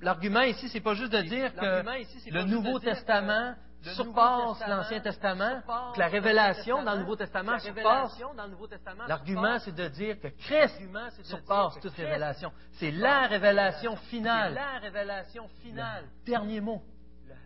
L'argument 0.00 0.42
ici, 0.42 0.68
c'est 0.68 0.80
pas 0.80 0.94
juste 0.94 1.12
de 1.12 1.22
dire 1.22 1.54
que 1.54 2.30
le 2.30 2.44
Nouveau 2.44 2.78
Testament 2.78 3.54
surpasse 3.82 4.60
l'Ancien 4.66 5.00
Testament, 5.00 5.62
que 5.94 5.98
la 5.98 6.08
révélation 6.08 6.82
dans 6.82 6.94
le 6.94 7.00
Nouveau 7.00 7.16
Testament 7.16 7.58
surpasse. 7.58 8.18
L'argument, 9.06 9.58
c'est 9.58 9.74
de 9.74 9.88
dire 9.88 10.20
que 10.20 10.28
Christ 10.28 10.80
surpasse 11.22 11.78
toute 11.80 11.92
révélation. 11.92 12.52
C'est 12.72 12.90
la 12.90 13.26
révélation 13.26 13.96
finale. 13.96 14.54
la 14.54 14.78
révélation 14.78 15.48
finale. 15.62 16.04
Dernier 16.24 16.60
mot. 16.60 16.82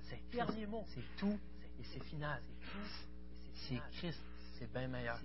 C'est 0.05 0.21
dernier 0.33 0.67
mot. 0.67 0.85
C'est 0.89 1.17
tout 1.19 1.39
et 1.79 1.85
c'est 1.85 2.03
final. 2.05 2.41
C'est 3.55 3.81
Christ. 3.99 4.23
C'est 4.59 4.73
bien 4.73 4.89
meilleur. 4.89 5.19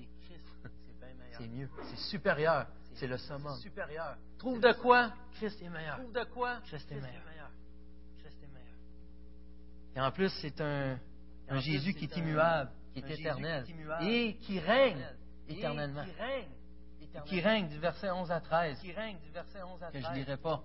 C'est 1.38 1.48
mieux. 1.48 1.70
C'est 1.90 1.98
supérieur. 1.98 2.68
C'est 2.96 3.08
le 3.08 3.18
summum. 3.18 3.58
Supérieur. 3.58 4.18
Trouve 4.38 4.60
de 4.60 4.72
quoi? 4.74 5.12
Christ 5.34 5.62
est 5.62 5.70
meilleur. 5.70 5.98
Trouve 5.98 6.14
de 6.14 6.24
quoi? 6.26 6.60
Christ 6.66 6.92
est 6.92 7.02
meilleur. 7.02 7.24
Et 9.96 10.02
en 10.02 10.12
plus, 10.12 10.30
c'est 10.42 10.60
un, 10.60 10.98
Jésus 11.60 11.94
qui 11.94 12.06
est 12.06 12.18
immuable, 12.18 12.72
qui 12.94 13.00
est 13.00 13.20
éternel, 13.20 13.66
et 14.02 14.36
qui 14.38 14.60
règne 14.60 15.06
éternellement. 15.48 16.04
Qui 17.26 17.42
règne 17.42 17.68
du 17.68 17.78
verset 17.78 18.10
11 18.10 18.32
à 18.32 18.42
13, 18.42 18.82
que 18.82 20.00
je 20.00 20.10
ne 20.10 20.16
lirai 20.16 20.38
pas, 20.38 20.64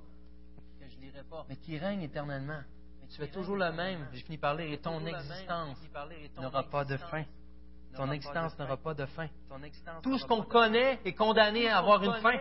mais 1.49 1.57
qui 1.57 1.79
règne 1.79 2.03
éternellement. 2.03 2.63
Tu 3.11 3.23
es 3.23 3.29
toujours 3.29 3.57
le 3.57 3.73
même, 3.73 4.07
je 4.13 4.23
finis 4.23 4.39
par 4.39 4.55
lire, 4.55 4.73
et 4.73 4.79
ton 4.79 5.05
existence 5.05 5.79
n'aura 6.37 6.63
pas 6.65 6.85
de 6.85 6.97
fin. 6.97 7.25
Ton 7.97 8.11
existence 8.13 8.59
n'aura 8.59 8.77
pas 8.77 8.95
de 8.95 9.07
fin. 9.07 9.29
Tout 10.03 10.19
ce 10.19 10.27
qu'on 10.27 10.43
connaît 10.43 11.01
est 11.05 11.15
condamné 11.15 11.69
à 11.69 11.79
avoir 11.79 12.03
une 12.03 12.15
fin. 12.21 12.39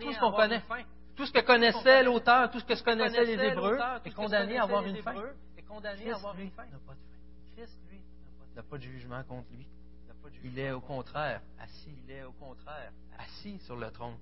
Tout 0.00 0.12
ce 0.12 0.18
qu'on 0.18 0.32
connaît. 0.32 0.62
Tout 1.14 1.26
ce 1.26 1.32
que 1.32 1.40
connaissait 1.40 2.02
l'auteur, 2.02 2.50
tout 2.50 2.60
ce 2.60 2.64
que 2.64 2.82
connaissaient 2.82 3.24
les 3.24 3.34
Hébreux 3.34 3.78
est 4.04 4.10
condamné 4.12 4.58
à 4.58 4.64
avoir 4.64 4.86
une 4.86 4.96
fin 5.02 5.14
fin. 6.50 6.64
n'a 6.64 6.78
pas 6.78 6.94
de 6.94 7.00
fin. 7.00 7.56
Christ, 7.56 7.78
lui, 7.90 8.00
n'a 8.54 8.62
pas 8.62 8.78
de 8.78 8.82
jugement 8.82 9.22
contre 9.24 9.48
lui. 9.52 9.66
Il 10.44 10.58
est 10.58 10.72
au 10.72 10.80
contraire 10.80 11.40
assis. 11.58 11.94
Il 12.04 12.10
est 12.10 12.22
au 12.24 12.32
contraire 12.32 12.92
assis 13.18 13.58
sur 13.60 13.76
le 13.76 13.90
trône. 13.90 14.16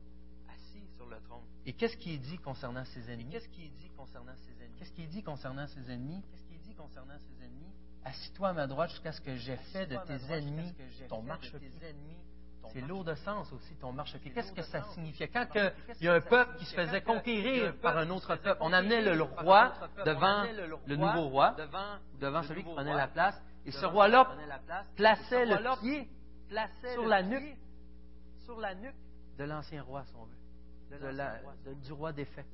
Assis 0.49 0.87
sur 0.97 1.07
le 1.07 1.21
trône. 1.21 1.43
Et 1.67 1.73
qu'est-ce 1.73 1.97
qu'il 1.97 2.21
dit 2.21 2.39
concernant 2.39 2.85
ses 2.85 3.11
ennemis? 3.11 3.33
Qu'est-ce 3.33 3.49
qu'il 3.49 3.73
dit 3.75 3.91
concernant 3.97 4.35
ses 4.37 4.53
ennemis? 4.63 4.79
Qu'est-ce 4.79 4.93
qu'il 4.93 5.09
dit 5.09 5.23
concernant 5.23 5.67
ses 5.67 5.91
ennemis? 5.91 6.23
Qu'est-ce 6.31 6.45
qu'il 6.45 6.61
dit 6.61 6.75
concernant 6.75 7.19
ses 7.19 7.45
ennemis? 7.45 7.73
Assis-toi 8.05 8.49
à 8.49 8.53
ma 8.53 8.67
droite 8.67 8.91
jusqu'à 8.91 9.13
ce 9.13 9.21
que 9.21 9.37
j'ai 9.37 9.57
fait 9.73 9.87
de 9.87 9.97
tes 10.07 10.33
ennemis 10.33 10.73
ton 11.09 11.23
marchepied. 11.23 11.71
C'est 12.73 12.81
lourd 12.83 13.05
de 13.05 13.15
sens 13.15 13.53
aussi, 13.53 13.75
ton 13.77 13.93
marchepied. 13.93 14.31
Qu'est-ce 14.33 14.53
que 14.53 14.63
ça 14.63 14.83
signifiait? 14.95 15.29
Quand 15.29 15.47
il 15.55 16.05
y 16.05 16.09
a 16.09 16.15
un 16.15 16.21
peuple 16.21 16.57
qui 16.59 16.65
se 16.67 16.75
faisait 16.75 17.03
conquérir 17.03 17.77
par 17.79 17.99
un 17.99 18.09
autre 18.11 18.37
peuple, 18.37 18.59
on 18.61 18.73
amenait 18.73 19.03
le 19.03 19.23
roi 19.23 19.73
devant 20.05 20.45
le 20.87 20.97
nouveau 20.97 21.29
roi, 21.29 21.57
devant 22.21 22.43
celui 22.43 22.65
qui 22.65 22.73
prenait 22.73 22.95
la 22.95 23.09
place, 23.09 23.41
et 23.67 23.73
ce 23.73 23.87
roi-là 23.87 24.31
plaçait 24.97 25.47
le 25.47 25.81
pied 25.81 26.09
sur 26.93 27.07
la 27.07 27.23
nuque 27.23 27.57
de 29.39 29.45
l'ancien 29.45 29.83
roi, 29.83 30.05
si 30.05 30.15
on 30.17 30.25
veut, 30.25 31.75
du 31.75 31.93
roi 31.93 32.13
défait. 32.13 32.47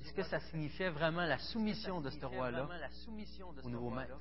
Est-ce 0.00 0.12
que 0.12 0.22
ça 0.22 0.40
signifiait 0.40 0.90
vraiment 0.90 1.24
la 1.24 1.38
soumission 1.38 2.00
de 2.00 2.10
ce 2.10 2.24
roi-là 2.24 2.68
au 3.62 3.68
nouveau 3.68 3.90
maître? 3.90 4.16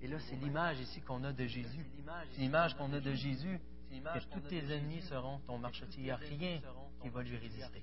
Et 0.00 0.08
là, 0.08 0.18
c'est 0.20 0.36
l'image 0.36 0.78
ici 0.80 1.00
qu'on 1.00 1.24
a 1.24 1.32
de 1.32 1.46
Jésus. 1.46 1.86
C'est 2.32 2.40
l'image 2.40 2.76
qu'on 2.76 2.92
a 2.92 3.00
de 3.00 3.12
Jésus 3.12 3.60
que 3.90 4.18
tous 4.32 4.40
tes 4.40 4.58
ennemis 4.58 5.02
seront 5.02 5.38
ton 5.46 5.58
marchepied. 5.58 5.96
Il 5.98 6.04
n'y 6.04 6.10
a 6.10 6.16
rien 6.16 6.60
qui 7.02 7.08
va 7.08 7.22
lui 7.22 7.36
résister. 7.36 7.82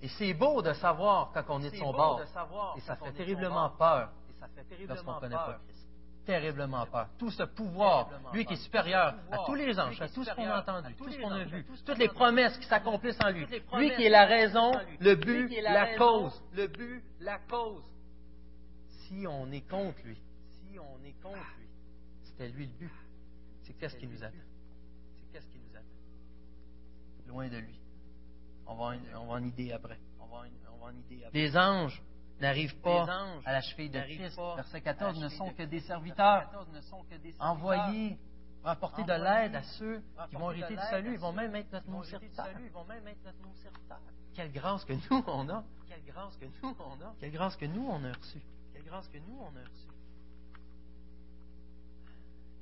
Et 0.00 0.08
c'est 0.08 0.32
beau 0.34 0.62
de 0.62 0.72
savoir 0.74 1.32
quand 1.32 1.44
on 1.48 1.62
est 1.62 1.70
de 1.70 1.76
son 1.76 1.92
bord. 1.92 2.22
Et 2.76 2.80
ça 2.80 2.96
fait 2.96 3.12
terriblement 3.12 3.70
peur 3.70 4.10
lorsqu'on 4.86 5.14
ne 5.14 5.20
connaît 5.20 5.34
pas 5.34 5.58
Christ. 5.66 5.86
Terriblement 6.24 6.86
peur. 6.86 7.08
Tout 7.18 7.30
ce 7.30 7.42
pouvoir, 7.42 8.10
lui 8.32 8.44
qui 8.44 8.52
est 8.52 8.62
supérieur 8.62 9.14
à 9.30 9.38
tous 9.46 9.54
les 9.54 9.78
anges, 9.80 10.00
à 10.00 10.08
tout 10.08 10.24
ce 10.24 10.34
qu'on 10.34 10.46
a 10.46 10.60
entendu, 10.60 10.94
tout 10.94 11.10
ce 11.10 11.18
qu'on 11.18 11.30
a 11.30 11.44
vu, 11.44 11.66
toutes 11.84 11.98
les 11.98 12.08
promesses 12.08 12.56
qui 12.58 12.66
s'accomplissent 12.66 13.20
en 13.24 13.30
lui. 13.30 13.46
Lui 13.74 13.94
qui 13.96 14.04
est 14.04 14.10
la 14.10 14.26
raison, 14.26 14.72
le 15.00 15.14
but, 15.14 15.50
la 15.62 15.96
cause. 15.96 16.42
Le 16.52 16.66
but, 16.66 17.02
la 17.20 17.38
cause. 17.38 17.84
Si 18.86 19.26
on 19.26 19.50
est 19.50 19.66
contre 19.68 19.98
lui, 20.04 20.20
si 20.78 20.84
on 20.84 21.04
est 21.04 21.20
contre 21.20 21.36
lui, 21.58 21.68
c'était 22.22 22.48
lui 22.48 22.66
le 22.66 22.72
but. 22.72 22.92
C'est 23.62 23.72
qu'est-ce 23.74 23.96
qui 23.96 24.06
nous 24.06 24.22
attend? 24.22 24.36
Loin 27.26 27.48
de 27.48 27.58
lui. 27.58 27.78
On 28.66 28.74
va, 28.74 28.96
en 29.16 29.42
idée 29.44 29.72
après. 29.72 29.98
Les 31.32 31.56
anges 31.56 32.02
n'arrivent 32.40 32.80
pas 32.80 33.06
à 33.44 33.52
la 33.52 33.60
cheville 33.60 33.90
de 33.90 34.00
Christ. 34.00 34.36
Verset 34.56 34.80
14 34.80 35.20
ne 35.20 35.28
sont 35.28 35.52
que 35.52 35.64
des 35.64 35.80
serviteurs 35.80 36.50
envoyés 37.38 38.18
pour 38.60 38.70
apporter 38.70 39.04
de 39.04 39.12
l'aide 39.12 39.54
à 39.54 39.62
ceux 39.62 40.02
qui 40.30 40.36
vont 40.36 40.50
hériter 40.52 40.76
du 40.76 40.82
salut. 40.82 41.14
Ils 41.14 41.20
vont 41.20 41.32
même 41.32 41.54
être 41.54 41.72
notre 41.72 41.90
nom 41.90 42.02
serviteur. 42.02 42.48
Quelle 44.34 44.52
grâce 44.52 44.84
que 44.84 44.92
nous 44.92 45.24
on 45.26 45.48
a. 45.48 45.64
Quelle 45.88 46.04
grâce 46.04 46.36
que 46.36 46.46
nous 46.46 46.76
on 46.78 47.02
a. 47.02 47.14
Quelle 47.18 47.32
grâce 47.32 47.56
que 47.56 47.66
nous 47.66 47.86
on 47.88 48.04
a 48.04 48.12
reçue. 48.12 48.42
Quelle 48.72 48.84
grâce 48.84 49.08
que 49.08 49.18
nous 49.18 49.38
on 49.40 49.56
a 49.56 49.60
reçue. 49.60 49.97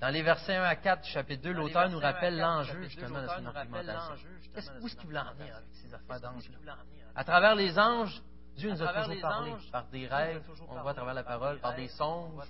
Dans 0.00 0.08
les 0.10 0.22
versets 0.22 0.56
1 0.56 0.62
à 0.62 0.76
4 0.76 1.04
du 1.04 1.10
chapitre 1.10 1.42
2, 1.42 1.52
l'auteur 1.52 1.88
nous 1.88 1.98
rappelle 1.98 2.36
l'enjeu 2.38 2.82
justement 2.82 3.22
de 3.22 3.28
son 3.28 3.46
argumentation. 3.46 4.14
Où 4.80 4.86
est-ce 4.86 4.96
qu'il 4.96 5.06
voulait 5.06 5.18
en 5.18 5.34
venir 5.34 5.56
avec 5.56 5.68
ces 5.72 5.94
affaires 5.94 6.20
d'anges? 6.20 6.50
À 7.14 7.24
travers 7.24 7.54
les 7.54 7.78
anges, 7.78 8.22
Dieu 8.56 8.70
nous 8.70 8.82
a 8.82 8.88
toujours 8.88 9.20
parlé 9.20 9.54
par 9.72 9.86
des 9.88 10.06
rêves, 10.06 10.42
on 10.68 10.80
voit 10.80 10.90
à 10.90 10.94
travers 10.94 11.14
la 11.14 11.22
parole, 11.22 11.58
par 11.60 11.74
des 11.74 11.88
songes. 11.88 12.42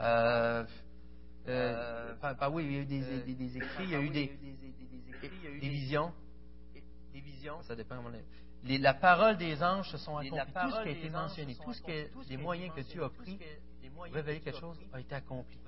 Euh, 0.00 0.64
euh, 1.48 2.14
par, 2.16 2.52
oui, 2.52 2.64
il 2.64 2.72
y 2.72 2.76
a 2.76 2.80
eu 2.80 2.86
des, 2.86 3.22
des, 3.22 3.34
des 3.34 3.56
écrits, 3.56 3.84
il 3.84 3.90
y 3.90 3.94
a 3.94 4.00
eu 4.00 4.10
des, 4.10 4.26
visions. 5.62 6.12
Des 7.12 7.20
visions. 7.20 7.62
Ça 7.62 7.74
dépend. 7.74 7.96
Les, 8.64 8.76
la 8.76 8.94
parole 8.94 9.38
des 9.38 9.62
anges 9.62 9.88
se 9.90 9.96
sont 9.96 10.18
accomplies. 10.18 10.52
Tout 10.52 10.70
ce 10.70 10.82
qui 10.82 10.88
a 10.88 10.92
été 10.92 11.10
mentionné, 11.10 11.56
tout 11.56 11.72
ce 11.72 11.80
que, 11.80 12.28
les 12.28 12.36
moyens 12.36 12.74
que 12.74 12.82
Dieu 12.82 13.04
a 13.04 13.08
pris 13.08 13.38
révéler 14.12 14.40
quelque 14.40 14.60
chose 14.60 14.78
a 14.92 15.00
été 15.00 15.14
accompli. 15.14 15.58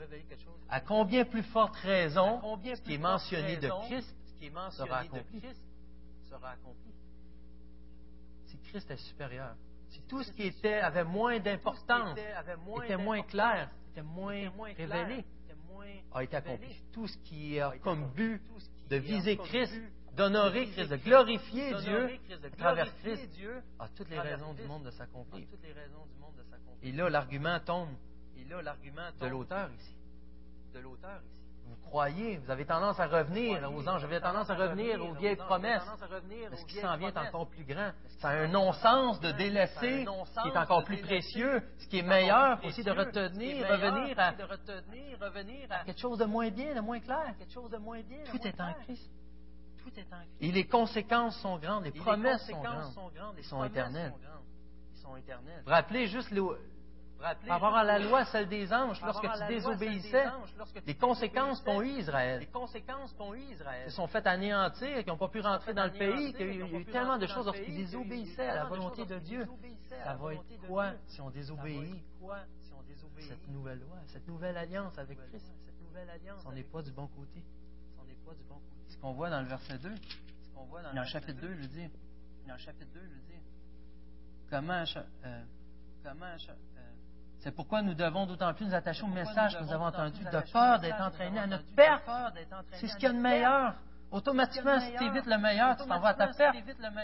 À 0.68 0.81
combien 0.81 1.24
plus 1.24 1.43
forte 1.45 1.76
raison 1.76 2.41
ce 2.64 2.81
qui 2.83 2.95
est 2.95 2.99
mentionné 2.99 3.57
de 3.57 3.68
Christ 3.87 4.16
sera 4.70 4.99
accompli? 5.01 5.43
Si 8.47 8.59
Christ 8.59 8.91
est 8.91 8.97
supérieur, 8.97 9.55
si 9.89 10.01
tout 10.03 10.22
ce 10.22 10.33
qui 10.33 10.45
était 10.45 10.74
avait 10.74 11.05
moins 11.05 11.39
d'importance, 11.41 12.18
était 12.85 12.97
moins 12.97 13.22
clair, 13.22 13.70
était 13.91 14.03
moins 14.03 14.51
révélé, 14.76 15.24
a 16.12 16.22
été 16.22 16.37
accompli. 16.37 16.74
Tout 16.93 17.07
ce 17.07 17.16
qui 17.18 17.59
a 17.61 17.72
comme 17.83 18.11
but 18.12 18.41
de 18.89 18.97
viser 18.97 19.37
Christ, 19.37 19.74
d'honorer 20.16 20.68
Christ, 20.70 20.91
de 20.91 20.97
glorifier 20.97 21.74
Dieu 21.74 22.18
à 22.45 22.51
travers 22.57 22.95
Christ, 22.97 23.28
a 23.78 23.89
toutes 23.89 24.11
les 24.11 24.18
raisons 24.18 24.55
du 24.55 24.62
monde 24.64 24.85
de 24.85 24.91
s'accomplir. 24.91 25.47
Et 26.83 26.93
là, 26.93 27.11
l'argument 27.11 27.59
tombe 27.61 27.91
de 29.20 29.26
l'auteur 29.26 29.70
ici. 29.72 29.96
De 30.74 30.80
l'auteur 30.80 31.20
ici 31.22 31.40
vous 31.70 31.88
croyez, 31.88 32.38
vous 32.38 32.51
avez 32.51 32.64
tendance 32.64 32.98
à 32.98 33.07
revenir 33.07 33.70
aux 33.72 33.86
anges, 33.88 34.01
vous 34.05 34.12
avez 34.12 34.20
tendance 34.20 34.51
à 34.51 34.55
revenir 34.55 35.01
aux 35.05 35.12
vieilles 35.14 35.36
promesses. 35.36 35.82
Mais 36.28 36.57
ce 36.57 36.64
qui 36.64 36.80
s'en 36.80 36.96
vient 36.96 37.09
est 37.09 37.18
encore 37.18 37.48
plus 37.48 37.64
grand. 37.64 37.92
Ça 38.18 38.30
a 38.30 38.32
un 38.32 38.48
non-sens 38.48 39.20
de 39.20 39.30
délaisser 39.32 40.05
ce 40.05 40.42
qui 40.42 40.48
est 40.48 40.57
encore 40.57 40.84
plus 40.84 40.98
précieux, 40.98 41.62
ce 41.78 41.86
qui 41.86 41.98
est 41.98 42.03
meilleur 42.03 42.64
aussi 42.64 42.82
de 42.82 42.90
retenir, 42.90 43.68
revenir 43.68 44.18
à, 44.18 44.32
quelque 45.84 46.01
chose 46.01 46.18
de 46.18 46.24
moins 46.24 46.51
bien, 46.51 46.74
de 46.74 46.80
moins 46.80 47.01
clair. 47.01 47.34
Tout 48.30 48.46
est 48.46 48.61
en 48.61 48.72
Christ. 48.84 49.11
Et 50.40 50.53
les 50.53 50.66
conséquences 50.66 51.38
sont 51.40 51.59
grandes, 51.59 51.84
les 51.84 51.92
promesses 51.92 52.46
sont 52.46 52.61
grandes, 52.61 52.92
sont 53.42 53.64
éternelles. 53.64 54.12
Vous 55.64 55.70
rappelez 55.70 56.07
juste 56.07 56.30
par 57.21 57.61
rapport 57.61 57.77
à 57.77 57.85
la 57.85 57.99
loi, 57.99 58.25
celle 58.27 58.49
des 58.49 58.73
anges, 58.73 59.01
lorsque 59.03 59.23
tu 59.23 59.47
désobéissais, 59.49 60.27
les 60.87 60.95
conséquences 60.95 61.61
qu'ont 61.62 61.83
eu 61.83 61.89
Israël. 61.89 62.47
Ils 63.87 63.91
se 63.91 63.97
sont 63.97 64.07
fait 64.07 64.27
anéantir, 64.27 65.05
qui 65.05 65.09
n'ont 65.09 65.18
pas 65.18 65.29
pu 65.29 65.41
rentrer 65.41 65.75
dans 65.75 65.85
le 65.85 65.93
pays, 65.93 66.33
qu'il 66.33 66.55
y 66.55 66.62
a 66.62 66.66
eu 66.66 66.85
tellement 66.87 67.18
de 67.18 67.27
choses 67.27 67.47
lorsqu'ils 67.47 67.77
désobéissaient 67.77 68.49
à 68.49 68.55
la 68.57 68.64
volonté 68.64 69.05
de 69.05 69.18
Dieu. 69.18 69.47
Ça 70.05 70.14
va 70.14 70.35
être 70.35 70.66
quoi 70.66 70.93
si 71.07 71.21
on 71.21 71.31
désobéit? 71.31 72.03
cette 73.21 73.49
nouvelle 73.49 73.81
loi, 73.81 73.99
cette 74.07 74.27
nouvelle 74.27 74.57
alliance 74.57 74.97
avec 74.99 75.18
Christ? 75.29 75.53
On 76.47 76.53
n'est 76.53 76.64
pas 76.64 76.83
du 76.83 76.91
bon 76.91 77.07
côté. 77.09 77.45
Ce 78.89 78.97
qu'on 78.97 79.12
voit 79.12 79.31
dans 79.31 79.43
le 79.43 79.47
verset 79.47 79.79
2, 79.79 79.95
dans 80.95 81.03
le 81.03 81.07
chapitre 81.07 81.41
2, 81.41 81.55
je 81.55 81.66
dis, 81.66 81.91
dans 82.47 82.55
le 82.55 82.59
chapitre 82.61 82.91
2, 82.95 83.01
je 83.01 83.33
dis, 83.33 83.41
comment, 84.49 84.85
euh, 85.25 85.45
comment 86.03 86.37
c'est 87.41 87.53
pourquoi 87.53 87.80
nous 87.82 87.95
devons 87.95 88.26
d'autant 88.26 88.53
plus 88.53 88.66
nous 88.66 88.74
attacher 88.74 89.03
au 89.03 89.09
message 89.09 89.57
que 89.57 89.62
nous 89.62 89.72
avons 89.72 89.86
entendu, 89.86 90.22
de 90.22 90.53
peur 90.53 90.78
d'être 90.78 91.01
entraînés 91.01 91.41
à 91.41 91.47
notre 91.47 91.74
perte. 91.74 92.09
C'est 92.72 92.86
ce 92.86 92.95
qu'il 92.97 93.05
y 93.05 93.07
a 93.07 93.12
de 93.12 93.18
meilleur. 93.18 93.74
Automatiquement, 94.11 94.80
si 94.80 94.93
tu 94.97 95.05
évites 95.05 95.26
le 95.26 95.38
meilleur, 95.38 95.76
tu 95.76 95.86
t'en 95.86 96.01
vas 96.01 96.09
à 96.09 96.14
ta 96.14 96.28
perte. 96.28 96.57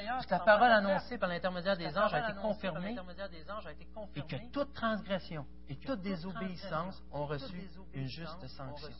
Parce 0.08 0.26
que 0.26 0.30
la 0.32 0.40
parole 0.40 0.72
annoncée 0.72 1.18
par 1.18 1.28
l'intermédiaire 1.28 1.76
des 1.76 1.96
anges 1.96 2.12
a 2.14 2.28
été 2.28 2.38
confirmée. 2.40 2.96
et 4.14 4.22
que 4.22 4.36
toute 4.50 4.74
transgression 4.74 5.46
et 5.68 5.76
toute 5.76 6.00
désobéissance 6.02 7.02
ont 7.12 7.26
reçu 7.26 7.70
une 7.94 8.08
juste 8.08 8.46
sanction. 8.48 8.92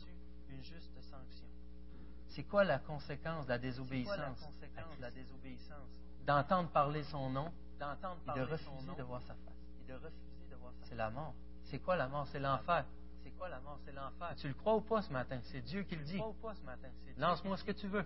C'est 2.29 2.43
quoi 2.43 2.63
la 2.63 2.79
conséquence 2.79 3.45
de 3.45 3.51
la 3.51 3.57
désobéissance? 3.57 4.47
D'entendre 6.25 6.69
parler 6.69 7.03
son 7.03 7.29
nom 7.29 7.51
et 7.79 8.39
de 8.39 8.43
refuser 8.43 8.95
de 8.97 9.03
voir 9.03 9.21
sa 9.21 9.33
face 9.33 10.01
c'est 10.87 10.95
la 10.95 11.09
mort. 11.09 11.33
C'est 11.63 11.79
quoi 11.79 11.95
la 11.95 12.07
mort? 12.07 12.27
C'est 12.27 12.39
l'enfer. 12.39 12.85
C'est 13.23 13.31
quoi 13.31 13.49
la 13.49 13.59
mort? 13.59 13.79
C'est 13.85 13.91
l'enfer. 13.91 14.33
Tu 14.37 14.47
le 14.47 14.53
crois 14.53 14.75
ou 14.75 14.81
pas 14.81 15.01
ce 15.01 15.11
matin? 15.11 15.39
C'est 15.43 15.61
Dieu 15.61 15.83
qui 15.83 15.95
le 15.95 16.03
dit. 16.03 16.21
Lance-moi 17.17 17.57
ce 17.57 17.63
que 17.63 17.71
tu 17.71 17.87
veux. 17.87 18.05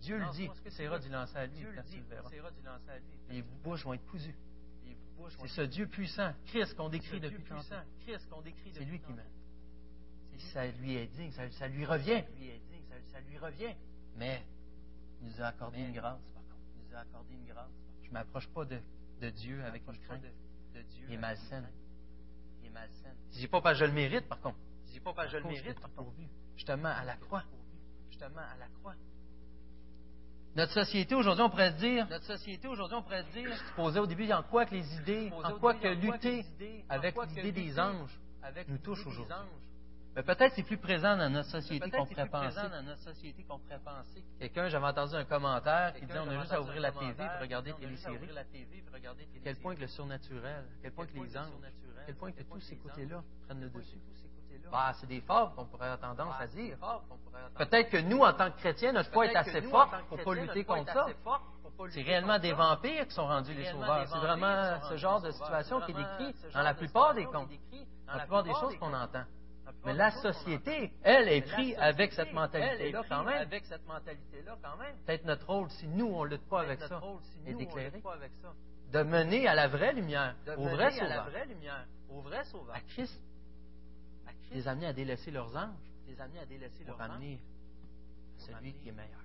Dieu 0.00 0.18
le 0.18 0.28
dit. 0.30 0.48
Essaieras 0.64 0.98
d'y 0.98 1.08
lancer 1.08 1.36
à 1.36 1.46
lui 1.46 1.62
le 1.62 1.82
verras. 2.08 2.30
Les 3.28 3.42
bouches 3.42 3.84
vont 3.84 3.94
être 3.94 4.06
cousues. 4.06 4.34
C'est 5.38 5.48
ce 5.48 5.60
Dieu 5.62 5.86
puissant, 5.86 6.32
Christ 6.46 6.74
qu'on 6.74 6.88
décrit 6.88 7.20
depuis. 7.20 7.44
C'est 8.72 8.84
lui 8.84 8.98
qui 9.00 9.12
mène. 9.12 9.24
Ça 10.52 10.66
lui 10.66 10.96
est 10.96 11.06
digne, 11.06 11.30
ça, 11.30 11.68
lui 11.68 11.84
revient. 11.84 12.24
Ça 13.12 13.20
lui 13.20 13.38
revient. 13.38 13.74
Mais 14.16 14.42
il 15.20 15.28
nous 15.28 15.40
a 15.40 15.46
accordé 15.46 15.78
une 15.80 15.92
grâce, 15.92 16.20
par 16.34 16.42
contre. 16.42 16.56
Il 16.74 16.88
nous 16.88 16.96
a 16.96 17.00
accordé 17.00 17.34
une 17.34 17.46
grâce. 17.46 17.70
Je 18.02 18.08
ne 18.08 18.14
m'approche 18.14 18.48
pas 18.48 18.64
de, 18.64 18.80
de 19.20 19.30
Dieu 19.30 19.62
avec 19.64 19.86
une 19.86 19.98
crainte. 19.98 20.24
Il 21.06 21.12
est 21.12 21.18
malsaine 21.18 21.68
malsaine. 22.72 23.16
Je 23.32 23.38
dis 23.38 23.48
pas 23.48 23.60
parce 23.60 23.78
que 23.78 23.84
je 23.84 23.90
le 23.90 23.92
mérite, 23.92 24.28
par 24.28 24.40
contre. 24.40 24.58
Je 24.86 24.92
dis 24.92 25.00
pas 25.00 25.12
parce 25.12 25.30
que 25.30 25.38
je 25.38 25.42
le 25.42 25.48
mérite, 25.48 25.80
par 25.80 25.92
contre. 25.94 26.12
Justement, 26.56 26.88
à 26.88 27.04
la 27.04 27.16
croix. 27.16 27.44
Justement, 28.10 28.40
à 28.40 28.56
la 28.58 28.68
croix. 28.80 28.94
Notre 30.54 30.72
société 30.72 31.14
aujourd'hui, 31.14 31.44
on 31.44 31.50
pourrait 31.50 31.72
se 31.72 31.78
dire, 31.78 32.06
notre 32.10 32.26
société 32.26 32.68
aujourd'hui, 32.68 32.96
on 32.98 33.02
pourrait 33.02 33.22
se 33.22 33.32
dire, 33.32 33.50
tu 33.50 33.74
posais 33.74 34.00
au 34.00 34.06
début, 34.06 34.30
en 34.32 34.42
quoi 34.42 34.66
que 34.66 34.74
les 34.74 34.96
idées, 34.96 35.32
en 35.42 35.58
quoi 35.58 35.74
que 35.74 35.88
lutter 35.88 36.44
avec 36.90 37.16
l'idée 37.34 37.52
des 37.52 37.78
anges 37.78 38.20
nous 38.68 38.78
touche 38.78 39.06
aujourd'hui. 39.06 39.34
Mais 40.14 40.22
peut-être 40.22 40.52
c'est 40.54 40.62
plus 40.62 40.76
présent 40.76 41.16
dans 41.16 41.30
notre 41.30 41.48
société 41.48 41.90
qu'on 41.90 42.04
pourrait 42.04 42.28
penser. 42.28 42.60
Quelqu'un, 44.38 44.68
j'avais 44.68 44.86
entendu 44.86 45.14
un 45.14 45.24
commentaire 45.24 45.94
qui 45.94 46.04
disait 46.04 46.18
on 46.18 46.28
a 46.28 46.38
juste 46.40 46.52
à 46.52 46.60
ouvrir 46.60 46.82
la 46.82 46.92
TV 46.92 47.14
pour 47.14 47.40
regarder 47.40 47.72
téléséries. 47.72 48.28
Quel 49.42 49.56
point 49.56 49.74
que 49.74 49.80
le 49.80 49.86
surnaturel, 49.86 50.64
quel 50.82 50.92
point 50.92 51.06
que 51.06 51.14
les 51.14 51.36
anges, 51.36 51.46
quel 52.06 52.14
point 52.16 52.32
que 52.32 52.42
tous 52.42 52.60
ces 52.60 52.76
côtés-là 52.76 53.22
prennent 53.46 53.60
le 53.60 53.70
dessus. 53.70 53.98
Bah, 54.70 54.92
c'est 55.00 55.06
des 55.06 55.20
forts 55.22 55.54
qu'on 55.54 55.64
pourrait 55.64 55.88
avoir 55.88 56.16
tendance 56.16 56.34
à 56.38 56.46
dire. 56.46 56.76
Peut-être 57.56 57.90
que 57.90 57.96
nous, 57.96 58.20
en 58.20 58.32
tant 58.32 58.50
que 58.50 58.58
chrétiens, 58.58 58.92
notre 58.92 59.10
foi 59.10 59.26
est 59.26 59.36
assez 59.36 59.62
forte 59.62 59.94
pour 60.08 60.18
ne 60.18 60.24
pas 60.24 60.34
lutter 60.34 60.64
contre 60.64 60.92
ça. 60.92 61.06
C'est 61.90 62.02
réellement 62.02 62.38
des 62.38 62.52
vampires 62.52 63.06
qui 63.06 63.14
sont 63.14 63.26
rendus 63.26 63.54
les 63.54 63.64
sauveurs. 63.70 64.06
C'est 64.08 64.18
vraiment 64.18 64.80
ce 64.88 64.96
genre 64.98 65.22
de 65.22 65.30
situation 65.30 65.80
qui 65.80 65.92
est 65.92 65.94
décrit 65.94 66.34
dans 66.52 66.62
la 66.62 66.74
plupart 66.74 67.14
des 67.14 67.24
contes, 67.24 67.48
dans 68.06 68.12
la 68.12 68.20
plupart 68.20 68.42
des 68.42 68.52
choses 68.54 68.76
qu'on 68.78 68.92
entend. 68.92 69.24
Mais 69.84 69.94
la 69.94 70.10
société, 70.12 70.92
elle, 71.02 71.28
est 71.28 71.42
prise 71.42 71.74
avec 71.78 72.12
cette 72.12 72.32
mentalité-là 72.32 73.02
quand 73.08 73.24
même. 73.24 73.48
Peut-être 75.06 75.24
notre 75.24 75.46
rôle, 75.46 75.70
si 75.70 75.88
nous, 75.88 76.06
on 76.06 76.24
ne 76.24 76.30
lutte 76.30 76.48
pas 76.48 76.60
avec 76.60 76.80
ça, 76.80 77.00
est 77.46 77.54
d'éclairer 77.54 78.02
de 78.92 79.02
mener 79.02 79.48
à 79.48 79.54
la 79.54 79.68
vraie 79.68 79.92
lumière, 79.94 80.36
au 80.56 80.68
vrai 80.68 80.90
sauveur. 80.90 81.30
au 82.10 82.20
vrai 82.20 82.44
sauveur. 82.44 82.74
À 82.74 82.80
Christ. 82.80 83.20
Les 84.52 84.68
amener 84.68 84.86
à 84.86 84.92
délaisser 84.92 85.30
leurs 85.30 85.56
anges. 85.56 85.70
Les 86.06 86.20
amener 86.20 86.40
à 86.40 86.46
délaisser 86.46 86.84
leurs 86.84 87.00
amener 87.00 87.40
celui 88.36 88.74
qui 88.74 88.90
est 88.90 88.92
meilleur. 88.92 89.24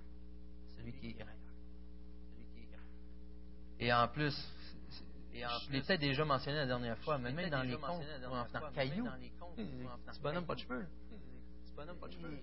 Celui 0.76 0.92
qui 0.94 1.10
est 1.10 1.24
meilleur. 1.24 1.26
Celui 2.34 2.46
qui 2.46 2.60
est 2.60 2.66
meilleur. 2.66 2.80
Et 3.78 3.92
en 3.92 4.08
plus, 4.08 4.34
je 5.66 5.72
l'ai 5.72 5.80
peut-être 5.80 6.00
déjà 6.00 6.24
mentionné 6.24 6.58
la 6.58 6.66
dernière 6.66 6.98
fois, 6.98 7.18
mais 7.18 7.32
même 7.32 7.50
dans 7.50 7.62
les 7.62 7.76
contes, 7.76 8.02
dans 8.22 8.70
Caillou, 8.74 9.08
c'est 9.56 10.22
bonhomme 10.22 10.46
pas 10.46 10.54
de 10.54 10.60
cheveux. 10.60 10.86
C'est 11.64 11.74
bonhomme 11.74 11.98
pas 11.98 12.08
de 12.08 12.12
cheveux 12.12 12.38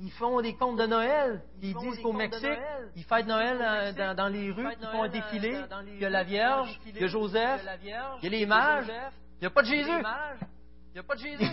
ils 0.00 0.10
font 0.12 0.40
des 0.40 0.54
contes 0.54 0.78
de 0.78 0.86
Noël. 0.86 1.42
Ils, 1.62 1.74
disent 1.74 1.98
qu'au 2.02 2.12
Mexique, 2.12 2.58
ils 2.94 3.04
fêtent 3.04 3.26
Noël 3.26 3.58
euh, 3.60 4.14
dans, 4.14 4.28
les 4.28 4.50
rues, 4.50 4.68
ils 4.80 4.86
font 4.88 5.02
un 5.02 5.08
défilé. 5.08 5.58
Il 5.94 6.00
y 6.00 6.04
a 6.04 6.10
la 6.10 6.22
Vierge, 6.22 6.80
il 6.86 7.00
y 7.00 7.04
a 7.04 7.06
Joseph, 7.06 7.66
il 7.82 7.88
y 7.88 7.92
a 7.92 8.18
les 8.22 8.46
mages. 8.46 8.90
Il 9.38 9.42
n'y 9.42 9.46
a 9.46 9.50
pas 9.50 9.62
de 9.62 9.66
Jésus. 9.66 9.90
Il 9.90 10.92
n'y 10.94 11.00
a 11.00 11.02
pas 11.02 11.14
de 11.14 11.20
Jésus. 11.20 11.44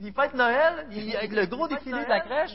ils 0.00 0.12
fêtent 0.12 0.34
Noël 0.34 0.86
avec 1.16 1.32
le 1.32 1.46
gros 1.46 1.68
défilé 1.68 2.04
de 2.04 2.08
la 2.08 2.20
crèche. 2.20 2.52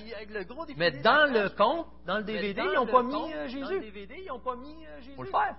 Mais 0.78 0.92
dans 0.92 1.32
le 1.32 1.50
conte, 1.50 1.88
dans 2.06 2.18
le 2.18 2.24
DVD, 2.24 2.62
ils 2.62 2.76
n'ont 2.76 2.86
pas 2.86 3.04
mis 3.04 3.34
Jésus. 3.48 3.84
Il 5.08 5.16
faut 5.16 5.24
le 5.24 5.30
faire. 5.30 5.56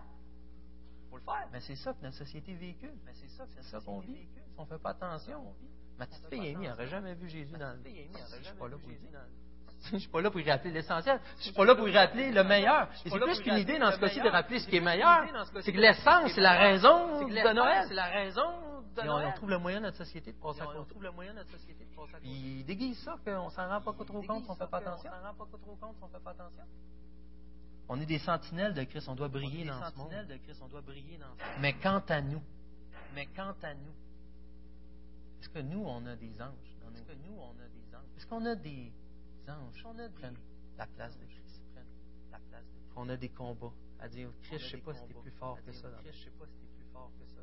Faut 1.14 1.18
le 1.18 1.24
faire. 1.24 1.48
Mais 1.52 1.60
c'est 1.60 1.76
ça 1.76 1.92
que 1.92 2.02
notre 2.02 2.16
société 2.16 2.54
véhicule. 2.54 2.92
C'est 3.12 3.62
ça 3.62 3.78
qu'on 3.80 4.00
vit. 4.00 4.26
On 4.58 4.62
ne 4.62 4.68
fait 4.68 4.78
pas 4.78 4.90
attention. 4.90 5.54
Ma 5.96 6.06
petite 6.06 6.26
fille 6.28 6.54
Amy 6.54 6.66
n'aurait 6.66 6.88
jamais 6.88 7.14
vu 7.14 7.28
Jésus 7.28 7.56
dans 7.56 7.72
le. 7.72 7.84
Je 7.84 8.42
suis 8.42 8.54
pas 8.56 8.68
là 8.68 8.76
pour 8.76 8.88
dire. 8.88 8.98
Je 9.84 9.94
ne 9.94 9.98
suis 10.00 10.08
pas 10.08 10.20
là 10.20 10.30
pour 10.30 10.40
y 10.40 10.50
rappeler 10.50 10.70
l'essentiel. 10.72 11.20
Je 11.34 11.38
ne 11.38 11.42
suis 11.42 11.52
pas 11.52 11.64
là 11.64 11.74
pour 11.76 11.88
y 11.88 11.96
rappeler 11.96 12.32
le 12.32 12.42
meilleur. 12.42 12.88
Et 13.04 13.10
c'est 13.10 13.18
plus 13.18 13.40
qu'une 13.42 13.58
idée 13.58 13.78
dans 13.78 13.92
ce 13.92 14.00
cas-ci 14.00 14.20
de 14.20 14.28
rappeler 14.28 14.58
ce 14.58 14.66
qui 14.66 14.76
est 14.76 14.80
meilleur. 14.80 15.24
C'est 15.60 15.72
que 15.72 15.78
l'essence, 15.78 16.32
c'est 16.34 16.40
la 16.40 16.58
raison 16.58 17.28
de 17.28 17.52
Noël. 17.54 17.84
C'est 17.86 17.94
la 17.94 18.06
raison 18.06 18.82
de 18.96 19.02
Noël. 19.02 19.28
on 19.28 19.36
trouve 19.36 19.50
le 19.50 19.58
moyen 19.58 19.78
de 19.78 19.84
notre 19.84 19.98
société 19.98 20.32
de 20.32 20.38
passer 20.38 20.62
à 20.62 20.66
côté. 20.66 20.78
On 20.80 20.84
trouve 20.84 21.02
le 21.02 21.12
moyen 21.12 21.32
de 21.32 21.38
notre 21.38 21.50
société 21.50 21.84
de 21.84 21.94
passer 21.94 22.14
à 22.14 22.18
côté. 22.18 22.28
Il 22.28 22.64
déguise 22.64 22.98
ça 23.04 23.16
qu'on 23.24 23.46
ne 23.46 23.50
s'en 23.50 23.68
rend 23.68 23.80
pas 23.80 23.92
trop 23.92 24.04
compte 24.04 24.44
si 24.44 24.50
on 24.50 24.54
ne 24.54 24.58
fait 24.58 24.70
pas 24.70 24.78
attention. 24.78 25.10
On 25.12 25.22
s'en 25.22 25.28
rend 25.28 25.34
pas 25.34 25.46
trop 25.46 25.76
compte 25.76 25.94
si 25.96 26.02
on 26.02 26.06
ne 26.06 26.12
fait 26.12 26.24
pas 26.24 26.30
attention. 26.30 26.64
On 27.88 28.00
est 28.00 28.06
des 28.06 28.18
sentinelles 28.18 28.74
de 28.74 28.84
Christ, 28.84 29.08
on 29.08 29.14
doit 29.14 29.28
briller 29.28 29.64
dans 29.64 29.90
ce 29.90 29.96
monde. 29.96 30.10
De 30.28 30.36
Christ, 30.38 30.60
on 30.62 30.68
doit 30.68 30.80
briller 30.80 31.18
dans 31.18 31.34
ce 31.34 31.42
monde. 31.42 31.60
Mais 31.60 31.74
quant 31.74 32.02
à 32.08 32.20
nous, 32.20 32.42
mais 33.14 33.26
quant 33.26 33.54
à 33.62 33.74
nous, 33.74 33.94
est-ce 35.40 35.50
que 35.50 35.58
nous, 35.58 35.84
on 35.84 36.06
a 36.06 36.16
des 36.16 36.40
anges 36.40 36.78
Est-ce 36.94 37.02
que 37.02 37.12
nous, 37.26 37.36
on 37.36 37.50
a 37.50 37.68
des 37.68 37.94
anges? 37.94 38.16
Est-ce 38.16 38.26
qu'on 38.26 38.46
a 38.46 38.54
des 38.54 38.92
anges 39.48 39.74
qui 39.74 40.14
prennent 40.14 40.38
la 40.78 40.86
place 40.86 41.18
de 41.18 41.26
Christ? 41.26 41.62
la 42.32 42.38
place 42.38 42.64
de 42.64 42.78
Christ? 42.78 42.92
On 42.96 43.08
a 43.10 43.16
des 43.16 43.28
combats 43.28 43.72
à 44.00 44.08
dire 44.08 44.30
Christ, 44.42 44.64
je 44.64 44.70
sais 44.70 44.78
pas 44.78 44.94
si 44.94 45.04
tu 45.06 45.12
es 45.12 45.20
plus 45.20 45.30
fort 45.32 45.62
que 45.62 45.72
ça. 45.72 45.90
Christ, 46.02 46.18
je 46.18 46.24
sais 46.24 46.30
pas 46.30 46.46
si 46.46 46.56
tu 46.56 46.64
es 46.64 46.68
plus 46.76 46.92
fort 46.92 47.10
que 47.18 47.26
ça 47.26 47.40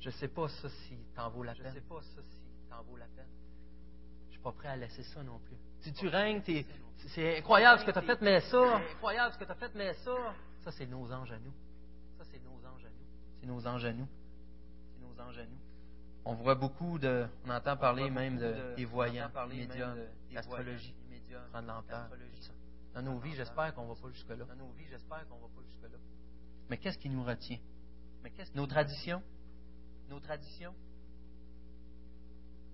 Je 0.00 0.10
sais 0.10 0.28
pas 0.28 0.48
ça 0.48 0.68
si 0.68 0.96
t'en 1.14 1.30
vaut 1.30 1.42
la 1.44 1.54
peine. 1.54 1.66
Je 1.68 1.74
sais 1.74 1.86
pas 1.86 2.02
ça 2.02 2.22
si 2.22 2.38
t'en 2.68 2.82
vaut 2.82 2.96
la 2.96 3.06
peine. 3.06 3.30
Suis 4.40 4.44
pas 4.44 4.52
prêt 4.52 4.68
à 4.68 4.76
laisser 4.76 5.02
ça 5.02 5.22
non 5.22 5.38
plus. 5.38 5.56
Si 5.80 5.92
tu 5.92 6.08
règnes, 6.08 6.40
c'est 7.08 7.36
incroyable 7.36 7.78
ce 7.80 7.84
que 7.84 7.90
tu 7.90 7.98
as 7.98 8.02
fait, 8.02 8.22
mais 8.22 8.40
ça. 8.40 8.76
incroyable 8.76 9.34
ce 9.34 9.38
que 9.38 9.44
tu 9.44 9.50
as 9.50 9.54
fait, 9.54 9.70
mais 9.74 9.92
ça. 9.92 10.14
Ça, 10.64 10.72
c'est 10.72 10.86
nos 10.86 11.12
anges 11.12 11.30
à 11.30 11.38
nous. 11.38 11.52
Ça, 12.16 12.24
c'est 12.24 12.42
nos 12.42 12.56
anges 12.66 12.86
à 12.86 12.88
nous. 12.88 13.06
C'est 13.38 13.46
nos 13.46 13.66
anges 13.66 13.84
à 13.84 13.92
nous. 13.92 14.08
C'est 14.94 15.00
nos 15.02 15.20
anges 15.20 15.38
à 15.38 15.44
nous. 15.44 15.58
On 16.24 16.32
voit 16.32 16.54
beaucoup 16.54 16.98
de. 16.98 17.26
On 17.44 17.50
entend 17.50 17.76
parler 17.76 18.08
même 18.08 18.38
de, 18.38 18.74
des 18.76 18.86
voyants, 18.86 19.28
des 19.50 19.56
médiums, 19.56 19.98
l'astrologie, 20.32 20.94
prendre 21.52 21.68
l'ampleur. 21.68 22.08
Dans 22.94 23.02
nos 23.02 23.18
vies, 23.18 23.34
j'espère 23.34 23.74
qu'on 23.74 23.84
ne 23.84 23.88
va 23.88 24.00
pas 24.00 24.08
jusque-là. 24.08 24.46
Dans 24.46 24.56
nos 24.56 24.72
vies, 24.72 24.86
j'espère 24.88 25.28
qu'on 25.28 25.36
va 25.36 25.48
pas 25.48 25.62
jusque-là. 25.66 25.98
Mais 26.70 26.78
qu'est-ce 26.78 26.96
qui 26.98 27.10
nous 27.10 27.24
retient? 27.24 27.58
Mais 28.22 28.30
qu'est-ce 28.30 28.56
nos 28.56 28.66
traditions? 28.66 29.22
Nos 30.08 30.20
traditions? 30.20 30.74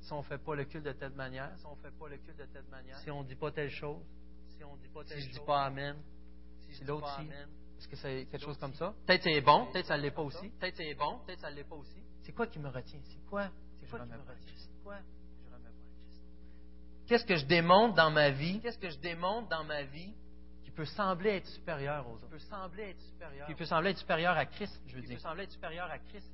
Si 0.07 0.12
on 0.12 0.18
ne 0.18 0.22
fait 0.22 0.38
pas 0.38 0.54
le 0.54 0.64
culte 0.64 0.84
de 0.84 0.92
telle 0.92 1.14
manière, 1.14 1.50
si 1.59 1.66
on 1.66 1.74
fait 1.76 1.90
pas 1.90 2.09
le 2.09 2.16
culte 2.18 2.38
de 2.38 2.44
telle 2.44 2.66
manière, 2.70 2.96
si 2.98 3.11
on 3.11 3.24
ne 3.24 3.28
dit 3.28 3.34
pas 3.34 3.50
telle 3.50 3.70
chose, 3.70 4.00
si 4.46 4.62
on 4.62 4.76
dit 4.76 4.88
pas 4.88 5.02
telle 5.04 5.18
si 5.18 5.24
je 5.24 5.28
ne 5.30 5.32
dis 5.40 5.44
pas 5.44 5.64
Amen, 5.64 5.96
si, 6.70 6.84
l'autre 6.84 7.09
si, 7.18 7.28
est-ce 7.28 7.88
que 7.88 7.96
c'est 7.96 8.26
quelque 8.26 8.44
chose 8.44 8.59
comme 8.59 8.74
ça? 8.74 8.94
Peut-être 9.04 9.24
c'est 9.24 9.40
bon, 9.40 9.66
peut-être 9.72 9.86
ça 9.86 9.96
ne 9.96 10.02
l'est 10.02 10.12
pas 10.12 10.22
aussi. 10.22 10.48
Peut-être 10.61 10.76
c'est 10.76 10.94
bon, 10.94 11.18
peut-être 11.26 11.40
ça 11.40 11.50
ne 11.50 11.57
l'est 11.57 11.64
pas 11.64 11.74
aussi. 11.74 12.00
C'est 12.22 12.32
quoi 12.32 12.46
qui 12.46 12.61
me 12.61 12.68
retient? 12.68 13.00
C'est 13.02 13.26
quoi 13.26 13.50
je 13.82 13.86
Christ? 13.86 13.90
quoi 13.90 13.96
je 13.96 13.96
remets 13.96 14.24
pas 14.24 14.34
Christ? 14.34 14.70
Qu'est-ce 17.09 17.24
que 17.24 17.36
je 17.36 17.46
démontre 17.46 17.94
dans 17.94 18.11
ma 18.11 18.30
vie? 18.30 18.61
Qu'est-ce 18.61 18.78
que 18.78 18.90
je 18.90 18.98
démontre 18.98 19.48
dans 19.48 19.64
ma 19.64 19.82
vie 19.82 20.14
qui 20.62 20.70
peut 20.70 20.84
sembler 20.84 21.30
être 21.30 21.46
supérieur 21.46 22.09
aux 22.09 22.14
autres? 22.14 22.26
Qui 22.26 22.30
peut 22.30 22.38
sembler 22.38 22.82
être 22.90 23.00
supérieur? 23.00 23.46
Qui 23.48 23.54
peut 23.54 23.64
sembler 23.64 23.90
être 23.90 23.98
supérieur 23.98 24.36
à 24.36 24.46
Christ, 24.46 24.80
je 24.86 24.94
veux 24.94 25.02
dire. 25.02 25.11
Qui 25.11 25.14
peut 25.16 25.20
sembler 25.28 25.44
être 25.44 25.52
supérieur 25.52 25.90
à 25.90 25.98
Christ? 25.98 26.30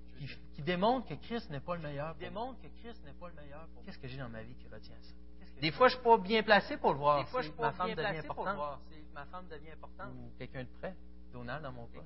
Qui, 0.55 0.63
démontre 0.63 1.09
que 1.09 1.15
Christ 1.15 1.51
n'est 1.51 1.61
pas 1.61 1.77
le 1.77 1.83
meilleur. 1.83 2.15
démontre 2.17 2.61
que 2.61 2.69
Christ 2.81 3.05
n'est 3.05 3.13
pas 3.13 3.29
le 3.29 3.35
meilleur. 3.35 3.69
Qu'est-ce 3.85 3.99
que 3.99 4.09
j'ai 4.09 4.19
dans 4.19 4.29
ma 4.29 4.43
vie 4.43 4.55
qui 4.55 4.69
retient 4.69 4.97
ça? 5.01 5.15
Des 5.61 5.71
fois, 5.71 5.89
je 5.89 5.95
ne 5.95 6.01
suis 6.01 6.09
pas 6.09 6.19
bien 6.19 6.43
placé 6.43 6.77
pour 6.77 6.93
le 6.93 6.99
voir. 6.99 7.25
Des 7.25 7.31
fois, 7.31 7.41
je 7.41 7.49
suis 7.49 7.57
pas 7.57 7.73
bien 7.85 7.95
placé 7.95 8.27
pour 8.27 8.45
le 8.45 8.55
voir. 8.55 8.81
Ma 9.15 9.25
femme 9.27 9.47
devient 9.49 9.73
importante. 9.73 10.13
Ou 10.15 10.33
quelqu'un 10.39 10.65
de 10.65 10.69
près. 10.81 10.95
Donald 11.33 11.63
dans 11.63 11.73
mon 11.73 11.87
cas. 11.87 12.01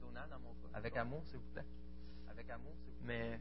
Donald 0.00 0.30
dans 0.30 0.38
mon 0.38 0.50
cas. 0.50 0.68
Avec 0.74 0.96
amour, 0.96 1.22
s'il 1.26 1.38
vous 1.38 1.52
plaît. 1.52 1.64
Avec 2.30 2.50
amour, 2.50 2.72
s'il 2.82 2.92
vous 2.92 3.04
plaît. 3.04 3.30
Mais 3.30 3.40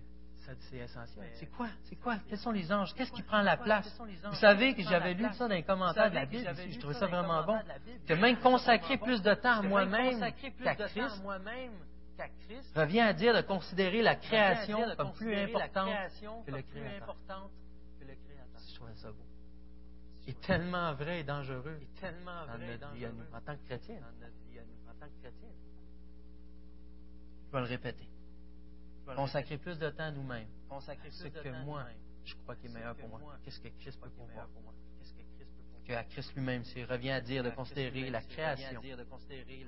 c'est 0.61 0.77
essentiel. 0.77 1.27
C'est 1.33 1.47
quoi? 1.47 1.67
C'est 1.83 1.95
quoi? 1.95 2.17
Quels 2.29 2.38
sont 2.38 2.51
les 2.51 2.71
anges? 2.71 2.93
Qu'est-ce 2.93 3.11
qui 3.11 3.23
prend 3.23 3.41
la 3.41 3.57
place? 3.57 3.99
Vous 4.25 4.36
savez 4.36 4.75
que 4.75 4.83
j'avais 4.83 5.13
lu 5.13 5.25
ça 5.33 5.47
dans 5.47 5.55
les 5.55 5.63
commentaires 5.63 6.09
de 6.09 6.15
la 6.15 6.25
Bible. 6.25 6.47
Je 6.69 6.79
trouvais 6.79 6.93
ça 6.93 7.07
vraiment 7.07 7.43
bon. 7.43 7.59
Que 8.07 8.13
même 8.13 8.38
consacrer 8.38 8.97
plus 8.97 9.21
de 9.21 9.33
temps 9.33 9.59
à 9.59 9.61
moi-même 9.61 10.19
qu'à 10.63 10.75
Christ, 10.75 11.23
revient 12.76 13.01
à 13.01 13.13
dire 13.13 13.34
de 13.36 13.41
considérer 13.41 14.01
la 14.01 14.16
création 14.16 14.80
comme 14.95 15.13
plus 15.13 15.36
importante 15.36 15.89
que 16.45 16.51
le 16.51 16.61
Créateur. 16.61 17.16
Je 18.70 18.76
trouvais 18.76 18.95
ça 18.95 19.11
beau. 19.11 19.26
C'est 20.26 20.41
tellement 20.41 20.93
vrai 20.93 21.20
et 21.20 21.24
dangereux 21.24 21.80
dans 22.01 22.57
notre 22.57 22.93
vie 22.93 23.05
à 23.05 23.11
nous, 23.11 23.24
en 23.34 23.41
tant 23.41 23.55
que 23.55 23.63
chrétien. 23.66 23.99
Je 27.47 27.51
vais 27.51 27.59
le 27.59 27.66
répéter. 27.66 28.09
Consacrer 29.16 29.57
plus 29.57 29.78
de 29.78 29.89
temps 29.89 30.05
à 30.05 30.11
nous-mêmes. 30.11 30.47
Consacrer 30.68 31.11
ce 31.11 31.28
que 31.28 31.63
moi, 31.63 31.86
je 32.24 32.34
crois 32.36 32.55
qu'il 32.55 32.72
est 32.72 32.74
meilleur 32.74 32.95
pour 32.95 33.09
moi. 33.09 33.38
Qu'est-ce 33.43 33.59
que 33.59 33.68
Christ 33.80 33.99
peut 34.01 34.09
pour 34.09 34.28
moi? 34.28 34.47
Que 35.86 35.93
à 35.93 36.03
Christ 36.03 36.33
lui-même. 36.36 36.63
Il 36.75 36.86
revient 36.86 37.11
à 37.11 37.21
dire 37.21 37.43
de 37.43 37.49
considérer 37.51 38.09
la 38.09 38.21
création. 38.21 38.81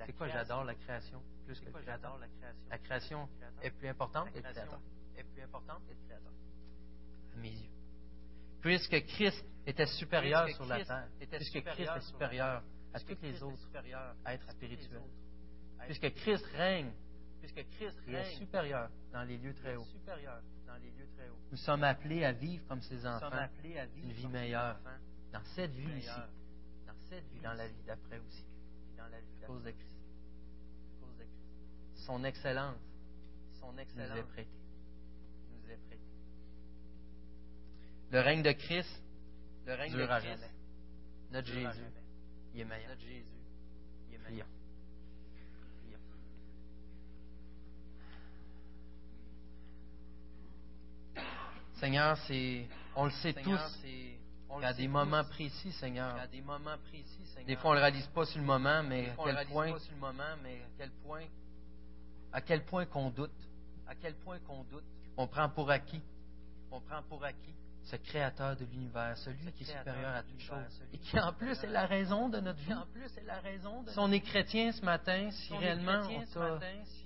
C'est 0.06 0.12
quoi 0.12 0.28
j'adore 0.28 0.64
la 0.64 0.74
création 0.74 1.22
plus 1.46 1.60
que 1.60 1.66
le 1.66 1.72
créateur? 1.72 2.18
La 2.70 2.78
création 2.78 3.28
est 3.62 3.70
plus 3.70 3.88
importante 3.88 4.30
que 4.30 4.36
le 4.36 4.42
créateur. 4.42 4.80
Est 5.16 5.24
plus 5.24 5.42
importante 5.42 5.82
que 5.86 5.92
le 5.92 6.06
créateur. 6.06 6.32
À 7.34 7.36
mes 7.38 7.50
yeux. 7.50 7.70
Puisque 8.60 9.00
Christ 9.06 9.44
était 9.66 9.86
supérieur 9.86 10.48
sur 10.50 10.66
la 10.66 10.84
terre, 10.84 11.08
puisque 11.30 11.62
Christ 11.62 11.90
est 11.96 12.00
supérieur 12.00 12.62
à 12.92 13.00
toutes 13.00 13.22
les 13.22 13.42
autres 13.42 13.68
êtres 14.26 14.50
spirituels, 14.50 15.02
puisque 15.86 16.14
Christ 16.14 16.44
règne, 16.56 16.90
puisque 17.40 17.64
Christ 17.70 17.98
est 18.08 18.36
supérieur 18.36 18.90
dans 19.12 19.22
les 19.22 19.38
lieux 19.38 19.54
très 19.54 19.76
hauts. 19.76 19.86
Nous 21.50 21.56
sommes 21.58 21.84
appelés 21.84 22.24
à 22.24 22.32
vivre 22.32 22.66
comme 22.66 22.82
ses 22.82 23.06
enfants, 23.06 23.48
une 23.96 24.12
vie 24.12 24.26
meilleure, 24.26 24.78
dans 25.32 25.44
cette 25.54 25.72
vie 25.72 25.98
ici, 25.98 26.08
dans 26.86 26.94
cette 27.08 27.24
vie, 27.32 27.40
dans 27.40 27.54
la 27.54 27.68
vie 27.68 27.82
d'après 27.86 28.18
aussi, 28.18 28.44
dans 28.96 29.08
la 29.08 29.20
vie 29.20 29.44
à 29.44 29.46
cause 29.46 29.62
de 29.62 29.70
Christ. 29.70 29.84
Son 31.94 32.24
excellence, 32.24 32.76
son 33.60 33.76
excellence 33.76 34.10
nous 34.10 34.16
est 34.16 34.22
prêtée. 34.24 34.48
Nous 35.50 35.70
est 35.70 35.76
prêtée. 35.76 36.02
Le 38.10 38.20
règne 38.20 38.42
de 38.42 38.52
Christ 38.52 39.02
le 39.68 39.74
règne 39.74 39.92
de 39.92 40.06
Christ, 40.06 40.22
jamais. 40.22 40.50
Notre 41.30 41.46
Jésus, 41.48 41.84
il 42.54 42.60
est 42.60 42.64
meilleur. 42.64 42.88
Notre 42.88 43.02
Jésus, 43.02 43.24
il 44.08 44.14
est 44.14 44.18
meilleur. 44.18 44.46
Seigneur, 51.74 52.16
c'est, 52.26 52.66
on 52.96 53.04
le 53.04 53.10
sait 53.10 53.34
tous, 53.34 53.84
il 54.56 54.62
y 54.62 54.64
a 54.64 54.72
des 54.72 54.88
moments 54.88 55.24
précis, 55.24 55.72
Seigneur. 55.72 56.14
Il 56.16 56.20
y 56.20 56.24
a 56.24 56.26
des 56.26 56.40
moments 56.40 56.78
précis, 56.88 57.26
Seigneur. 57.26 57.46
Des 57.46 57.56
fois, 57.56 57.70
on 57.70 57.74
ne 57.74 57.78
le 57.78 57.82
réalise 57.82 58.06
pas 58.08 58.24
sur 58.24 58.40
le 58.40 58.46
moment, 58.46 58.82
mais 58.82 59.10
à 59.10 59.24
quel 59.24 59.46
point, 59.46 59.72
pas 59.72 59.78
sur 59.78 59.92
le 59.92 60.00
moment, 60.00 60.36
mais 60.42 60.56
à 60.56 60.68
quel 60.78 60.90
point, 60.90 61.24
à 62.32 62.40
quel 62.40 62.64
point 62.64 62.86
qu'on 62.86 63.10
doute, 63.10 63.30
à 63.86 63.94
quel 63.94 64.14
point 64.14 64.38
qu'on 64.40 64.64
doute. 64.64 64.84
On 65.16 65.26
prend 65.26 65.48
pour 65.48 65.70
acquis, 65.70 66.02
on 66.70 66.80
prend 66.80 67.02
pour 67.02 67.24
acquis. 67.24 67.54
Ce 67.84 67.96
créateur 67.96 68.54
de 68.54 68.66
l'univers, 68.66 69.16
celui 69.16 69.50
qui 69.52 69.62
est 69.62 69.66
supérieur 69.66 70.14
à 70.14 70.22
toute 70.22 70.40
chose, 70.40 70.82
et 70.92 70.98
qui 70.98 71.18
en 71.18 71.32
plus 71.32 71.64
est 71.64 71.68
la 71.68 71.86
raison 71.86 72.28
de 72.28 72.38
notre 72.38 72.58
vie. 72.58 72.74
En 72.74 72.84
plus 72.84 73.16
est 73.16 73.24
la 73.24 73.40
raison 73.40 73.82
de 73.82 73.90
si 73.90 73.98
on 73.98 74.12
est 74.12 74.20
chrétien 74.20 74.72
ce 74.72 74.84
matin, 74.84 75.30
si 75.30 75.56
réellement 75.56 76.02
on 76.06 76.24
t'a 76.26 76.58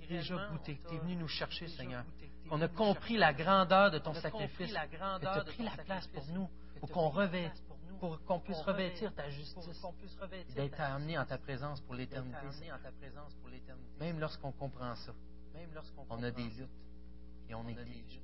déjà 0.09 0.47
goûté, 0.51 0.77
tu 0.89 0.95
es 0.95 0.97
venu 0.97 1.15
nous 1.15 1.29
chercher, 1.29 1.69
Seigneur, 1.69 2.03
qu'on 2.49 2.59
a 2.59 2.67
compris 2.67 3.15
la 3.15 3.31
grandeur 3.31 3.91
de 3.91 3.99
ton 3.99 4.13
sacrifice, 4.13 4.73
que 4.73 5.19
tu 5.21 5.25
as 5.27 5.43
pris 5.45 5.63
la 5.63 5.83
place 5.85 6.07
pour 6.07 6.27
nous, 6.27 6.49
pour 6.83 6.91
qu'on 6.91 7.07
revête, 7.07 7.63
pour 8.01 8.21
qu'on 8.25 8.41
puisse 8.41 8.59
revêtir 8.59 9.15
ta 9.15 9.29
justice, 9.29 9.81
d'être 10.53 10.81
amené 10.81 11.17
en 11.17 11.25
ta 11.25 11.37
présence 11.37 11.79
pour 11.79 11.95
l'éternité. 11.95 12.45
Même 14.01 14.19
lorsqu'on 14.19 14.51
comprend 14.51 14.93
ça, 14.95 15.13
on 16.09 16.21
a 16.21 16.29
des 16.29 16.43
luttes 16.43 16.69
et 17.47 17.55
on 17.55 17.63
néglige. 17.63 18.21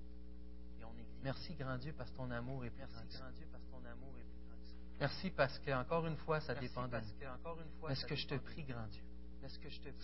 Merci, 1.24 1.56
grand 1.56 1.78
Dieu, 1.78 1.94
parce 1.98 2.12
que 2.12 2.18
ton 2.18 2.30
amour 2.32 2.66
est 2.66 2.70
plus 2.70 2.86
grand. 2.86 3.02
Merci 5.00 5.30
parce 5.32 5.58
que, 5.60 5.72
encore 5.72 6.06
une 6.06 6.18
fois, 6.18 6.42
ça 6.42 6.54
dépend 6.54 6.90
de 6.90 6.98
nous. 6.98 7.88
Est-ce 7.88 8.06
que 8.06 8.16
je 8.16 8.28
te 8.28 8.36
prie, 8.36 8.64
grand 8.64 8.88
Dieu, 8.88 9.04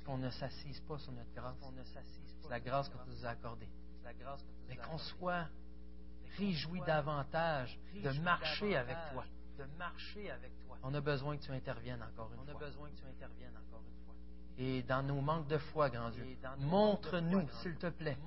qu'on 0.05 0.17
ne 0.17 0.29
s'assise 0.29 0.79
pas 0.79 0.97
sur 0.97 1.11
notre 1.11 1.33
grâce, 1.33 1.57
c'est 2.41 2.49
la 2.49 2.61
grâce 2.61 2.87
que 2.87 2.97
tu 3.03 3.09
nous 3.09 3.25
as 3.25 3.31
accordée, 3.31 3.67
mais 4.69 4.77
qu'on 4.77 4.97
soit 4.97 5.49
réjouis 6.37 6.81
davantage 6.85 7.79
de 8.03 8.11
marcher 8.21 8.75
avec 8.75 8.97
toi. 9.11 9.23
De 9.57 9.65
marcher 9.77 10.31
avec 10.31 10.51
toi. 10.65 10.77
On 10.83 10.93
a 10.93 11.01
besoin 11.01 11.37
que 11.37 11.43
tu 11.43 11.51
interviennes 11.51 12.03
encore 12.03 12.31
une 12.33 12.45
fois. 12.45 12.53
On 12.53 12.57
a 12.57 12.67
besoin 12.67 12.89
que 12.89 12.95
tu 12.95 13.05
interviennes 13.05 13.57
encore 13.57 13.81
une 13.87 14.05
fois. 14.05 14.15
Et 14.57 14.83
dans 14.83 15.03
nos 15.03 15.21
manques 15.21 15.47
de 15.47 15.57
foi, 15.57 15.89
grand 15.89 16.09
Dieu, 16.11 16.25
montre-nous, 16.59 17.47
s'il 17.61 17.75
te 17.75 17.87
plaît, 17.87 18.17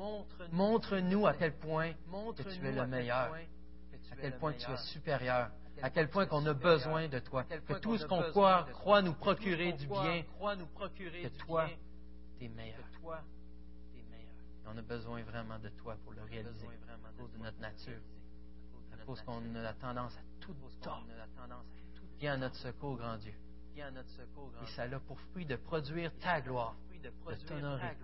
montre-nous 0.53 1.27
à 1.27 1.35
quel 1.35 1.57
point 1.57 1.93
que 2.37 2.43
tu 2.43 2.67
es 2.67 2.73
le 2.73 2.87
meilleur, 2.87 3.35
à 3.35 4.17
quel 4.21 4.39
point 4.39 4.53
tu 4.53 4.71
es 4.71 4.77
supérieur, 4.77 5.51
à 5.83 5.91
quel 5.91 6.09
point 6.11 6.27
qu'on 6.27 6.45
a 6.47 6.55
besoin 6.55 7.09
de 7.09 7.19
toi, 7.19 7.45
que 7.45 7.75
tout 7.75 7.97
ce 7.97 8.07
qu'on 8.07 8.23
croit, 8.31 8.67
croit 8.73 9.03
nous 9.03 9.15
procurer 9.15 9.73
du 9.73 9.87
bien, 9.87 10.23
que 10.23 11.29
toi, 11.39 11.69
tu 12.39 12.45
es 12.45 12.49
meilleur. 12.49 12.85
On 14.71 14.77
a 14.77 14.83
besoin 14.83 15.23
vraiment 15.23 15.59
de 15.59 15.69
toi 15.71 15.97
pour 16.05 16.13
le 16.13 16.23
réaliser. 16.23 16.67
à 16.67 17.21
cause 17.21 17.33
de 17.33 17.39
notre 17.39 17.59
nature, 17.59 18.01
à 18.93 19.05
cause 19.05 19.23
qu'on 19.23 19.55
a 19.55 19.73
tendance 19.75 20.17
à 20.17 20.21
tout. 20.41 20.55
Viens 22.19 22.35
à 22.35 22.37
notre 22.37 22.57
secours, 22.57 22.97
grand 22.97 23.17
Dieu. 23.17 23.35
Et 23.77 24.67
ça 24.75 24.83
a 24.83 25.01
pour 25.01 25.21
fruit 25.21 25.47
de 25.47 25.57
produire 25.57 26.13
ta 26.19 26.41
gloire, 26.41 26.77
de 27.03 27.09
t'honorer, 27.47 27.97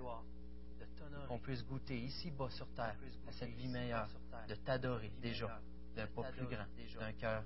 qu'on 1.28 1.38
puisse 1.38 1.64
goûter 1.64 1.98
ici-bas 1.98 2.48
sur 2.50 2.68
terre 2.74 2.96
à 3.26 3.32
cette 3.32 3.50
vie 3.50 3.68
meilleure, 3.68 4.08
de 4.48 4.54
t'adorer 4.54 5.12
déjà 5.20 5.60
d'un 5.96 6.06
pas 6.06 6.22
plus 6.32 6.46
grand, 6.46 6.66
d'un 6.98 7.12
cœur 7.12 7.44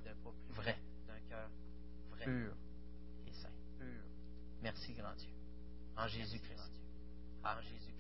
vrai, 0.51 0.79
pur 2.23 2.53
et 3.27 3.33
saint. 3.33 3.49
Merci, 4.63 4.93
grand 4.95 5.15
Dieu. 5.15 5.29
en 5.97 6.07
Jésus-Christ. 6.07 6.73
En 7.45 7.61
Jésus-Christ. 7.61 7.98